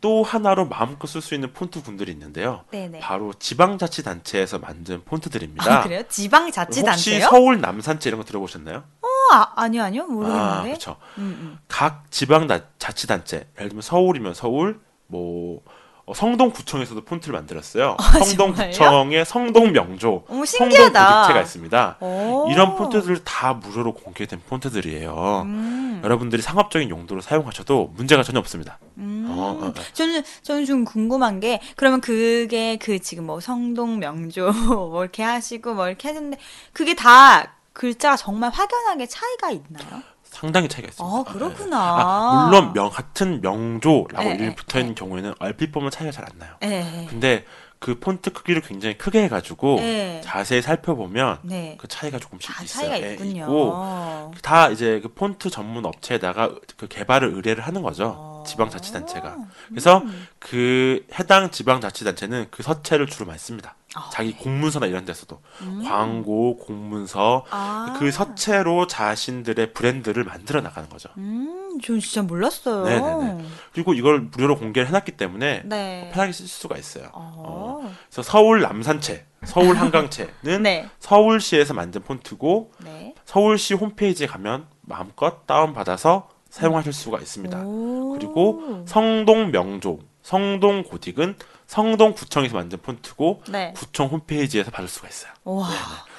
[0.00, 2.64] 또 하나로 마음껏 쓸 수 있는 폰트 군들이 있는데요.
[2.70, 3.00] 네, 네.
[3.00, 5.78] 바로 지방자치단체에서 만든 폰트들입니다.
[5.78, 6.00] 아, 그래요?
[6.00, 7.28] 혹시 지방자치단체요?
[7.28, 8.84] 서울 남산체 이런 거 들어보셨나요?
[9.02, 10.02] 어, 아, 아니요, 아니요.
[10.02, 10.68] 아, 모르겠는데.
[10.68, 10.96] 그렇죠.
[11.18, 11.58] 음, 음.
[11.66, 15.70] 각 지방자치단체, 예를 들면 서울이면 서울, 뭐 어,
[16.14, 17.96] 성동구청에서도 폰트를 만들었어요.
[17.98, 20.24] 아, 성동구청의 성동명조.
[20.28, 21.96] 성동고딕체가 있습니다.
[22.00, 22.48] 오.
[22.50, 25.42] 이런 폰트들 다 무료로 공개된 폰트들이에요.
[25.46, 26.00] 음.
[26.04, 28.78] 여러분들이 상업적인 용도로 사용하셔도 문제가 전혀 없습니다.
[28.98, 29.26] 음.
[29.28, 29.74] 어, 어, 어.
[29.92, 35.74] 저는 저는 좀 궁금한 게 그러면 그게 그 지금 뭐 성동 명조 뭐 이렇게 하시고
[35.74, 36.38] 뭐 이렇게 했는데
[36.72, 40.02] 그게 다 글자가 정말 확연하게 차이가 있나요?
[40.40, 41.16] 상당히 차이가 있습니다.
[41.16, 41.78] 아 그렇구나.
[41.78, 46.24] 아, 물론 명 같은 명조라고 네, 이름이 네, 붙어 있는 경우에는 얼핏 보면 차이가 잘
[46.26, 46.54] 안 나요.
[46.60, 47.06] 네.
[47.08, 47.44] 근데
[47.78, 50.20] 그 폰트 크기를 굉장히 크게 해가지고 네.
[50.24, 51.76] 자세히 살펴보면 네.
[51.78, 52.88] 그 차이가 조금씩 다 있어요.
[52.88, 53.42] 차이가 예, 있군요.
[53.42, 58.14] 있고 다 이제 그 폰트 전문 업체에다가 그 개발을 의뢰를 하는 거죠.
[58.16, 58.44] 어.
[58.46, 59.36] 지방자치단체가.
[59.68, 60.26] 그래서 음.
[60.38, 63.74] 그 해당 지방자치단체는 그 서체를 주로 많이 씁니다.
[63.96, 64.38] 아, 자기 네.
[64.38, 65.82] 공문서나 이런 데서도 음.
[65.82, 67.96] 광고, 공문서 아.
[67.98, 71.08] 그 서체로 자신들의 브랜드를 만들어 나가는 거죠.
[71.16, 72.84] 음, 전 진짜 몰랐어요.
[72.84, 73.44] 네네네.
[73.72, 76.10] 그리고 이걸 무료로 공개를 해놨기 때문에 네.
[76.12, 77.08] 편하게 쓸 수가 있어요.
[77.14, 77.90] 어.
[78.10, 80.90] 그래서 서울 남산체, 서울 한강체는 네.
[80.98, 83.14] 서울시에서 만든 폰트고 네.
[83.24, 87.62] 서울시 홈페이지에 가면 마음껏 다운 받아서 사용하실 수가 있습니다.
[87.64, 88.12] 오.
[88.12, 91.36] 그리고 성동 명조, 성동 고딕은
[91.66, 93.72] 성동구청에서 만든 폰트고 네.
[93.76, 95.32] 구청 홈페이지에서 받을 수가 있어요.
[95.44, 95.68] 와.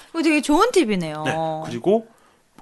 [0.09, 1.23] 이거 되게 좋은 팁이네요.
[1.23, 1.33] 네.
[1.65, 2.07] 그리고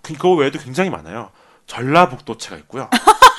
[0.01, 1.31] 그- 그거 외에도 굉장히 많아요.
[1.67, 2.89] 전라북도체가 있고요.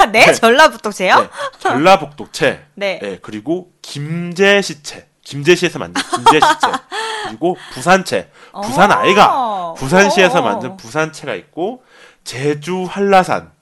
[0.01, 0.27] 아, 네?
[0.27, 0.33] 네.
[0.33, 1.21] 전라북도세요?
[1.21, 1.29] 네,
[1.61, 2.67] 전라북도체.
[2.75, 2.99] 네.
[3.01, 5.09] 네, 그리고 김제시체.
[5.23, 6.67] 김제시에서 만든 김제시체.
[7.29, 8.31] 그리고 부산체.
[8.65, 9.75] 부산 아이가.
[9.77, 10.43] 부산시에서 어.
[10.43, 11.83] 만든 부산체가 있고
[12.25, 13.53] 제주 한라산,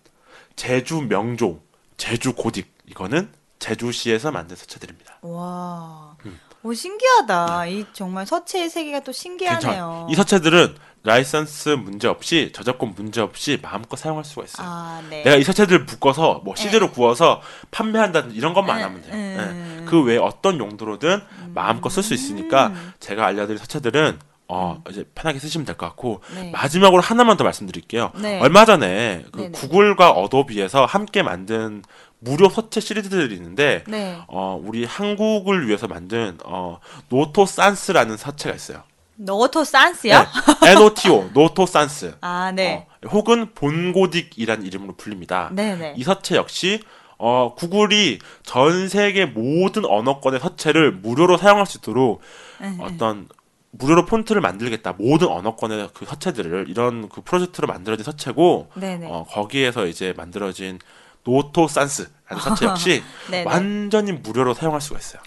[0.57, 1.61] 제주 명조,
[1.97, 2.64] 제주 고딕.
[2.87, 3.32] 이거는
[3.65, 5.19] 제주시에서 만든 서체들입니다.
[5.23, 6.17] 와.
[6.27, 6.39] 음.
[6.62, 7.67] 오, 신기하다.
[7.67, 9.61] 이 정말 서체의 세계가 또 신기하네요.
[9.61, 10.07] 괜찮아요.
[10.11, 14.67] 이 서체들은 라이선스 문제 없이 저작권 문제 없이 마음껏 사용할 수가 있어요.
[14.67, 15.23] 아, 네.
[15.23, 19.12] 내가 이 서체들을 묶어서 뭐 CD로 구워서 판매한다든 이런 것만 안 하면 돼요.
[19.15, 19.79] 음.
[19.83, 19.85] 예.
[19.85, 21.21] 그 외에 어떤 용도로든
[21.55, 22.93] 마음껏 쓸 수 있으니까 음.
[23.01, 26.51] 제가 알려드린 서체들은 어 이제 편하게 쓰시면 될 것 같고 네.
[26.51, 28.12] 마지막으로 하나만 더 말씀드릴게요.
[28.17, 28.39] 네.
[28.41, 29.51] 얼마 전에 그.
[29.51, 31.83] 구글과 어도비에서 함께 만든
[32.19, 34.19] 무료 서체 시리즈들이 있는데 네.
[34.29, 38.83] 어 우리 한국을 위해서 만든 어 Noto Sans라는 서체가 있어요.
[39.16, 40.27] Noto Sans요?
[40.62, 40.71] 네.
[40.72, 42.16] Noto Noto Sans.
[42.21, 42.87] 아, 네.
[43.05, 45.51] 어, 혹은 본고딕이라는 이름으로 불립니다.
[45.53, 45.95] 네, 네.
[45.97, 46.81] 이 서체 역시
[47.19, 52.21] 어, 구글이 전 세계 모든 언어권의 서체를 무료로 사용할 수 있도록
[52.61, 53.29] 네, 어떤
[53.71, 54.95] 무료로 폰트를 만들겠다.
[54.99, 59.07] 모든 언어권의 그 서체들을 이런 그 프로젝트로 만들어진 서체고 네, 네.
[59.09, 60.79] 어, 거기에서 이제 만들어진
[61.25, 63.45] Noto Sans라는 서체 역시 네, 네.
[63.45, 65.22] 완전히 무료로 사용할 수가 있어요.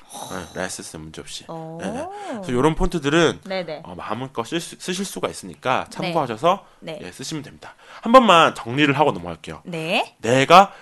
[0.53, 1.45] 네, 라이센스 문제 없이.
[1.47, 1.79] 오.
[1.81, 2.07] 네네.
[2.31, 3.81] 그래서 이런 폰트들은 네, 네.
[3.83, 6.99] 어, 마음껏 쓸 수- 쓰실 수가 있으니까 참고하셔서 네.
[7.01, 7.75] 예, 쓰시면 됩니다.
[8.01, 9.61] 한 번만 정리를 하고 넘어갈게요.
[9.65, 10.15] 네.
[10.21, 10.73] 내가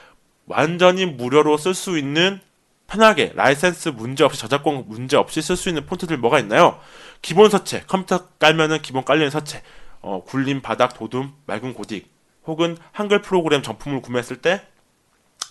[0.48, 2.40] 완전히 무료로 쓸 수 있는
[2.88, 6.80] 편하게 라이센스 문제 없이 저작권 문제 없이 쓸 수 있는 폰트들 뭐가 있나요?
[7.22, 9.64] 기본 서체 컴퓨터 깔면은 기본 깔리는 서체
[10.02, 12.04] 어, 굴림 바탕 돋움 맑은 고딕
[12.46, 14.62] 혹은 한글 프로그램 정품을 구매했을 때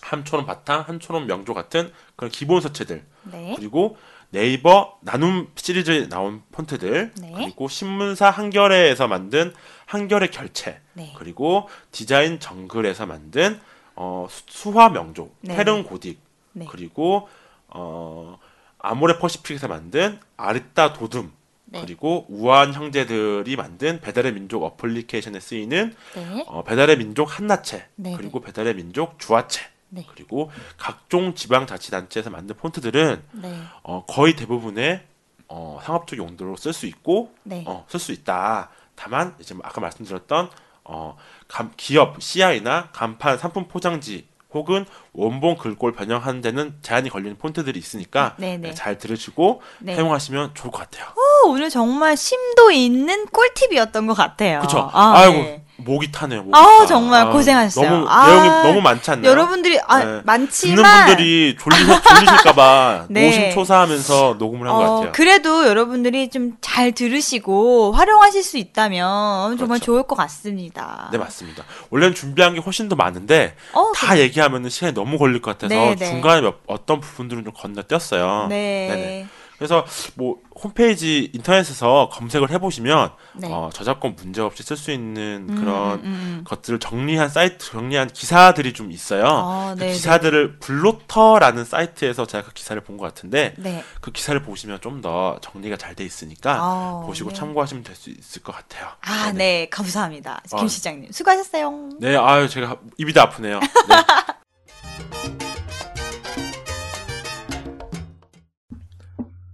[0.09, 3.53] 한초론 바탕 한초론 명조 같은 그런 기본 서체들 네.
[3.57, 3.97] 그리고
[4.29, 7.31] 네이버 나눔 시리즈에 나온 폰트들 네.
[7.35, 9.53] 그리고 신문사 한겨레에서 만든
[9.85, 11.13] 한겨레 결체 네.
[11.17, 13.59] 그리고 디자인 정글에서 만든
[13.95, 15.55] 어, 수- 수화 명조 네.
[15.55, 16.17] 페른 고딕
[16.53, 16.65] 네.
[16.69, 17.27] 그리고
[17.67, 18.37] 어,
[18.79, 21.31] 아모레 퍼시픽에서 만든 아리따 도둠
[21.65, 21.81] 네.
[21.81, 26.43] 그리고 우아한 형제들이 만든 배달의 민족 어플리케이션에 쓰이는 네.
[26.47, 29.61] 어, 배달의 민족 한나체 네, 그리고 배달의 민족 주화체
[29.95, 30.05] 네.
[30.13, 33.61] 그리고 각종 지방자치단체에서 만든 폰트들은 네.
[33.83, 35.01] 어, 거의 대부분의
[35.47, 37.63] 어, 상업적 용도로 쓸 수 있고 네.
[37.65, 38.69] 어, 쓸 수 있다.
[38.95, 40.49] 다만 이제 아까 말씀드렸던
[40.83, 41.17] 어,
[41.47, 48.35] 감- 기업 CI나 간판 상품 포장지 혹은 원본 글꼴 변형하는 데는 제한이 걸리는 폰트들이 있으니까
[48.37, 48.69] 네, 네.
[48.69, 49.95] 네, 잘 들으시고 네.
[49.95, 51.07] 사용하시면 좋을 것 같아요.
[51.45, 54.59] 오, 오늘 정말 심도 있는 꿀팁이었던 것 같아요.
[54.59, 54.89] 그렇죠.
[54.93, 55.64] 아, 아, 이고 네.
[55.77, 56.43] 목이 타네요.
[56.43, 56.85] 목이 타.
[56.85, 57.89] 정말 아, 고생하셨어요.
[57.89, 59.29] 너무 아, 내용이 너무 많지 않나요?
[59.31, 60.05] 여러분들이 아, 네.
[60.05, 63.25] 듣는 많지만 분들이 졸리, 졸리 실까봐 네.
[63.27, 65.11] 노심초사하면서 녹음을 한것 어, 같아요.
[65.11, 69.85] 그래도 여러분들이 좀 잘 들으시고 활용하실 수 있다면 정말 그렇죠.
[69.85, 71.07] 좋을 것 같습니다.
[71.11, 71.63] 네 맞습니다.
[71.89, 75.95] 원래는 준비한 게 훨씬 더 많은데 어, 다 얘기하면 시간이 너무 걸릴 것 같아서 네,
[75.95, 76.05] 네.
[76.05, 78.47] 중간에 몇, 어떤 부분들은 좀 건너뛰었어요.
[78.49, 78.87] 네.
[78.89, 79.27] 네네.
[79.57, 79.85] 그래서
[80.15, 83.47] 뭐 홈페이지 인터넷에서 검색을 해보시면 네.
[83.51, 86.43] 어, 저작권 문제 없이 쓸 수 있는 음, 그런 음, 음.
[86.45, 89.25] 것들을 정리한 사이트, 정리한 기사들이 좀 있어요.
[89.27, 93.83] 아, 그 네, 기사들을 블로터라는 사이트에서 제가 그 기사를 본 것 같은데 네.
[94.01, 97.35] 그 기사를 보시면 좀 더 정리가 잘 돼 있으니까 아, 보시고 네.
[97.35, 98.87] 참고하시면 될 수 있을 것 같아요.
[99.01, 99.31] 아.
[99.33, 99.67] 네.
[99.69, 100.41] 감사합니다.
[100.49, 100.67] 김 아.
[100.67, 101.11] 시장님.
[101.11, 101.89] 수고하셨어요.
[101.99, 103.59] 네, 아유 제가 입이 다 아프네요.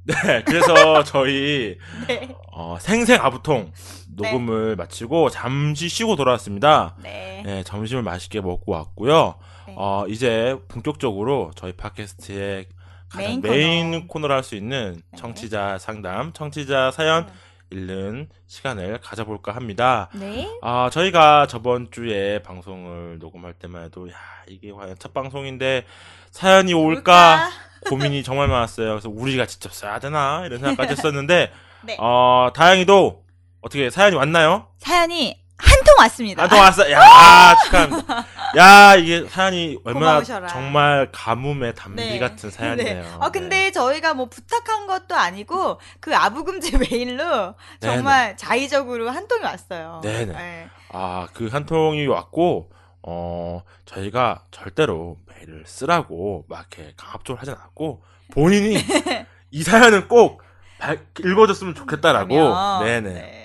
[0.04, 0.14] 네.
[0.26, 1.78] 네, 그래서 저희
[2.08, 2.36] 네.
[2.52, 3.72] 어, 생생 아부통
[4.16, 6.96] 녹음을 마치고 잠시 쉬고 돌아왔습니다.
[7.02, 7.42] 네.
[7.46, 9.36] 네, 점심을 맛있게 먹고 왔고요.
[9.68, 9.76] 네.
[9.78, 12.68] 어, 이제 본격적으로 저희 팟캐스트의
[13.10, 14.08] 가장 메인 메인, 코너.
[14.08, 15.18] 코너를 할 수 있는 네.
[15.18, 17.28] 청취자 상담, 청취자 사연
[17.72, 20.10] 읽는 시간을 가져볼까 합니다.
[20.14, 20.48] 네.
[20.62, 24.16] 아, 저희가 저번 주에 방송을 녹음할 때만 해도, 야,
[24.48, 25.86] 이게 과연 첫 방송인데
[26.30, 27.50] 사연이 올까
[27.90, 28.90] 고민이 정말 많았어요.
[28.90, 30.46] 그래서 우리가 직접 써야 되나?
[30.46, 31.52] 이런 생각까지 했었는데,
[31.84, 31.98] 네.
[32.00, 33.24] 어, 다행히도
[33.62, 34.68] 어떻게 사연이 왔나요?
[34.78, 36.44] 사연이 한 통 왔습니다.
[36.44, 36.90] 아, 또 왔어.
[36.92, 38.26] 야, 축하합니다.
[38.58, 40.48] 야, 이게 사연이 얼마나 고마우셔라.
[40.48, 42.20] 정말 가뭄의 담비 네.
[42.20, 43.02] 같은 사연이네요.
[43.04, 43.10] 네.
[43.20, 50.02] 아 근데 저희가 뭐 부탁한 것도 아니고 그 아부금제 메일로 정말 자의적으로 한 통이 왔어요.
[50.04, 50.34] 네네.
[50.34, 50.70] 네.
[50.94, 52.70] 아, 그 한 통이 왔고,
[53.04, 58.04] 어, 저희가 절대로 메일을 쓰라고 막 이렇게 강압적으로 하진 않았고,
[58.34, 58.76] 본인이
[59.52, 60.42] 이 사연은 꼭
[60.80, 63.41] 발- 읽어줬으면 좋겠다라고, 네네.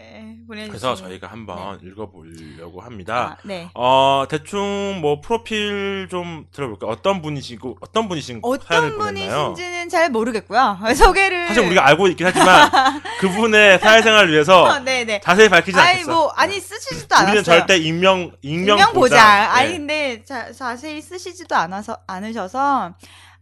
[0.46, 0.68] 네.
[0.68, 3.36] 보내주신 그래서 저희가 한번 읽어보려고 합니다.
[3.38, 3.68] 아, 네.
[3.74, 6.90] 어, 대충 뭐 프로필 좀 들어볼까요?
[6.90, 9.44] 어떤 분이시고, 어떤 분이신 사연을 어떤 보냈나요?
[9.54, 10.78] 분이신지는 잘 모르겠고요.
[10.96, 12.70] 소개를 사실 우리가 알고 있긴 하지만,
[13.20, 15.20] 그분의 사회생활을 위해서 어, 네네.
[15.20, 16.12] 자세히 밝히지 아니 않겠어.
[16.12, 17.28] 뭐 아니 쓰시지도 않았어요.
[17.30, 19.18] 우리는 절대 익명, 익명, 익명 보장.
[19.50, 19.76] 아니 네.
[19.78, 22.94] 근데 자, 자세히 쓰시지도 않아서 않으셔서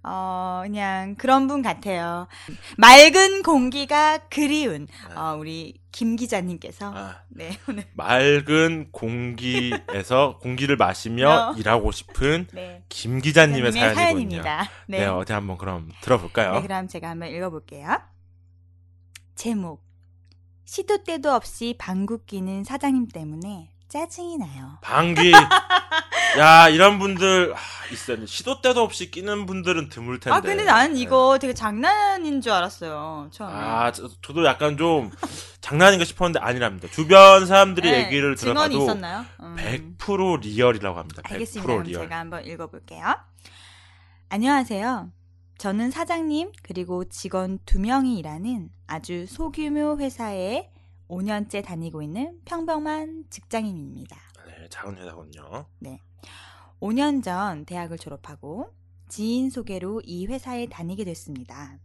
[0.06, 2.28] 어 그냥 그런 분 같아요.
[2.76, 4.86] 맑은 공기가 그리운
[5.16, 11.54] 어, 우리 김 기자님께서 아, 네 오늘 맑은 공기에서 공기를 마시며 어.
[11.58, 13.94] 일하고 싶은 네 김 기자님의 사연이군요.
[13.94, 14.68] 사연입니다.
[14.88, 14.98] 네.
[15.00, 15.06] 네.
[15.06, 16.52] 어디 한번 그럼 들어볼까요?
[16.54, 18.00] 네, 그럼 제가 한번 읽어볼게요.
[19.34, 19.82] 제목
[20.64, 24.76] 시도 때도 없이 방귀 끼는 사장님 때문에 짜증이 나요.
[24.80, 25.30] 방귀.
[26.40, 27.58] 야, 이런 분들 아,
[27.92, 28.26] 있어요.
[28.26, 30.36] 시도 때도 없이 끼는 분들은 드물 텐데.
[30.36, 33.28] 아 근데 나는 이거 되게 장난인 줄 알았어요.
[33.30, 33.36] 네.
[33.36, 33.54] 처음에.
[33.54, 35.12] 아, 저, 도 약간 좀
[35.60, 36.88] 장난인가 싶었는데 아니랍니다.
[36.90, 39.24] 주변 사람들이 네, 얘기를 증언이 들어봐도 있었나요?
[39.40, 39.56] 음.
[39.96, 41.22] 100% real이라고 합니다.
[41.22, 41.64] 100% 알겠습니다.
[41.64, 42.02] 그럼 real.
[42.02, 43.14] 제가 한번 읽어볼게요.
[44.28, 45.12] 안녕하세요.
[45.58, 50.73] 저는 사장님 그리고 직원 두 명이 일하는 아주 소규모 회사에
[51.08, 54.16] 5년째 다니고 있는 평범한 직장인입니다.
[54.46, 55.66] 네, 작은 회사군요.
[56.80, 58.72] 5년 전 대학을 졸업하고
[59.08, 61.78] 지인 소개로 이 회사에 다니게 됐습니다.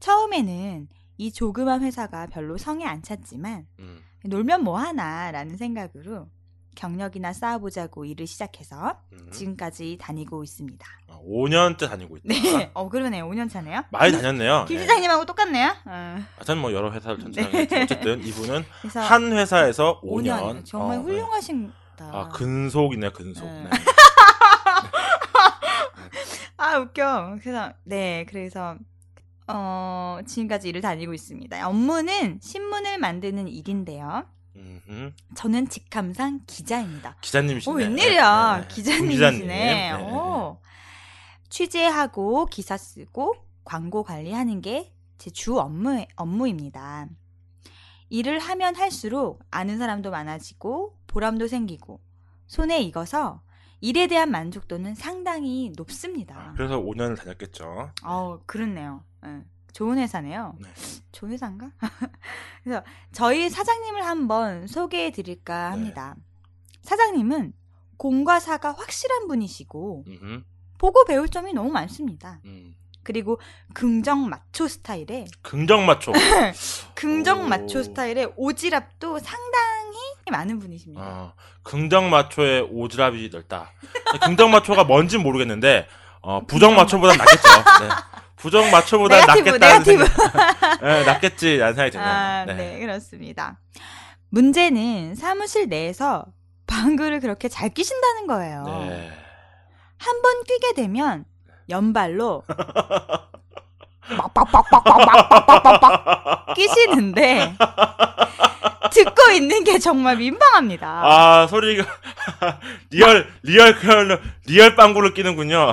[0.00, 4.00] 처음에는 이 조그만 회사가 별로 성에 안 찼지만 음.
[4.24, 6.28] 놀면 뭐하나라는 생각으로
[6.74, 9.30] 경력이나 쌓아보자고 일을 시작해서 음.
[9.32, 10.86] 지금까지 다니고 있습니다.
[11.08, 12.24] 아, 5년째 다니고 있다.
[12.28, 13.28] 네, 어 그러네요.
[13.28, 13.82] 5년 차네요.
[13.90, 14.64] 많이 다녔네요.
[14.68, 14.82] 김 네.
[14.82, 15.68] 시장님하고 똑같네요.
[15.86, 17.82] 어, 아, 저는 뭐 여러 회사를 전전하게 네.
[17.82, 20.64] 어쨌든 이분은 그래서 한 회사에서 5년, 5년.
[20.64, 21.04] 정말 어, 네.
[21.04, 21.74] 훌륭하신다.
[22.00, 23.44] 아, 근속이네, 근속.
[23.46, 23.64] 네.
[23.64, 23.70] 네.
[26.56, 27.36] 아 웃겨.
[27.42, 28.76] 그래서 네, 그래서
[29.46, 31.68] 어 지금까지 일을 다니고 있습니다.
[31.68, 34.24] 업무는 신문을 만드는 일인데요.
[35.34, 37.16] 저는 직함상 기자입니다.
[37.20, 37.72] 기자님이시네.
[37.72, 38.56] 오, 웬일이야.
[38.56, 38.68] 네, 네.
[38.74, 39.30] 기자님이시네.
[39.30, 39.46] 김 기자님.
[39.48, 39.92] 네.
[39.92, 40.60] 오.
[41.48, 43.34] 취재하고 기사 쓰고
[43.64, 47.06] 광고 관리하는 게 제 주 업무, 업무입니다.
[48.10, 52.00] 일을 하면 할수록 아는 사람도 많아지고 보람도 생기고
[52.46, 53.40] 손에 익어서
[53.80, 56.36] 일에 대한 만족도는 상당히 높습니다.
[56.36, 57.90] 아, 그래서 5년을 다녔겠죠.
[58.02, 59.04] 어, 그렇네요.
[59.24, 59.44] 예.
[59.74, 60.54] 좋은 회사네요.
[60.60, 60.68] 네.
[61.10, 61.70] 좋은 회사인가?
[62.62, 65.70] 그래서 저희 사장님을 한번 소개해 드릴까 네.
[65.70, 66.14] 합니다.
[66.82, 67.52] 사장님은
[67.96, 70.42] 공과 사가 확실한 분이시고 음흠.
[70.78, 72.40] 보고 배울 점이 너무 많습니다.
[72.44, 72.74] 음.
[73.02, 73.40] 그리고
[73.74, 76.12] 긍정 마초 스타일의 긍정 마초.
[76.94, 77.48] 긍정 오.
[77.48, 79.98] 마초 스타일의 오지랖도 상당히
[80.30, 81.02] 많은 분이십니다.
[81.04, 83.72] 어, 긍정 마초의 오지랖이 넓다.
[84.22, 85.88] 긍정 마초가 뭔진 모르겠는데
[86.20, 87.48] 어, 부정 마초보단 낫겠죠.
[87.82, 87.88] 네.
[88.44, 88.70] 부정
[89.56, 90.06] 네가티브.
[90.06, 90.80] 생각.
[90.82, 92.06] 네, 낫겠지 라는 생각이 드네요.
[92.06, 92.78] 아, 네.
[92.78, 93.58] 그렇습니다.
[94.28, 96.26] 문제는 사무실 내에서
[96.66, 98.64] 방구를 그렇게 잘 끼신다는 거예요.
[98.86, 99.10] 네.
[99.96, 101.24] 한번 끼게 되면
[101.70, 102.42] 연발로
[104.34, 107.54] 빡빡빡빡빡빡빡빡빡 끼시는데
[108.92, 110.86] 듣고 있는 게 정말 민망합니다.
[110.86, 111.86] 아 소리가
[112.90, 113.74] real real
[114.46, 115.70] real 빵구를 끼는군요.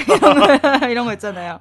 [0.00, 0.18] 이런
[0.80, 1.60] 거, 이런 거 있잖아요.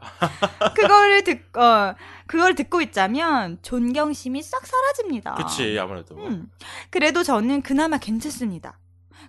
[0.76, 5.36] 그거를 듣, 어, 그걸 듣고 있자면 존경심이 싹 사라집니다.
[5.36, 6.16] 그치 아무래도.
[6.16, 6.50] 음.
[6.90, 8.80] 그래도 저는 그나마 괜찮습니다.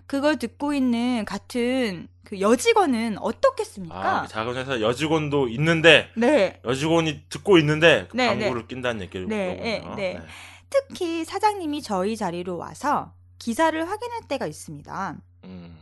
[0.07, 4.21] 그걸 듣고 있는 같은 그 여직원은 어떻겠습니까?
[4.23, 6.59] 아 작은 회사 여직원도 있는데 네.
[6.65, 9.95] 여직원이 듣고 있는데 그 네, 방구를 낀다는 얘기를 네, 들어보네요.
[9.95, 10.21] 네, 네.
[10.69, 15.15] 특히 사장님이 저희 자리로 와서 기사를 확인할 때가 있습니다.
[15.45, 15.77] 음,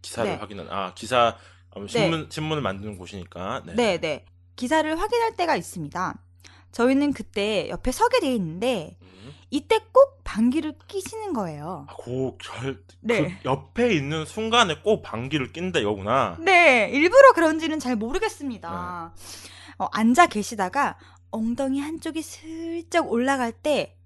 [0.00, 0.36] 기사를 네.
[0.36, 1.36] 확인한 아 기사 어,
[1.86, 3.62] 신문 신문을 만드는 곳이니까.
[3.66, 3.74] 네.
[3.74, 4.24] 네, 네.
[4.56, 6.14] 기사를 확인할 때가 있습니다.
[6.72, 9.34] 저희는 그때 옆에 서게 돼 있는데 음.
[9.50, 11.86] 이때 꼭 방귀를 끼시는 거예요.
[11.88, 13.22] 아, 고절 네.
[13.22, 16.36] 그 옆에 있는 순간에 꼭 방귀를 낀다 이거구나.
[16.40, 19.14] 네, 일부러 그런지는 잘 모르겠습니다.
[19.78, 20.98] 어, 앉아 계시다가
[21.30, 23.96] 엉덩이 한쪽이 슬쩍 올라갈 때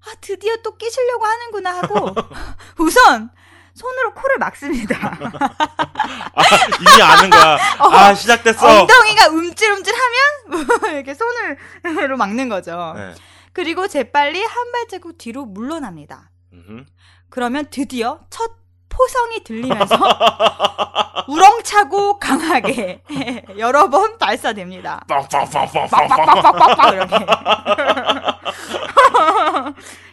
[0.00, 2.14] 아, 드디어 또 끼시려고 하는구나 하고
[2.78, 3.30] 우선
[3.74, 4.96] 손으로 코를 막습니다.
[6.34, 6.42] 아,
[6.80, 7.58] 이미 아는 거야.
[7.78, 8.66] 아, 시작됐어.
[8.66, 8.80] 어.
[8.82, 12.92] 엉덩이가 움찔움찔 하면 이렇게 손으로 막는 거죠.
[12.96, 13.14] 네.
[13.52, 16.30] 그리고 재빨리 한 발자국 뒤로 물러납니다.
[16.52, 16.84] 음흠.
[17.30, 18.52] 그러면 드디어 첫
[18.88, 19.96] 포성이 들리면서
[21.28, 23.02] 우렁차고 강하게
[23.56, 25.02] 여러 번 발사됩니다.
[25.08, 26.08] 빵빵빵빵빵빵.
[26.08, 27.26] 빡빡빡빡빡 이렇게.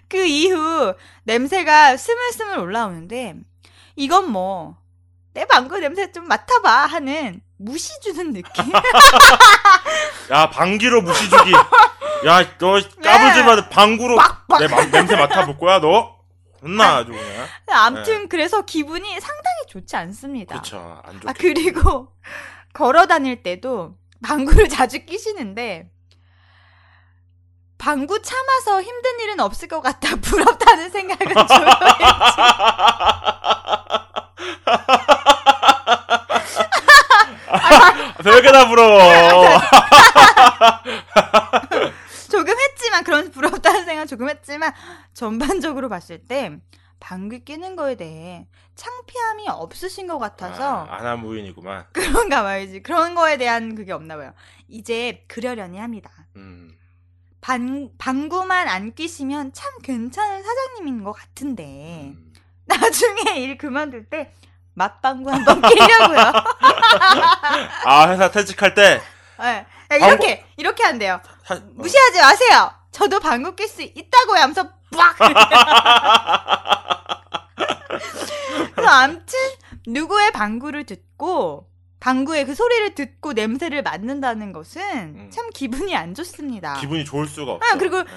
[0.10, 0.94] 그 이후
[1.24, 3.36] 냄새가 스물스물 올라오는데
[3.96, 4.78] 이건 뭐
[5.34, 8.66] 내 방구 냄새 좀 맡아봐 하는 무시 주는 느낌.
[10.32, 11.54] 야, 방귀로 무시 주기.
[12.26, 13.70] 야, 너 까불지 마.
[13.70, 14.18] 방구로
[14.60, 16.18] 내 맘- 냄새 맡아볼 거야, 너?
[16.62, 17.48] 혼나, 아주 그냥.
[17.72, 20.56] 아무튼 그래서 기분이 상당히 좋지 않습니다.
[20.60, 21.02] 그쵸.
[21.06, 21.34] 안아 좋게.
[21.54, 22.10] 그리고
[22.74, 25.90] 걸어 다닐 때도 방구를 자주 끼시는데
[27.80, 31.72] 방구 참아서 힘든 일은 없을 것 같아 부럽다는 생각은 조용히
[38.22, 39.00] 별게 다 부러워.
[42.30, 44.74] 조금 했지만 그런 부럽다는 생각 조금 했지만
[45.14, 46.58] 전반적으로 봤을 때
[47.00, 51.86] 방귀 끼는 거에 대해 창피함이 없으신 것 같아서 아, 아나무인이구만.
[51.94, 54.34] 그런가 봐야지 그런 거에 대한 그게 없나 봐요
[54.68, 56.78] 이제 그러려니 합니다 음.
[57.42, 62.34] 방, 방구만 안 끼시면 참 괜찮은 사장님인 것 같은데 음.
[62.66, 64.34] 나중에 일 그만둘 때
[64.74, 66.20] 맛방구 한번 끼려고요.
[67.86, 69.02] 아, 회사 퇴직할 때.
[69.40, 69.66] 네.
[69.96, 71.20] 이렇게 이렇게 한대요.
[71.46, 71.62] 사- 어.
[71.76, 72.72] 무시하지 마세요.
[72.92, 74.42] 저도 방구 낄 수 있다고요.
[74.42, 75.16] 하면서 빡.
[78.76, 79.40] 그래서 아무튼
[79.88, 81.68] 누구의 방구를 듣고
[82.00, 85.30] 방구의 그 소리를 듣고 냄새를 맡는다는 것은 음.
[85.32, 86.80] 참 기분이 안 좋습니다.
[86.80, 87.68] 기분이 좋을 수가 없어.
[87.70, 88.12] 아, 그리고 네.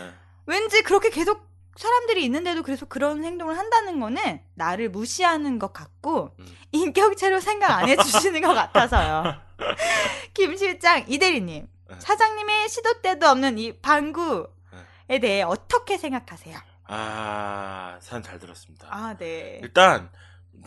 [0.46, 6.56] 왠지 그렇게 계속 사람들이 있는데도 그래서 그런 행동을 한다는 거는 나를 무시하는 것 같고 음.
[6.72, 9.34] 인격체로 생각 안 해주시는 것 같아서요.
[10.34, 11.96] 김 실장 이 대리님 네.
[11.98, 16.58] 사장님의 시도 때도 없는 이 방구에 대해 어떻게 생각하세요?
[16.84, 18.88] 아, 사연 잘 들었습니다.
[18.90, 19.60] 아 네.
[19.62, 20.10] 일단 좀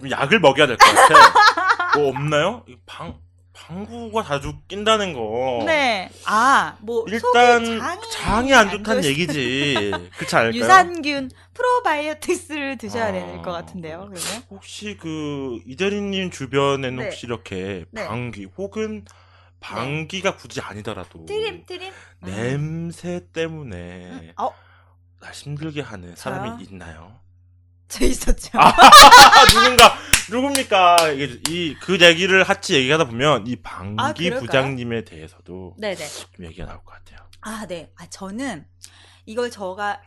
[0.10, 1.98] 약을 먹여야 될 것 같아.
[2.00, 2.64] 뭐 없나요?
[2.68, 3.20] 이방
[3.54, 5.64] 방구가 자주 낀다는 거.
[5.66, 6.10] 네.
[6.26, 9.92] 아, 뭐 일단 장이, 장이 안 좋다는 좋으시- 얘기지.
[10.18, 10.60] 그렇지 않을까요?
[10.62, 13.12] 유산균 프로바이오틱스를 드셔야 아.
[13.14, 14.00] 될 것 같은데요.
[14.10, 17.04] 그러면 혹시 그 이대리님 주변에는 네.
[17.06, 18.06] 혹시 이렇게 네.
[18.06, 19.06] 방귀 혹은
[19.62, 21.92] 방귀가 굳이 아니더라도 트림 트림.
[22.20, 24.52] 냄새 때문에 어,
[25.22, 26.60] 날 힘들게 하는 사람이 저요?
[26.70, 27.20] 있나요?
[27.88, 28.50] 저 있었죠.
[28.60, 28.74] 아,
[29.54, 29.96] 누군가
[30.30, 31.10] 누굽니까?
[31.12, 34.40] 이게 이 그 얘기를 같이 얘기하다 보면 이 방귀 아, 그럴까요?
[34.40, 35.96] 부장님에 대해서도 네네.
[36.08, 37.20] 좀 얘기가 나올 것 같아요.
[37.42, 37.92] 아, 네.
[37.98, 38.66] 아, 저는
[39.26, 40.02] 이걸 저가,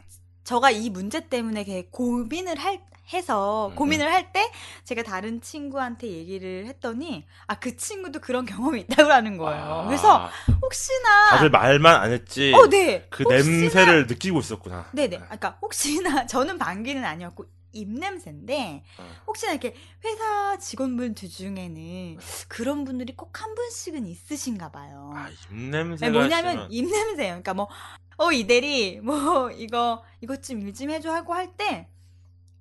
[0.44, 2.80] 저가 이 문제 때문에 이렇게 고민을 할,
[3.12, 3.74] 해서, 음.
[3.76, 4.50] 고민을 할 때
[4.84, 9.62] 제가 다른 친구한테 얘기를 했더니, 아, 그 친구도 그런 경험이 있다고 하는 거예요.
[9.62, 10.28] 아, 그래서
[10.62, 11.30] 혹시나.
[11.30, 12.52] 다들 말만 안 했지.
[12.54, 13.06] 어, 네.
[13.08, 14.88] 그 혹시나- 냄새를 느끼고 있었구나.
[14.92, 15.20] 네네.
[15.30, 19.16] 아까 혹시나, 저는 방귀는 아니었고, 입냄새인데, 어.
[19.26, 25.12] 혹시나 이렇게 회사 직원분들 중에는 그런 분들이 꼭 한 분씩은 있으신가 봐요.
[25.14, 27.30] 아, 입냄새가 뭐냐면 심한- 입냄새예요.
[27.34, 27.68] 그러니까 뭐,
[28.16, 31.88] 어, 이 대리, 뭐, 이거, 이것 좀 일 좀 해줘 하고 할 때,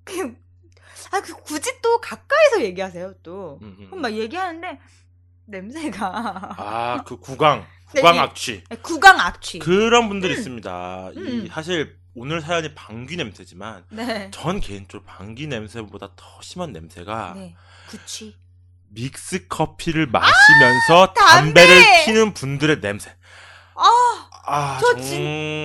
[0.04, 0.36] 그,
[1.10, 3.58] 아, 그, 굳이 또 가까이서 얘기하세요, 또.
[3.62, 3.86] 음, 음.
[3.86, 4.78] 그럼 막 얘기하는데,
[5.46, 6.54] 냄새가.
[6.58, 8.64] 아, 그 구강, 네, 구강 이- 악취.
[8.82, 9.58] 구강 악취.
[9.58, 11.10] 그런 분들이 있습니다.
[11.14, 11.48] 이 음.
[11.50, 14.30] 사실 오늘 사연이 방귀 냄새지만 네.
[14.32, 17.54] 전 개인적으로 방귀 냄새보다 더 심한 냄새가 네.
[17.88, 18.36] 구취.
[18.90, 21.60] 믹스 커피를 마시면서 담배!
[21.62, 23.14] 담배를 피는 분들의 냄새.
[23.74, 25.22] 아, 아, 저 진-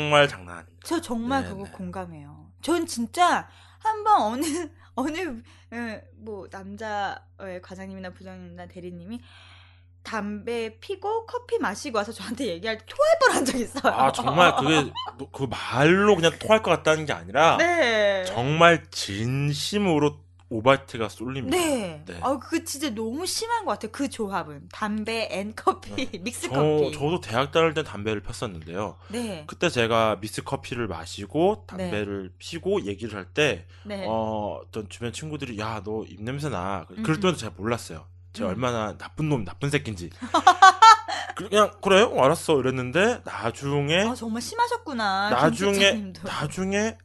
[0.09, 0.79] 정말 장난 아닙니다.
[0.85, 1.71] 저 정말 네, 그거 네.
[1.71, 2.51] 공감해요.
[2.61, 3.47] 전 진짜
[3.79, 4.43] 한번 어느
[4.95, 5.41] 어느
[5.73, 9.21] 에, 뭐 남자의 과장님이나 부장님이나 대리님이
[10.03, 13.93] 담배 피고 커피 마시고 와서 저한테 얘기할 때 토할 뻔한 적 있어요.
[13.93, 18.25] 아, 정말 그게 뭐그 말로 그냥 토할 것 같다는 게 아니라 네.
[18.25, 21.57] 정말 진심으로 오바이트가 쏠립니다.
[21.57, 22.03] 네.
[22.05, 22.19] 네.
[22.21, 23.91] 아, 그 진짜 너무 심한 것 같아요.
[23.91, 26.91] 그 조합은 담배 and 커피, 믹스 저, 커피.
[26.91, 28.97] 저도 대학 다닐 때 담배를 폈었는데요.
[29.09, 29.45] 네.
[29.47, 34.05] 그때 제가 믹스 커피를 마시고 담배를 피고 얘기를 할 때, 네.
[34.07, 36.85] 어, 어떤 주변 친구들이 야, 너 입냄새 나.
[36.91, 38.05] 음, 그럴 때도 제가 몰랐어요.
[38.33, 38.55] 제가 음.
[38.55, 40.09] 얼마나 나쁜 놈, 나쁜 새끼인지.
[41.35, 42.59] 그냥 그래, 어, 알았어.
[42.59, 45.29] 이랬는데 나중에 아, 정말 심하셨구나.
[45.29, 46.21] 김 나중에 실장님도.
[46.27, 46.97] 나중에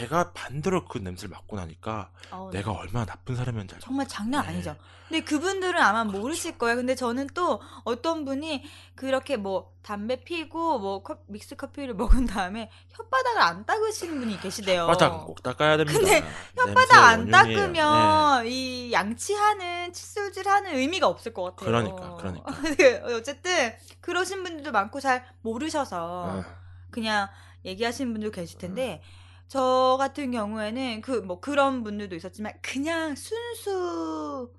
[0.00, 3.86] 내가 반대로 그 냄새를 맡고 나니까 어, 내가 얼마나 나쁜 사람이었는지 알죠.
[3.86, 4.48] 정말 장난 네.
[4.48, 4.76] 아니죠.
[5.08, 6.76] 근데 그분들은 아마 모르실 거예요.
[6.76, 8.62] 근데 저는 또 어떤 분이
[8.94, 14.86] 그렇게 뭐 담배 피고 뭐 컵- 믹스 커피를 먹은 다음에 혓바닥을 안 닦으시는 분이 계시대요.
[14.86, 15.98] 혓바닥은 꼭 닦아야 됩니다.
[15.98, 16.22] 근데
[16.56, 17.32] 혓바닥 안 원흉이에요.
[17.32, 21.66] 닦으면 이 양치하는 칫솔질하는 의미가 없을 것 같아요.
[21.66, 22.52] 그러니까, 그러니까.
[23.16, 26.42] 어쨌든 그러신 분들도 많고 잘 모르셔서 네.
[26.90, 27.28] 그냥
[27.64, 29.02] 얘기하시는 분도 계실 텐데
[29.48, 34.50] 저 같은 경우에는 그 뭐 그런 분들도 있었지만 그냥 순수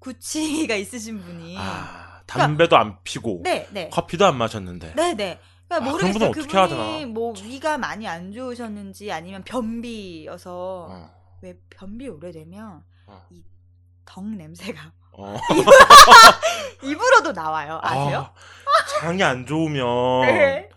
[0.00, 3.88] 구치가 있으신 분이 아, 담배도 안 피고 네, 네.
[3.90, 5.40] 커피도 안 마셨는데 네, 네.
[5.68, 6.12] 그러니까 아, 모르겠어요.
[6.12, 7.06] 분은 어떻게 그분이.
[7.06, 11.10] 뭐 위가 많이 안 좋으셨는지 아니면 변비여서 어,
[11.40, 13.22] 왜 변비 오래되면 어.
[13.30, 15.36] 이덕 냄새가 어.
[16.82, 17.78] 입으로도 나와요.
[17.82, 18.18] 아세요?
[18.34, 20.68] 아, 장이 안 좋으면 네.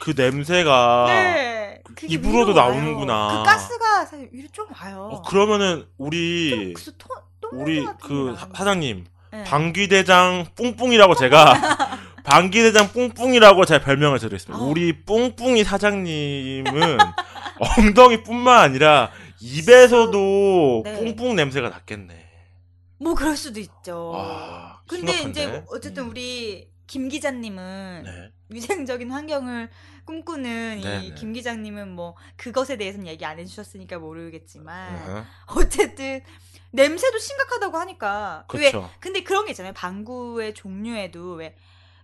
[0.00, 1.51] 그 냄새가 네.
[1.94, 2.52] 그게 입으로도.
[2.54, 3.28] 나오는구나.
[3.38, 5.08] 그 가스가 사실 위로 좀 와요.
[5.12, 7.08] 어, 그러면은 우리 그래서 토,
[7.40, 8.48] 똥 우리 그 사-.
[8.54, 9.44] 사장님 네.
[9.44, 11.54] 방귀대장 뿡뿡이라고 제가
[12.24, 14.62] 방귀대장 뿡뿡이라고 제가 별명을 드리겠습니다.
[14.62, 14.66] 어.
[14.68, 16.98] 우리 뿡뿡이 사장님은
[17.78, 20.98] 엉덩이뿐만 아니라 입에서도 네.
[21.16, 22.26] 뿡뿡 냄새가 났겠네.
[23.00, 24.12] 뭐 그럴 수도 있죠.
[24.16, 25.42] 아, 근데 심각한데?
[25.42, 26.10] 이제 어쨌든 음.
[26.10, 28.10] 우리 김 기자님은 네.
[28.50, 29.70] 위생적인 환경을
[30.04, 31.14] 꿈꾸는 네, 이 네.
[31.14, 35.60] 김 기자님은 뭐 그것에 대해서는 얘기 안 해주셨으니까 모르겠지만 어허.
[35.60, 36.22] 어쨌든
[36.72, 38.90] 냄새도 심각하다고 하니까 왜 그렇죠.
[39.00, 41.54] 근데 그런 게 있잖아요 방구의 종류에도 왜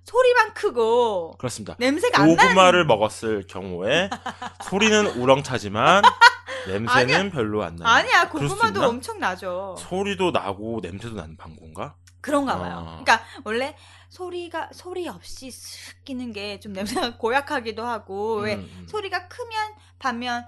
[0.05, 1.77] 소리만 크고 그렇습니다.
[1.79, 4.09] 냄새가 안 나는 고구마를 먹었을 경우에
[4.65, 6.03] 소리는 우렁차지만
[6.67, 7.31] 냄새는 아니야.
[7.31, 7.89] 별로 안 나요.
[7.89, 8.85] 아니야 고구마도?
[8.85, 11.95] 엄청 나죠 소리도 나고 냄새도 나는 방구인가?
[12.21, 13.03] 그런가 봐요 아.
[13.05, 13.77] 그러니까 원래
[14.09, 18.87] 소리가 소리 없이 슥 끼는 게 좀 냄새가 고약하기도 하고 왜 음, 음.
[18.89, 20.45] 소리가 크면 반면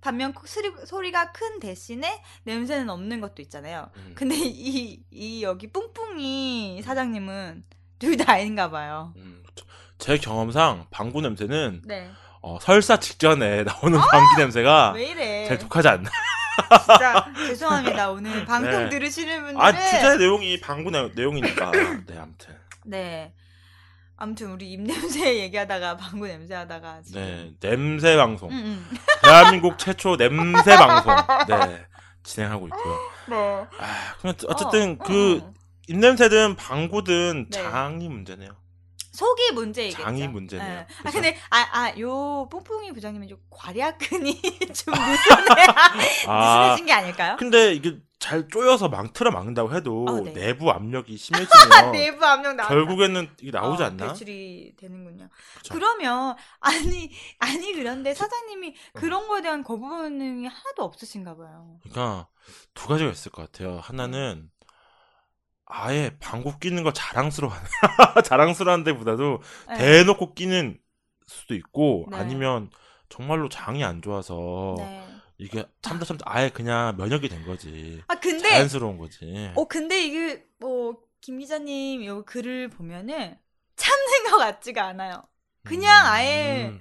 [0.00, 3.90] 반면 소리, 소리가 큰 대신에 냄새는 없는 것도 있잖아요.
[3.96, 4.12] 음.
[4.14, 7.64] 근데 이, 이 여기 뿡뿡이 사장님은
[7.98, 9.12] 둘다 아닌가 봐요.
[9.16, 9.42] 음.
[9.98, 12.08] 제 경험상 방구 냄새는 네.
[12.40, 15.44] 어, 설사 직전에 나오는 방귀 냄새가 왜 이래?
[15.48, 16.08] 제일 독하지 않나?
[16.86, 18.10] 진짜 죄송합니다.
[18.10, 18.88] 오늘 방송 네.
[18.90, 21.72] 들으시는 분들은 아, 주제 내용이 방구 내, 내용이니까.
[22.06, 22.56] 네, 아무튼.
[22.88, 23.34] 네.
[24.16, 28.50] 아무튼 우리 입냄새 얘기하다가 방구 냄새 하다가 지금 네, 냄새 방송.
[28.50, 28.56] 음,
[28.90, 28.96] 음.
[29.22, 31.14] 대한민국 최초 냄새 방송.
[31.48, 31.86] 네,
[32.24, 32.98] 진행하고 있고요.
[33.28, 33.36] 네.
[33.78, 35.52] 아, 그냥 어쨌든 어, 그 어.
[35.86, 37.62] 입냄새든 방구든 네.
[37.62, 38.50] 장이 문제네요.
[39.12, 40.02] 속이 문제이겠죠.
[40.02, 40.68] 장이 문제네요.
[40.80, 40.86] 네.
[41.04, 41.10] 아?
[41.10, 44.40] 근데 아아요 뽕뽕이 부장님은 좀 과략근이
[44.74, 45.66] 좀 느슨해
[46.28, 47.36] 아, 느슨해진 게 아닐까요?
[47.38, 50.32] 근데 이게 잘 쪼여서 망 틀어 막는다고 해도 어, 네.
[50.32, 51.48] 내부 압력이 심해지면
[51.92, 54.08] 내부 압력 나 결국에는 이게 나오지 어, 않나?
[54.08, 55.28] 배출이 되는군요.
[55.56, 55.74] 그쵸.
[55.74, 58.98] 그러면 아니 아니 그런데 사장님이 어.
[58.98, 61.78] 그런 거에 대한 거부 반응이 하나도 없으신가 봐요.
[61.82, 62.26] 그러니까
[62.74, 63.78] 두 가지가 있을 것 같아요.
[63.78, 64.50] 하나는
[65.66, 67.68] 아예 방구 끼는 걸 자랑스러워하는
[68.24, 69.76] 자랑스러운 데보다도 네.
[69.76, 70.80] 대놓고 끼는
[71.26, 72.16] 수도 있고 네.
[72.16, 72.70] 아니면
[73.10, 75.07] 정말로 장이 안 좋아서 네.
[75.38, 78.02] 이게 참다 참다 아예 그냥 면역이 된 거지.
[78.08, 79.50] 아 근데 자연스러운 거지.
[79.54, 83.36] 어 근데 이게 뭐 김 기자님 요 글을 보면은
[83.76, 85.24] 참는 것 같지가 않아요.
[85.64, 86.80] 그냥 아예 음,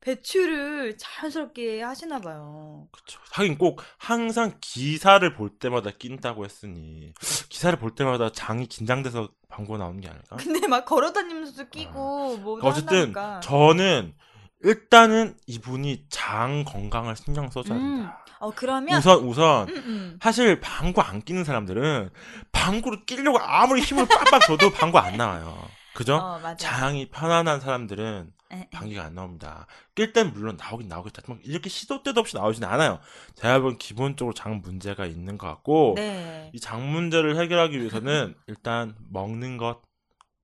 [0.00, 2.88] 배출을 자연스럽게 하시나 봐요.
[2.90, 3.20] 그쵸.
[3.30, 7.14] 하긴 꼭 항상 기사를 볼 때마다 낀다고 했으니
[7.48, 10.36] 기사를 볼 때마다 장이 긴장돼서 방구 나오는 게 아닐까?
[10.36, 13.40] 근데 막 걸어다니면서도 끼고 뭐 그러니까 어쨌든 한다니까.
[13.40, 14.14] 저는
[14.62, 17.96] 일단은 이분이 장 건강을 신경 써줘야 음.
[17.96, 18.24] 된다.
[18.40, 20.18] 어 그러면 우선 우선 음, 음.
[20.20, 22.10] 사실 방구 안 끼는 사람들은
[22.50, 25.56] 방구를 끼려고 아무리 힘을 빡빡 줘도 방구 안 나와요.
[25.94, 26.16] 그죠?
[26.16, 26.40] 어.
[26.56, 28.32] 장이 편안한 사람들은.
[28.70, 29.66] 방귀가 안 나옵니다.
[29.94, 33.00] 낄 땐 물론 나오긴 나오겠지만 이렇게 시도 때도 없이 나오진 않아요.
[33.34, 36.50] 제가 보기엔 기본적으로 장 문제가 있는 것 같고 네.
[36.52, 39.80] 이장 문제를 해결하기 위해서는 일단 먹는 것,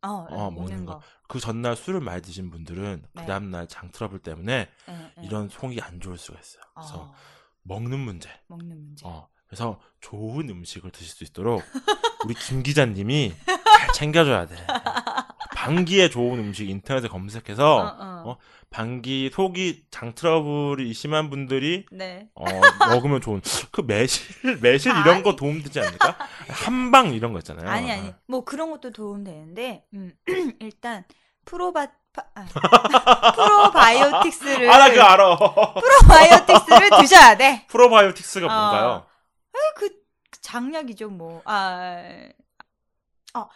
[0.03, 1.01] 어, 어, 먹는 먹는 거.
[1.27, 3.21] 그 전날 술을 많이 드신 분들은 네.
[3.21, 4.53] 그 다음날 장 트러블 때문에
[4.89, 5.13] 에, 에.
[5.23, 6.63] 이런 속이 안 좋을 수가 있어요.
[6.75, 7.15] 그래서 어,
[7.63, 8.31] 먹는 문제.
[8.47, 9.07] 먹는 문제.
[9.07, 11.63] 어, 그래서 좋은 음식을 드실 수 있도록
[12.25, 14.57] 우리 김 기자님이 잘 챙겨줘야 돼.
[15.69, 18.23] 방귀에 좋은 음식 인터넷에 검색해서 어, 어.
[18.31, 18.37] 어?
[18.71, 22.29] 방귀 속이 장 트러블이 심한 분들이 네.
[22.35, 22.45] 어,
[22.89, 24.27] 먹으면 좋은 그 매실
[24.63, 25.23] 매실 이런 아니.
[25.23, 26.17] 거 도움 되지 않을까?
[26.49, 27.69] 한방 이런 거 있잖아요.
[27.69, 28.15] 아니 아니.
[28.27, 30.13] 뭐 그런 것도 도움 되는데 음,
[30.61, 31.05] 일단
[31.45, 32.47] 프로바 파, 아,
[33.37, 35.37] 프로바이오틱스를 아나 그거 알아.
[35.75, 37.67] 프로바이오틱스를 드셔야 돼.
[37.69, 38.49] 프로바이오틱스가 어.
[38.49, 39.07] 뭔가요?
[39.77, 39.91] 그
[40.41, 41.43] 장약이죠 뭐.
[41.45, 42.03] 아.
[43.35, 43.49] 어.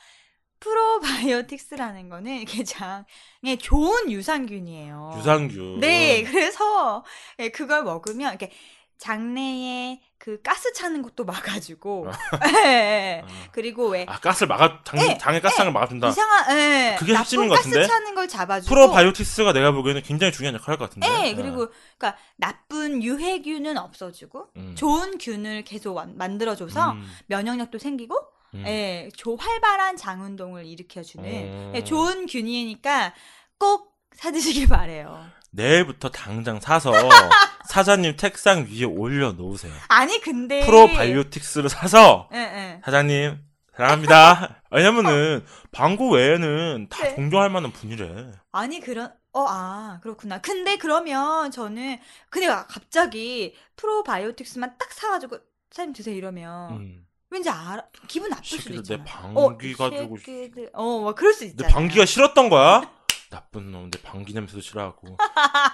[0.62, 5.14] 프로바이오틱스라는 거는 이게 장에 좋은 유산균이에요.
[5.18, 5.80] 유산균.
[5.80, 7.04] 네, 그래서
[7.38, 8.50] 예, 그걸 먹으면 이렇게
[8.98, 12.06] 장내에 그 가스 차는 것도 막아주고,
[12.54, 13.22] 예, 예.
[13.24, 13.48] 아.
[13.50, 16.08] 그리고 왜 아 가스를 막아 장, 네, 장의 가스장을 막아준다.
[16.10, 17.88] 이상한 예, 그게 핵심인 것 가스 같은데?
[17.88, 21.28] 차는 걸 잡아주고, 프로바이오틱스가 내가 보기에는 굉장히 중요한 역할을 할 것 같은데.
[21.30, 24.74] 예, 그리고 그러니까 나쁜 유해균은 없어주고 음.
[24.76, 28.16] 좋은 균을 계속 완- 만들어줘서 음, 면역력도 생기고,
[28.54, 28.64] 음.
[28.66, 31.72] 예, 조 활발한 장 운동을 일으켜주는 어.
[31.74, 33.14] 예, 좋은 균이니까
[33.58, 35.24] 꼭 사드시길 바래요.
[35.50, 36.92] 내일부터 당장 사서
[37.68, 39.72] 사장님 책상 위에 올려 놓으세요.
[39.88, 42.80] 아니 근데 프로바이오틱스를 사서 예, 예.
[42.84, 43.38] 사장님
[43.76, 44.62] 사랑합니다.
[44.70, 47.14] 왜냐면은 방구 외에는 다 네.
[47.14, 48.32] 동조할 만한 분이래.
[48.52, 50.40] 아니 그런 어 아 그렇구나.
[50.42, 51.98] 근데 그러면 저는
[52.28, 55.38] 근데 갑자기 프로바이오틱스만 딱 사가지고
[55.70, 57.06] 사장님 드세요 이러면 음.
[57.32, 59.04] 왠지 알아 기분 나쁠 수도 새끼들 있잖아.
[59.04, 61.68] 내 방귀 가지고 새끼들 어 막 그럴 수 내 있잖아.
[61.68, 62.82] 방귀가 싫었던 거야?
[63.30, 65.20] 나쁜 놈, 내 방귀 냄새도 싫어하고.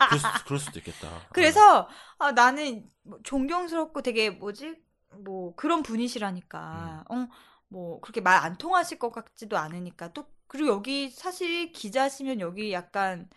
[0.09, 1.29] 그럴, 수, 그럴 수도 있겠다.
[1.33, 1.89] 그래서
[2.19, 4.77] 아, 나는 뭐 존경스럽고 되게 뭐지
[5.25, 5.83] 뭐 그런 음.
[5.83, 12.73] 분이시라니까 어뭐 그렇게 말 안 통하실 것 같지도 않으니까 또 그리고 여기 사실 기자시면 여기
[12.73, 13.29] 약간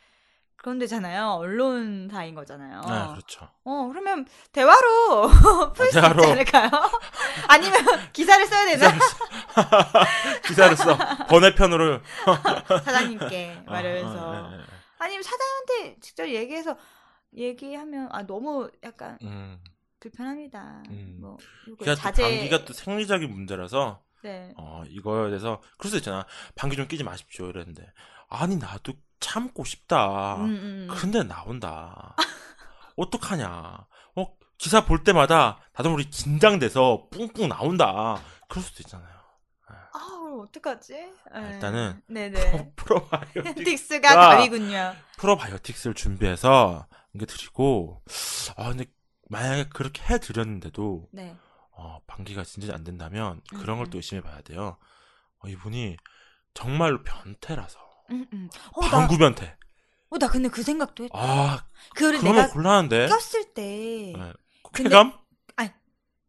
[0.61, 3.49] 그런 데잖아요 언론사인 거잖아요 네, 그렇죠.
[3.63, 5.27] 어 그러면 대화로
[5.73, 6.21] 풀수 대화로.
[6.21, 6.69] 있지 않을까요
[7.49, 7.83] 아니면
[8.13, 8.99] 기사를 써야 되나
[10.45, 10.95] 기사를 써.
[11.27, 11.99] 번외편으로.
[12.85, 14.63] 사장님께 말하면서 어, 예, 예.
[14.99, 16.77] 아니면 사장님한테 직접 얘기해서
[17.35, 19.59] 얘기하면 아 너무 약간 음.
[19.99, 20.83] 불편합니다.
[20.89, 21.17] 음.
[21.21, 21.37] 뭐
[21.95, 22.21] 자제.
[22.21, 24.53] 방귀가 또 생리적인 문제라서 네.
[24.57, 26.25] 어 이거에 대해서 그럴 수 있잖아.
[26.55, 27.83] 방귀 좀 끼지 마십시오 이랬는데
[28.31, 30.37] 아니 나도 참고 싶다.
[30.37, 30.95] 음, 음, 음.
[30.95, 32.15] 근데 나온다.
[32.95, 33.47] 어떡하냐.
[34.15, 34.27] 어
[34.57, 38.19] 기사 볼 때마다 나도 우리 긴장돼서 뿡뿡 나온다.
[38.47, 39.11] 그럴 수도 있잖아요.
[39.67, 40.93] 아 그럼 어떡하지?
[40.93, 41.53] 에.
[41.53, 42.73] 일단은 네네.
[42.75, 44.15] 프로 바이오틱 틱스가 야.
[44.37, 44.95] 답이군요.
[45.17, 48.01] 프로바이오틱스를 준비해서 이게 드리고
[48.57, 48.85] 아 근데
[49.29, 51.35] 만약에 그렇게 해 드렸는데도 네.
[51.71, 54.77] 어, 방귀가 진짜 안 된다면 음, 그런 걸 또 의심해 봐야 돼요.
[55.39, 55.97] 어, 이분이
[56.53, 57.79] 정말로 변태라서
[58.11, 58.49] 음, 음.
[58.73, 59.55] 어, 나, 방구 변태.
[60.09, 61.17] 어, 나 근데 그 생각도 했다.
[61.17, 63.07] 아 그거를 내가 곤란한데.
[63.07, 63.61] 꼈을 때
[64.15, 64.33] 네.
[64.73, 65.19] 근데- 쾌감?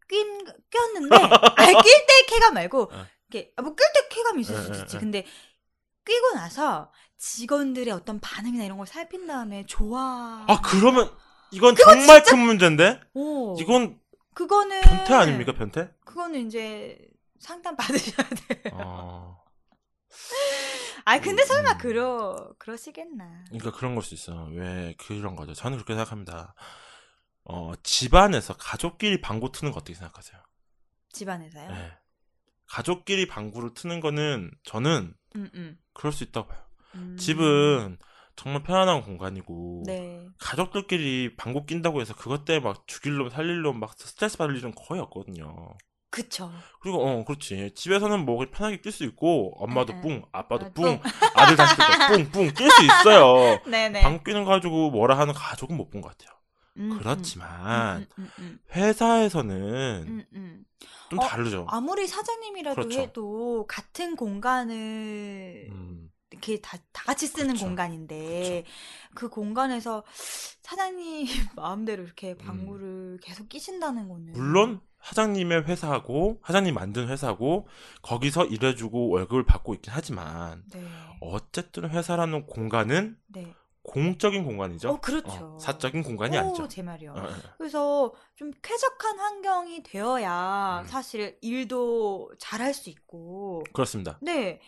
[0.09, 3.07] 낀, 꼈는데, 아니, 낄때 쾌감 말고, 어.
[3.31, 4.97] 이렇게, 아, 뭐, 낄 때 쾌감이 있을 에, 수도 에, 있지.
[4.97, 5.01] 에.
[5.01, 5.25] 근데,
[6.05, 10.45] 끼고 나서 직원들의 어떤 반응이나 이런 걸 살핀 다음에 좋아.
[10.47, 11.11] 아 그러면
[11.51, 13.01] 이건 정말 큰 문제인데.
[13.15, 13.57] 오.
[13.59, 13.99] 이건
[14.35, 14.83] 그거는.
[14.83, 15.89] 변태 아닙니까 변태?
[16.05, 16.99] 그거는 이제
[17.41, 18.73] 상담 받으셔야 돼요.
[18.75, 19.42] 어.
[21.05, 21.79] 아 근데 설마 음.
[21.79, 23.45] 그러 그러시겠나?
[23.49, 24.45] 그러니까 그런 걸 수 있어.
[24.53, 25.53] 왜 그런 거죠?
[25.55, 26.55] 저는 그렇게 생각합니다.
[27.45, 30.41] 어 집안에서 가족끼리 방구 트는 거 어떻게 생각하세요?
[31.13, 31.69] 집안에서요?
[31.71, 31.93] 네.
[32.67, 35.79] 가족끼리 방구를 트는 거는 저는 음, 음.
[35.93, 36.63] 그럴 수 있다고 봐요.
[36.95, 37.17] 음.
[37.19, 37.99] 집은
[38.37, 40.27] 정말 편안한 공간이고 네.
[40.39, 45.01] 가족들끼리 방구 낀다고 해서 그것 때문에 막 죽일 놈 살릴 놈막 스트레스 받을 일은 거의
[45.03, 45.75] 없거든요.
[46.13, 46.53] 그쵸.
[46.81, 50.21] 그리고 어 그렇지 집에서는 뭐 편하게 낄 수 있고 엄마도 응, 응.
[50.23, 51.01] 뿡 아빠도 아, 뿡
[51.35, 53.61] 아들 자식도 뿡뿡 낄 수 있어요.
[53.67, 54.03] 네네.
[54.03, 56.39] 방구 끼는 거 가지고 뭐라 하는 가족은 못 본 것 같아요.
[56.79, 59.57] 음, 그렇지만 음, 음, 음, 회사에서는
[60.09, 60.65] 음, 음.
[61.11, 61.67] 좀 어, 다르죠.
[61.71, 63.01] 아무리 사장님이라도 그렇죠.
[63.01, 67.67] 해도 같은 공간을 음, 이렇게 다, 다 같이 쓰는 그렇죠.
[67.67, 68.65] 공간인데
[69.15, 70.03] 그 공간에서
[70.63, 74.33] 사장님 마음대로 이렇게 방구를 계속 끼신다는 거는 음.
[74.33, 77.67] 물론 사장님의 회사고 사장님 만든 회사고
[78.03, 80.85] 거기서 일해주고 월급을 받고 있긴 하지만 네.
[81.21, 83.55] 어쨌든 회사라는 공간은 네.
[83.83, 84.91] 공적인 공간이죠.
[84.91, 85.55] 어 그렇죠.
[85.57, 86.69] 어, 사적인 공간이 오, 아니죠.
[86.69, 87.13] 제 말이요.
[87.13, 87.33] 어, 어, 어.
[87.59, 90.87] 그래서 좀 쾌적한 환경이 되어야 음.
[90.87, 93.65] 사실 일도 잘할 수 있고.
[93.73, 94.19] 그렇습니다.
[94.23, 94.61] 네.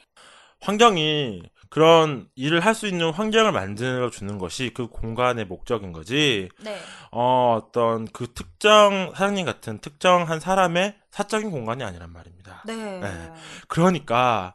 [0.60, 1.42] 환경이
[1.74, 6.48] 그런 일을 할 수 있는 환경을 만들어 주는 것이 그 공간의 목적인 거지.
[6.60, 6.78] 네.
[7.10, 12.62] 어, 어떤 그 특정 사장님 같은 특정한 사람의 사적인 공간이 아니란 말입니다.
[12.64, 13.00] 네.
[13.00, 13.32] 네.
[13.66, 14.52] 그러니까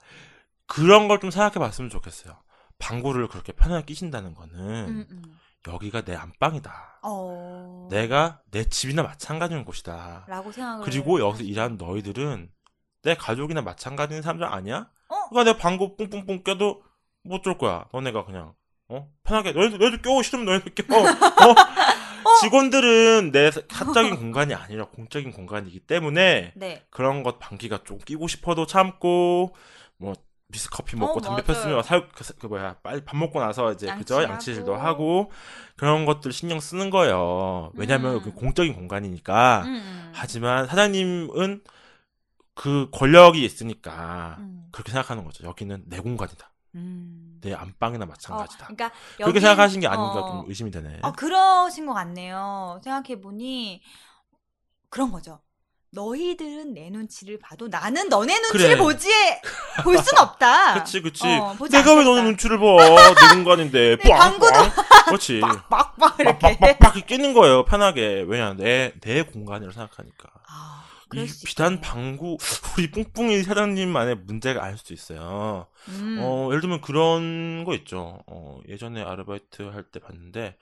[0.65, 2.37] 그런 걸 좀 생각해 봤으면 좋겠어요.
[2.77, 4.57] 방구를 그렇게 편하게 끼신다는 거는
[4.87, 5.39] 음, 음.
[5.67, 7.01] 여기가 내 안방이다.
[7.03, 7.89] 어.
[7.91, 10.23] 내가 내 집이나 마찬가지인 곳이다.
[10.29, 10.85] 라고 생각을.
[10.85, 11.43] 그리고 여기서.
[11.43, 12.49] 일하는 너희들은
[13.03, 14.89] 내 가족이나 마찬가지인 사람들 아니야?
[15.09, 15.15] 어?
[15.29, 16.81] 그러니까 내가 방구 뿡뿡뿡 껴도
[17.29, 17.85] 못 줄 거야.
[17.93, 18.53] 너네가 그냥
[18.89, 20.95] 어 편하게 너희들 너희들 껴 싫으면 너희들 껴.
[20.99, 21.05] 어?
[22.41, 26.83] 직원들은 내 사적인 공간이 아니라 공적인 공간이기 때문에 네.
[26.89, 29.55] 그런 것 방귀가 좀 끼고 싶어도 참고
[29.97, 30.13] 뭐
[30.51, 31.43] 미스 커피 먹고 어, 담배.
[31.43, 34.23] 폈으면 살, 그, 그 뭐야 빨리 밥 먹고 나서 이제 그죠 양치하고.
[34.23, 35.31] 양치질도 하고
[35.75, 37.71] 그런 것들 신경 쓰는 거예요.
[37.75, 38.21] 왜냐하면 음.
[38.23, 39.63] 그 공적인 공간이니까.
[39.65, 40.11] 음, 음.
[40.13, 41.61] 하지만 사장님은
[42.55, 44.65] 그 권력이 있으니까 음.
[44.71, 45.45] 그렇게 생각하는 거죠.
[45.47, 46.51] 여기는 내 공간이다.
[46.75, 47.39] 음.
[47.41, 48.65] 내 안방이나 어, 마찬가지다.
[48.67, 50.99] 그러니까 그렇게 여긴- 생각하신 게 아닌가 어, 좀 의심이 되네.
[51.01, 52.79] 어, 그러신 것 같네요.
[52.83, 53.81] 생각해 보니
[54.89, 55.41] 그런 거죠.
[55.91, 58.77] 너희들은 내 눈치를 봐도 나는 너네 눈치를 그래.
[58.77, 59.09] 보지
[59.83, 60.75] 볼 순 없다.
[60.75, 61.25] 그치 그치.
[61.25, 62.03] 어, 내가 왜 않겠다.
[62.03, 62.65] 너네 눈치를 봐?
[62.67, 63.97] 내 공간인데.
[63.97, 64.53] 네, 방구도
[65.07, 65.41] 그렇지.
[65.67, 66.59] 빡빡 이렇게.
[66.59, 67.65] 빡빡빡 끼는 거예요.
[67.65, 68.23] 편하게.
[68.27, 70.29] 왜냐 내 내 공간이라 생각하니까.
[70.47, 70.83] 아,
[71.13, 71.81] 이 비단 있겠네.
[71.81, 72.37] 방구
[72.77, 75.67] 우리 뿡뿡이 사장님만의 문제가 아닐 수도 있어요.
[75.89, 76.17] 음.
[76.21, 78.21] 어 예를 들면 그런 거 있죠.
[78.27, 80.57] 어 예전에 아르바이트 할 때 봤는데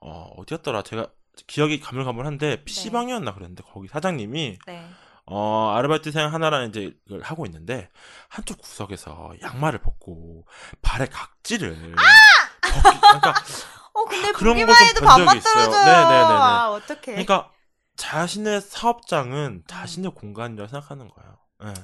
[0.00, 1.08] 어 어디였더라 제가
[1.46, 4.88] 기억이 가물가물한데 PC방이었나 그랬는데 거기 사장님이 네.
[5.26, 7.88] 어 아르바이트생 하나랑 이제 이걸 하고 있는데
[8.28, 10.44] 한쪽 구석에서 양말을 벗고
[10.82, 11.94] 발에 각질을
[12.62, 13.34] 벗기, 그러니까
[13.92, 15.04] 어 근데 아, 그런 보기만 해도
[15.36, 15.40] 있어요.
[15.42, 15.84] 떨어져요.
[15.84, 16.40] 네네네네.
[16.40, 17.00] 아, 어떡해.
[17.04, 17.50] 그러니까
[18.00, 21.36] 자신의 사업장은 자신의 공간이라고 생각하는 거예요.
[21.64, 21.74] 예.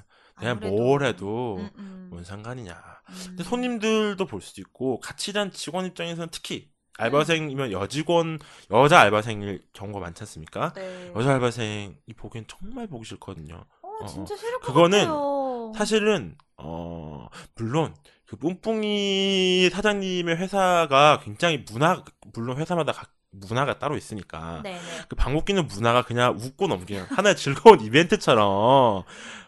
[0.41, 0.75] 내가 아무래도.
[0.75, 2.07] 뭘 해도 음, 음.
[2.11, 2.73] 뭔 상관이냐.
[2.73, 3.14] 음.
[3.27, 8.39] 근데 손님들도 볼 수도 있고 같이 일한 직원 입장에서는 특히 알바생이면 여직원
[8.71, 10.73] 여자 알바생일 경우가 많지 않습니까?
[10.73, 11.12] 네.
[11.14, 13.67] 여자 알바생이 보기엔 정말 보기 싫거든요.
[13.83, 15.73] 어, 진짜 싫을 것 그거는 같아요.
[15.77, 17.95] 사실은 어 물론
[18.27, 22.03] 그 뿡뿡이 사장님의 회사가 굉장히 문화
[22.33, 24.61] 물론 회사마다 각 문화가 따로 있으니까.
[24.62, 24.81] 네네.
[25.09, 29.03] 그 방귀 끼는 문화가 그냥 웃고 넘기는 하나의 즐거운 이벤트처럼.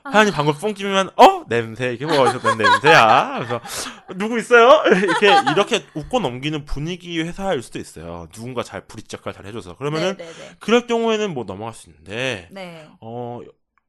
[0.04, 0.10] 아.
[0.10, 1.44] 하나님 방귀 뿡 끼면 어?
[1.48, 1.92] 냄새.
[1.92, 3.34] 이게 뭐 어디서 낸 냄새야.
[3.38, 3.60] 그래서
[4.16, 4.82] 누구 있어요?
[5.02, 8.28] 이렇게 이렇게 웃고 넘기는 분위기 회사일 수도 있어요.
[8.32, 9.76] 누군가 잘 브릿지 역할 잘 해줘서.
[9.76, 10.56] 그러면은 네네네.
[10.60, 12.88] 그럴 경우에는 뭐 넘어갈 수 있는데 네.
[13.00, 13.40] 어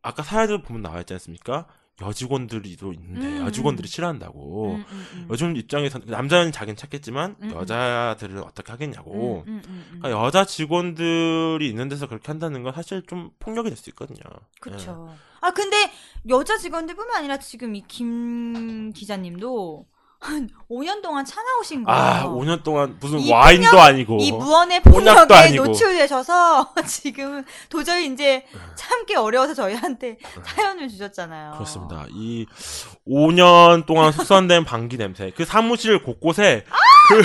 [0.01, 1.65] 아까 사회들 보면 나와 있지 않습니까
[2.01, 3.87] 여직원들이도 있는데 음, 여직원들이 음.
[3.87, 5.27] 싫어한다고 음, 음, 음.
[5.29, 7.55] 요즘 입장에서 남자는 자기는 찾겠지만 음, 음.
[7.55, 9.43] 여자들은 어떻게 하겠냐고.
[9.45, 14.19] 그러니까 여자 직원들이 있는 데서 그렇게 한다는 건 사실 좀 폭력이 될 수 있거든요.
[14.59, 15.13] 그쵸.
[15.41, 15.91] 아, 근데
[16.27, 19.85] 여자 직원들뿐만 아니라 지금 이 김 기자님도
[20.21, 21.83] 한 5년 동안 차 나오신 예.
[21.85, 21.99] 거예요.
[21.99, 24.17] 아, 5년 동안 무슨 이 와인도 아니고.
[24.19, 25.51] 이 무언의 폭력에.
[25.51, 28.45] 노출되셔서 지금 도저히 이제
[28.75, 31.51] 참기 어려워서 저희한테 사연을 주셨잖아요.
[31.51, 31.57] 네.
[31.57, 32.05] 그렇습니다.
[32.09, 32.45] 이
[33.07, 35.31] 5년 동안 숙성된 방귀 냄새.
[35.35, 36.65] 그 사무실 곳곳에
[37.07, 37.23] 그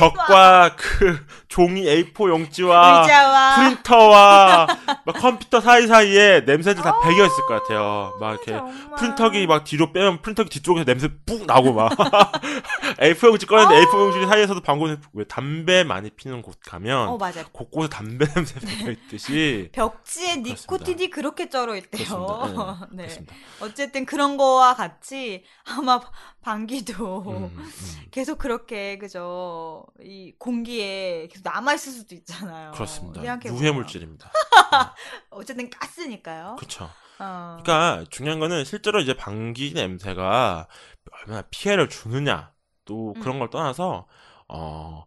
[0.00, 4.66] 벽과 그 종이 A4 용지와 의자와 프린터와
[5.04, 8.16] 막 컴퓨터 사이사이에 냄새들 다 배겨 있을 것 같아요.
[8.20, 8.96] 막 이렇게 정말.
[8.98, 11.90] 프린터기 막 뒤로 빼면 프린터기 뒤쪽에서 냄새 뿡 나고 막
[13.00, 17.44] A4 용지 꺼냈는데 A4 용지 사이에서도 방구 왜 담배 많이 피는 곳 가면 어 맞아.
[17.52, 20.36] 곳곳에 담배 냄새 배겨 있듯이 벽지에.
[20.36, 21.90] 니코틴이 그렇게 쩔어 있대요.
[22.06, 22.88] 그렇습니다.
[22.92, 23.02] 네, 네.
[23.04, 23.34] 그렇습니다.
[23.60, 26.00] 어쨌든 그런 거와 같이 아마
[26.42, 27.70] 방귀도 음, 음.
[28.10, 32.72] 계속 그렇게 그죠 이 공기에 계속 남아 있을 수도 있잖아요.
[32.72, 33.20] 그렇습니다.
[33.20, 33.62] 생각해보면.
[33.62, 34.32] 유해 물질입니다.
[35.30, 36.56] 어쨌든 가스니까요.
[36.58, 36.90] 그렇죠.
[37.18, 37.58] 어.
[37.62, 40.68] 그러니까 중요한 거는 실제로 이제 방귀 냄새가
[41.12, 42.52] 얼마나 피해를 주느냐
[42.84, 43.38] 또 그런 음.
[43.40, 44.06] 걸 떠나서
[44.48, 45.04] 어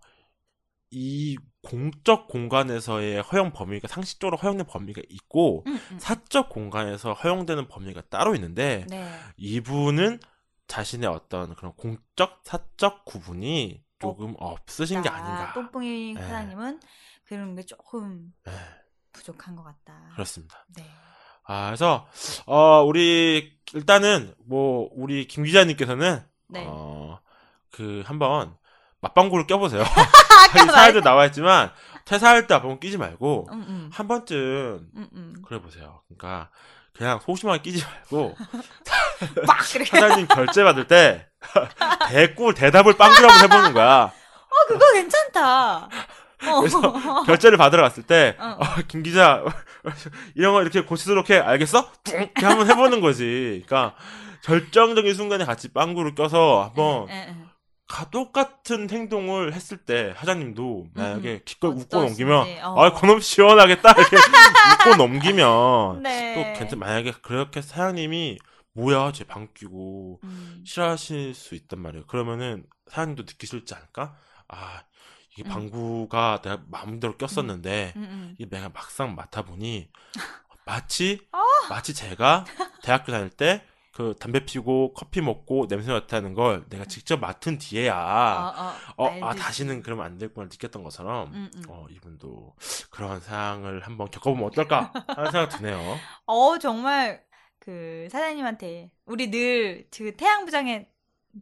[0.95, 5.99] 이 공적 공간에서의 허용 범위가 상식적으로 허용된 범위가 있고 음, 음.
[5.99, 9.11] 사적 공간에서 허용되는 범위가 따로 있는데 네.
[9.37, 10.19] 이분은
[10.67, 15.53] 자신의 어떤 그런 공적 사적 구분이 조금 없으신 게 아닌가.
[15.53, 16.21] 똥뽕이 네.
[16.21, 16.79] 사장님은
[17.25, 18.51] 그런 게 조금 네,
[19.13, 20.09] 부족한 것 같다.
[20.13, 20.65] 그렇습니다.
[20.75, 20.85] 네.
[21.45, 22.07] 아, 그래서
[22.45, 26.65] 어 우리 일단은 뭐 우리 김 기자님께서는 네.
[26.67, 28.57] 어그 한번
[29.01, 29.83] 맞방구를 껴보세요.
[29.83, 31.71] 아까 사회도 나와 있지만
[32.05, 33.89] 퇴사할 때 맞방구 끼지 말고 음, 음.
[33.91, 35.41] 한 번쯤 음, 음.
[35.45, 36.01] 그래 보세요.
[36.07, 36.49] 그러니까
[36.97, 38.35] 그냥 소심하게 끼지 말고
[39.47, 39.85] 막 그렇게.
[39.85, 41.27] 사장님 결제 받을 때
[42.09, 44.03] 대꿀 대답을 빵꾸로 한번 해보는 거야.
[44.11, 45.77] 어, 그거 괜찮다.
[46.45, 46.59] 어.
[46.59, 48.57] 그래서 결제를 받으러 갔을 때, 어, 어.
[48.59, 49.43] 어, 김 기자,
[50.35, 51.89] 이런 거 이렇게 고치도록 해, 알겠어?
[52.03, 52.13] 뿡!
[52.15, 53.63] 이렇게 한번 해보는 거지.
[53.65, 53.95] 그러니까,
[54.41, 57.25] 절정적인 순간에 같이 빵구를 껴서 한번 예, 예.
[57.27, 57.52] 가-
[58.09, 62.81] 똑같은 행동을 했을 때 사장님도 만약에 기껏 웃고 넘기면 어.
[62.81, 64.15] 아 그놈 시원하겠다 이렇게
[64.89, 66.33] 웃고 넘기면 네.
[66.33, 68.39] 또 괜찮 만약에 그렇게 사장님이
[68.73, 70.63] 뭐야 쟤방 끼고 음.
[70.65, 72.07] 싫어하실 수 있단 말이에요.
[72.07, 74.15] 그러면은 사장님도 느끼실지 않을까?
[74.47, 74.81] 아
[75.33, 75.49] 이게 음.
[75.49, 78.35] 방구가 내가 마음대로 꼈었는데 음, 음.
[78.39, 79.89] 이게 내가 막상 맡아보니
[80.65, 81.43] 마치 아.
[81.69, 82.45] 마치 제가
[82.81, 83.63] 대학교 다닐 때
[83.93, 89.19] 그 담배 피고 커피 먹고 냄새 맡다는 걸 내가 직접 맡은 뒤에야 어, 어, 어,
[89.21, 89.35] 아.
[89.35, 91.63] 다시는 그러면 안 되구나 느꼈던 것처럼 음, 음.
[91.69, 92.55] 어 이분도
[92.89, 95.77] 그런 상황을 한번 겪어보면 어떨까 하는 생각 드네요.
[96.25, 97.23] 어, 정말
[97.59, 100.87] 그 사장님한테 우리 늘 그 태양 부장의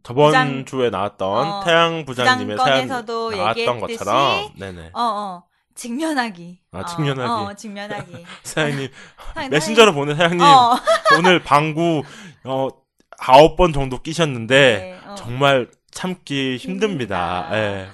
[0.02, 5.44] 저번 부장- 주에 나왔던 어, 태양 부장님의 사연 부장권에서도 나왔던 것처럼 네네 어, 어.
[5.74, 6.58] 직면하기.
[6.72, 7.30] 아, 직면하기.
[7.30, 8.24] 어, 어, 직면하기.
[8.42, 8.88] 사장님
[9.50, 10.76] 메신저로 보낸 사장님 어,
[11.18, 12.02] 오늘 방구
[12.44, 12.68] 어
[13.18, 15.14] 아홉 번 정도 끼셨는데 네, 어.
[15.14, 17.48] 정말 참기 힘듭니다.
[17.52, 17.90] 예.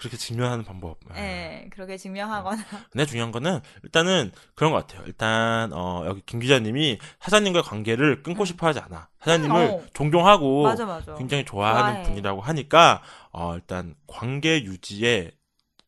[0.00, 0.98] 그렇게 직면하는 방법.
[1.10, 1.20] 예.
[1.20, 2.62] 네, 그렇게 증명하거나.
[2.90, 5.04] 근데 중요한 거는 일단은 그런 것 같아요.
[5.06, 9.08] 일단 어 여기 김 기자님이 사장님과의 관계를 끊고 싶어 하지 않아.
[9.20, 9.82] 사장님을 음, 어.
[9.94, 11.14] 존경하고 맞아, 맞아.
[11.14, 12.02] 굉장히 좋아하는 좋아해.
[12.02, 15.30] 분이라고 하니까 어 일단 관계 유지에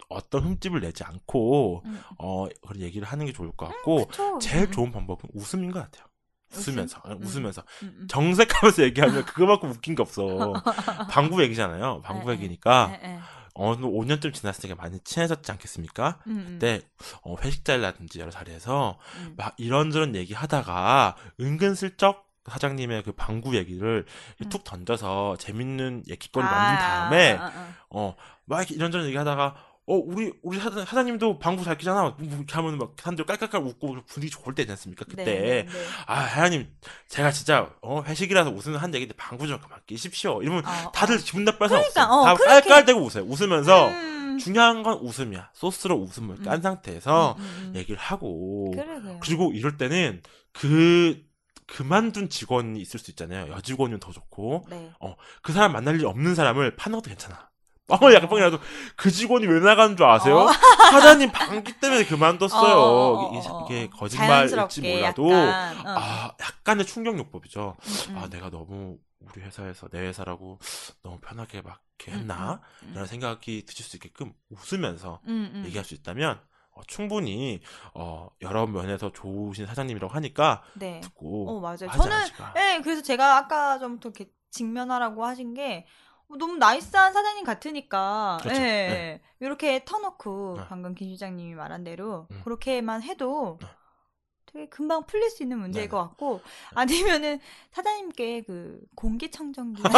[0.09, 2.01] 어떤 흠집을 내지 않고 음.
[2.19, 4.39] 어 그런 얘기를 하는 게 좋을 것 같고 그쵸.
[4.41, 6.07] 제일 음, 좋은 방법은 웃음인 것 같아요.
[6.53, 6.73] 웃음?
[6.75, 7.23] 웃으면서 어, 음.
[7.23, 8.07] 웃으면서 음, 음.
[8.09, 10.53] 정색하면서 얘기하면 그거만큼 웃긴 게 없어.
[11.11, 12.03] 방구 얘기잖아요.
[12.03, 13.21] 방구 네, 얘기니까 네, 네.
[13.55, 16.19] 어느 5년쯤 지났을 때 많이 친해졌지 않겠습니까?
[16.27, 16.47] 음, 음.
[16.53, 16.83] 그때
[17.23, 19.35] 어, 회식 자리라든지 여러 자리에서 음.
[19.37, 24.05] 막 이런저런 얘기하다가 은근슬쩍 사장님의 그 방구 얘기를
[24.43, 24.49] 음.
[24.49, 27.75] 툭 던져서 재밌는 얘기거리 아, 만든 다음에 아, 아, 아.
[27.89, 29.57] 어막 이렇게 이런저런 얘기하다가
[29.89, 32.03] 어 우리 우리 사장, 사장님도 방구 잘 끼잖아.
[32.03, 35.25] 뭐 이렇게 하면 막 사람들 깔깔깔 웃고 분위기 좋을 때 있지 않습니까 그때?
[35.25, 35.69] 네, 네, 네.
[36.07, 36.69] 아 사장님
[37.09, 40.43] 제가 진짜 어 회식이라서 웃으면 한 얘기인데 방구 좀 그만 끼십시오.
[40.43, 43.25] 이러면 어, 다들 기분 나빠서 그러니까, 어, 다 그렇게- 깔깔대고 웃어요.
[43.27, 45.51] 웃으면서 음, 중요한 건 웃음이야.
[45.55, 47.77] 소스로 웃음을 깐 상태에서 음, 음, 음.
[47.77, 49.19] 얘기를 하고 그래.
[49.23, 50.21] 그리고 이럴 때는
[50.53, 51.25] 그
[51.67, 53.53] 그만둔 직원이 있을 수 있잖아요.
[53.53, 54.67] 여직원이면 더 좋고.
[54.71, 54.91] 네.
[55.43, 57.46] 그 사람 만날 일 없는 사람을 파는 것도 괜찮아.
[57.87, 58.59] 뻥을 약간 뻥이라도
[58.97, 60.39] 그 직원이 왜 나가는 줄 아세요?
[60.39, 60.49] 어.
[60.91, 62.77] 사장님 방귀 때문에 그만뒀어요.
[62.77, 63.67] 어, 어, 어, 이게, 어.
[63.67, 65.99] 이게 거짓말일지 몰라도 약간, 어.
[65.99, 67.77] 아 약간의 충격요법이죠.
[67.81, 68.19] 음, 음.
[68.19, 70.59] 아 내가 너무 우리 회사에서 내 회사라고
[71.03, 72.61] 너무 편하게 막 이렇게 했나?
[72.83, 72.93] 음, 음.
[72.95, 75.63] 이런 생각이 드실 수 있게끔 웃으면서 음, 음.
[75.67, 76.41] 얘기할 수 있다면
[76.73, 77.61] 어, 충분히
[77.95, 81.01] 어, 여러 면에서 좋으신 사장님이라고 하니까 네.
[81.01, 81.91] 듣고 어, 맞아요.
[81.91, 82.53] 저는, 않으실까.
[82.55, 88.61] 네, 그래서 제가 아까 좀더 이렇게 직면하라고 하신 게, 어, 너무 나이스한 사장님 같으니까, 그렇죠.
[88.61, 89.21] 예, 네.
[89.41, 90.65] 이렇게 터놓고, 네.
[90.69, 92.41] 방금 김 시장님이 말한 대로, 음.
[92.45, 93.69] 그렇게만 해도, 네.
[94.53, 95.89] 되게 금방 풀릴 수 있는 문제일 네.
[95.91, 96.41] 것 같고,
[96.75, 97.41] 아니면은,
[97.73, 99.83] 사장님께 그, 공기청정기.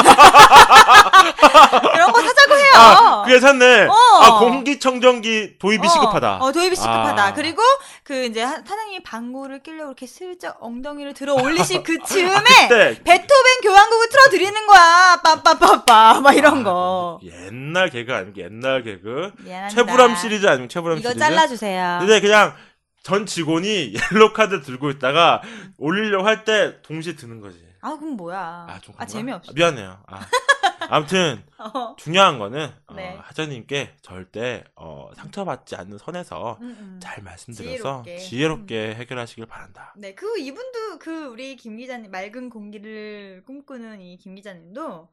[1.92, 2.72] 그런 거 사자고 해요.
[2.74, 3.86] 아, 그게 샀네.
[3.86, 3.92] 어.
[3.94, 6.36] 아, 공기청정기 도입이 어, 시급하다.
[6.38, 7.24] 어, 도입이 시급하다.
[7.24, 7.34] 아.
[7.34, 7.62] 그리고
[8.02, 12.32] 그 이제 하- 사장님이 방구를 끼려고 이렇게 슬쩍 엉덩이를 들어 올리실 그 즈음에
[12.68, 15.20] 그때 베토벤 교향곡을 틀어드리는 거야.
[15.22, 17.20] 빠빠빠빠 막 이런 거.
[17.22, 19.32] 아, 옛날 개그 아니고 옛날 개그.
[19.38, 19.68] 미안합니다.
[19.68, 21.24] 최불암 시리즈 아니면 최불암 이거 시리즈.
[21.24, 21.98] 잘라주세요.
[22.00, 22.54] 근데 그냥
[23.08, 25.40] 전 직원이 옐로 카드 들고 있다가
[25.78, 27.66] 올리려고 할 때 동시에 드는 거지.
[27.80, 28.66] 아 그럼 뭐야?
[28.68, 29.06] 아, 좀 아?
[29.06, 29.50] 재미없어.
[29.50, 29.98] 아, 미안해요.
[30.06, 30.20] 아.
[30.90, 31.94] 아무튼 어.
[31.96, 33.16] 중요한 거는 어, 네.
[33.22, 37.00] 하자님께 절대 어, 상처받지 않는 선에서 음, 음.
[37.02, 38.14] 잘 말씀드려서 지혜롭게.
[38.14, 38.18] 음.
[38.18, 39.94] 지혜롭게 해결하시길 바란다.
[39.96, 45.08] 네, 그 이분도 그 우리 김 기자님 맑은 공기를 꿈꾸는 이 김 기자님도 어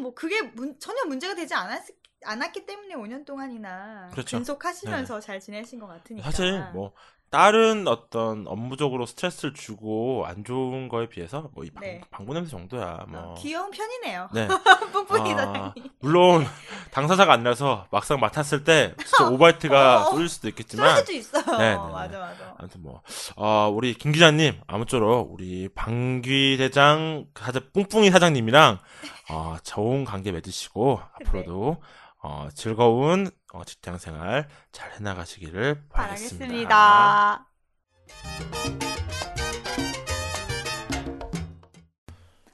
[0.00, 1.82] 뭐 그게 문- 전혀 문제가 되지 않았
[2.24, 4.36] 않았기 때문에 5년 동안이나 그렇죠.
[4.38, 6.30] 근속하시면서 잘 지내신 것 같으니까.
[6.30, 6.92] 사실 뭐
[7.30, 12.00] 다른 어떤 업무적으로 스트레스를 주고 안 좋은 거에 비해서 뭐 이 네.
[12.10, 13.20] 방구 냄새 정도야 뭐.
[13.20, 14.28] 어, 귀여운 편이네요.
[14.34, 14.48] 네.
[14.92, 15.72] 뿡뿡이 아.
[16.00, 16.44] 물론
[16.90, 20.10] 당사자가 아니라서 막상 맡았을 때 진짜 오바이트가 어.
[20.10, 21.44] 쏠릴 수도 있겠지만 수도 있어요.
[21.56, 21.76] 네, 네, 네.
[21.76, 22.54] 맞아 맞아.
[22.58, 23.00] 아무튼 뭐
[23.36, 28.78] 어, 우리 김 기자님 아무쪼록 우리 방귀 대장 사장 뿡뿡이 사장님이랑
[29.30, 31.80] 어, 좋은 관계 맺으시고 앞으로도
[32.22, 36.68] 어, 즐거운 어, 직장 생활 잘 해나가시기를 바라겠습니다.
[36.68, 37.46] 바라겠습니다.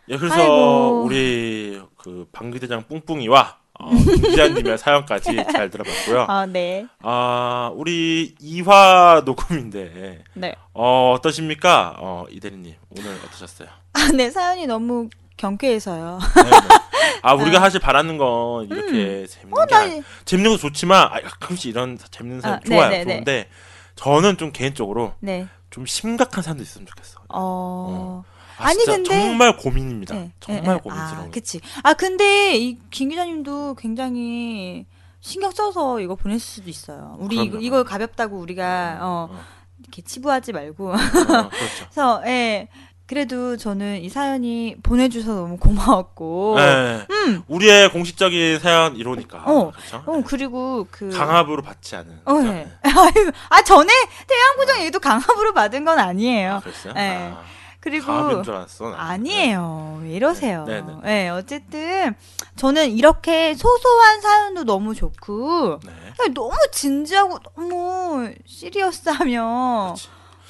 [0.09, 1.03] 예, 그래서 아이고.
[1.05, 6.27] 우리 그 방귀 대장 뿡뿡이와 어, 김 기자님의 사연까지 잘 들어봤고요.
[6.29, 6.87] 아 네.
[7.03, 10.55] 아, 우리 2화 녹음인데 네.
[10.73, 11.97] 어, 어떠십니까?
[11.99, 13.69] 어, 이대리님 오늘 어떠셨어요?
[13.95, 16.19] 아, 네 사연이 너무 경쾌해서요.
[16.37, 16.86] 네, 네.
[17.23, 21.21] 아 우리가 사실 바라는 건 이렇게 재밌는 어, 게 나 아니- 재밌는 거 좋지만 아,
[21.21, 23.13] 가끔씩 이런 재밌는 사람 아, 좋아요 네, 네, 네.
[23.15, 23.49] 좋은데
[23.97, 25.49] 저는 좀 개인적으로 네.
[25.71, 27.21] 좀 심각한 사람도 있으면 좋겠어.
[27.29, 28.23] 어.
[28.59, 30.15] 아, 아니, 진짜 근데- 정말 고민입니다.
[30.15, 30.79] 네, 정말 네, 네.
[30.81, 31.27] 고민스러운.
[31.27, 31.61] 아, 그치.
[31.83, 34.87] 아, 근데 이 김 기자님도 굉장히
[35.21, 37.17] 신경 써서 이거 보냈을 수도 있어요.
[37.19, 37.65] 우리 이거, 그럼요.
[37.67, 39.41] 이거 가볍다고 우리가 어, 어,
[39.81, 40.93] 이렇게 치부하지 말고.
[40.93, 41.51] 어, 그렇죠.
[41.91, 42.69] 그래서 예.
[43.07, 46.55] 그래도 저는 이 사연이 보내주셔서 너무 고마웠고.
[46.59, 47.07] 네.
[47.09, 47.43] 음.
[47.47, 49.45] 우리의 공식적인 사연 이러니까.
[49.47, 49.71] 어.
[49.71, 50.03] 그렇죠.
[50.07, 51.11] 어 그리고 그.
[51.11, 52.21] 강압으로 받지 않은.
[52.25, 52.53] 어, 그죠?
[52.53, 52.69] 네.
[52.83, 53.93] 아유, 아 전에
[54.27, 56.55] 태양부정 얘기도 강압으로 받은 건 아니에요.
[56.55, 56.95] 아, 그랬어요?
[56.95, 57.33] 네.
[57.33, 57.43] 아,
[57.79, 58.93] 그리고 강압인 줄 알았어.
[58.93, 60.01] 아니에요.
[60.03, 60.65] 왜 이러세요?
[60.67, 61.29] 네, 네, 네, 네.
[61.29, 62.17] 어쨌든
[62.57, 65.93] 저는 이렇게 소소한 사연도 너무 좋고 네.
[66.35, 70.09] 너무 진지하고 너무 시리어스하면 그렇지.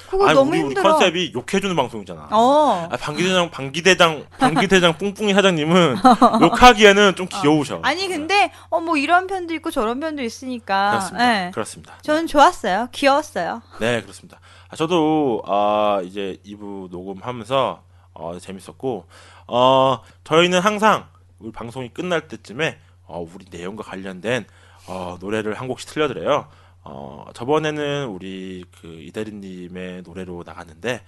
[0.09, 0.91] 그거 아니, 너무 우리, 우리 힘들어.
[0.93, 2.29] 컨셉이 욕해주는 방송이잖아.
[2.31, 2.87] 어.
[2.91, 5.97] 아, 방기대장, 방기대장, 방기대장 뿡뿡이 사장님은
[6.41, 7.79] 욕하기에는 좀 귀여우셔.
[7.83, 10.91] 아니 근데 어 뭐 이런 편도 있고 저런 편도 있으니까.
[10.91, 11.45] 그렇습니다.
[11.47, 11.51] 예.
[11.51, 11.97] 그렇습니다.
[12.03, 12.87] 저는 좋았어요.
[12.93, 13.61] 귀여웠어요.
[13.79, 14.39] 네, 그렇습니다.
[14.69, 19.05] 아, 저도 아, 이제 2부 녹음하면서 어, 재밌었고
[19.47, 21.07] 어, 저희는 항상
[21.39, 24.45] 우리 방송이 끝날 때쯤에 어, 우리 내용과 관련된
[24.87, 26.47] 어, 노래를 한 곡씩 틀려드려요.
[26.89, 31.03] 어, 저번에는 우리 그 이대리님의 노래로 나갔는데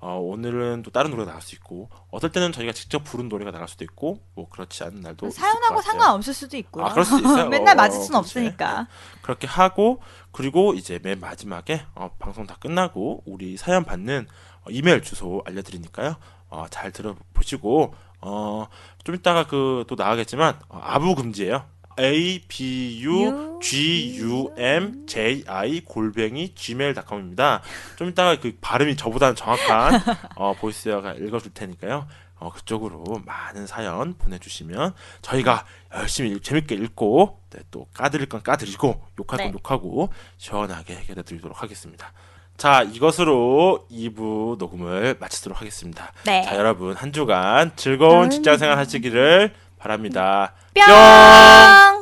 [0.00, 3.68] 어, 오늘은 또 다른 노래가 나갈 수 있고 어떨 때는 저희가 직접 부른 노래가 나갈
[3.68, 5.80] 수도 있고 뭐 그렇지 않은 날도 사연하고.
[5.80, 6.84] 상관없을 수도 있고요.
[6.86, 7.46] 아, 그럴 수도 있어요.
[7.50, 8.38] 맨날 어, 맞을 어, 수는 그렇지.
[8.40, 8.88] 없으니까.
[9.22, 10.00] 그렇게 하고
[10.32, 14.26] 그리고 이제 맨 마지막에 어, 방송 다 끝나고 우리 사연 받는
[14.62, 16.16] 어, 이메일 주소 알려드리니까요.
[16.50, 18.66] 어, 잘 들어보시고 어,
[19.04, 21.64] 좀 이따가 그 또 나가겠지만 어, 아부 금지예요.
[21.98, 27.62] A B U G U M J I 골뱅이 gmail.com입니다.
[27.96, 30.00] 좀 이따가 그 발음이 저보다는 정확한
[30.36, 32.06] 어, 보이스가 읽어줄 테니까요.
[32.36, 35.64] 어, 그쪽으로 많은 사연 보내주시면 저희가
[35.94, 39.52] 열심히 읽- 재밌게 읽고 네, 또 까드릴 건 까드리고 욕할 건 네.
[39.52, 40.08] 욕하고
[40.38, 42.12] 시원하게 해결해 드리도록 하겠습니다.
[42.56, 46.12] 자 이것으로 2부 녹음을 마치도록 하겠습니다.
[46.24, 46.42] 네.
[46.42, 48.30] 자 여러분 한 주간 즐거운 음.
[48.30, 50.54] 직장 생활 하시기를 바랍니다.
[50.74, 50.82] 뿅!
[50.82, 52.01] 친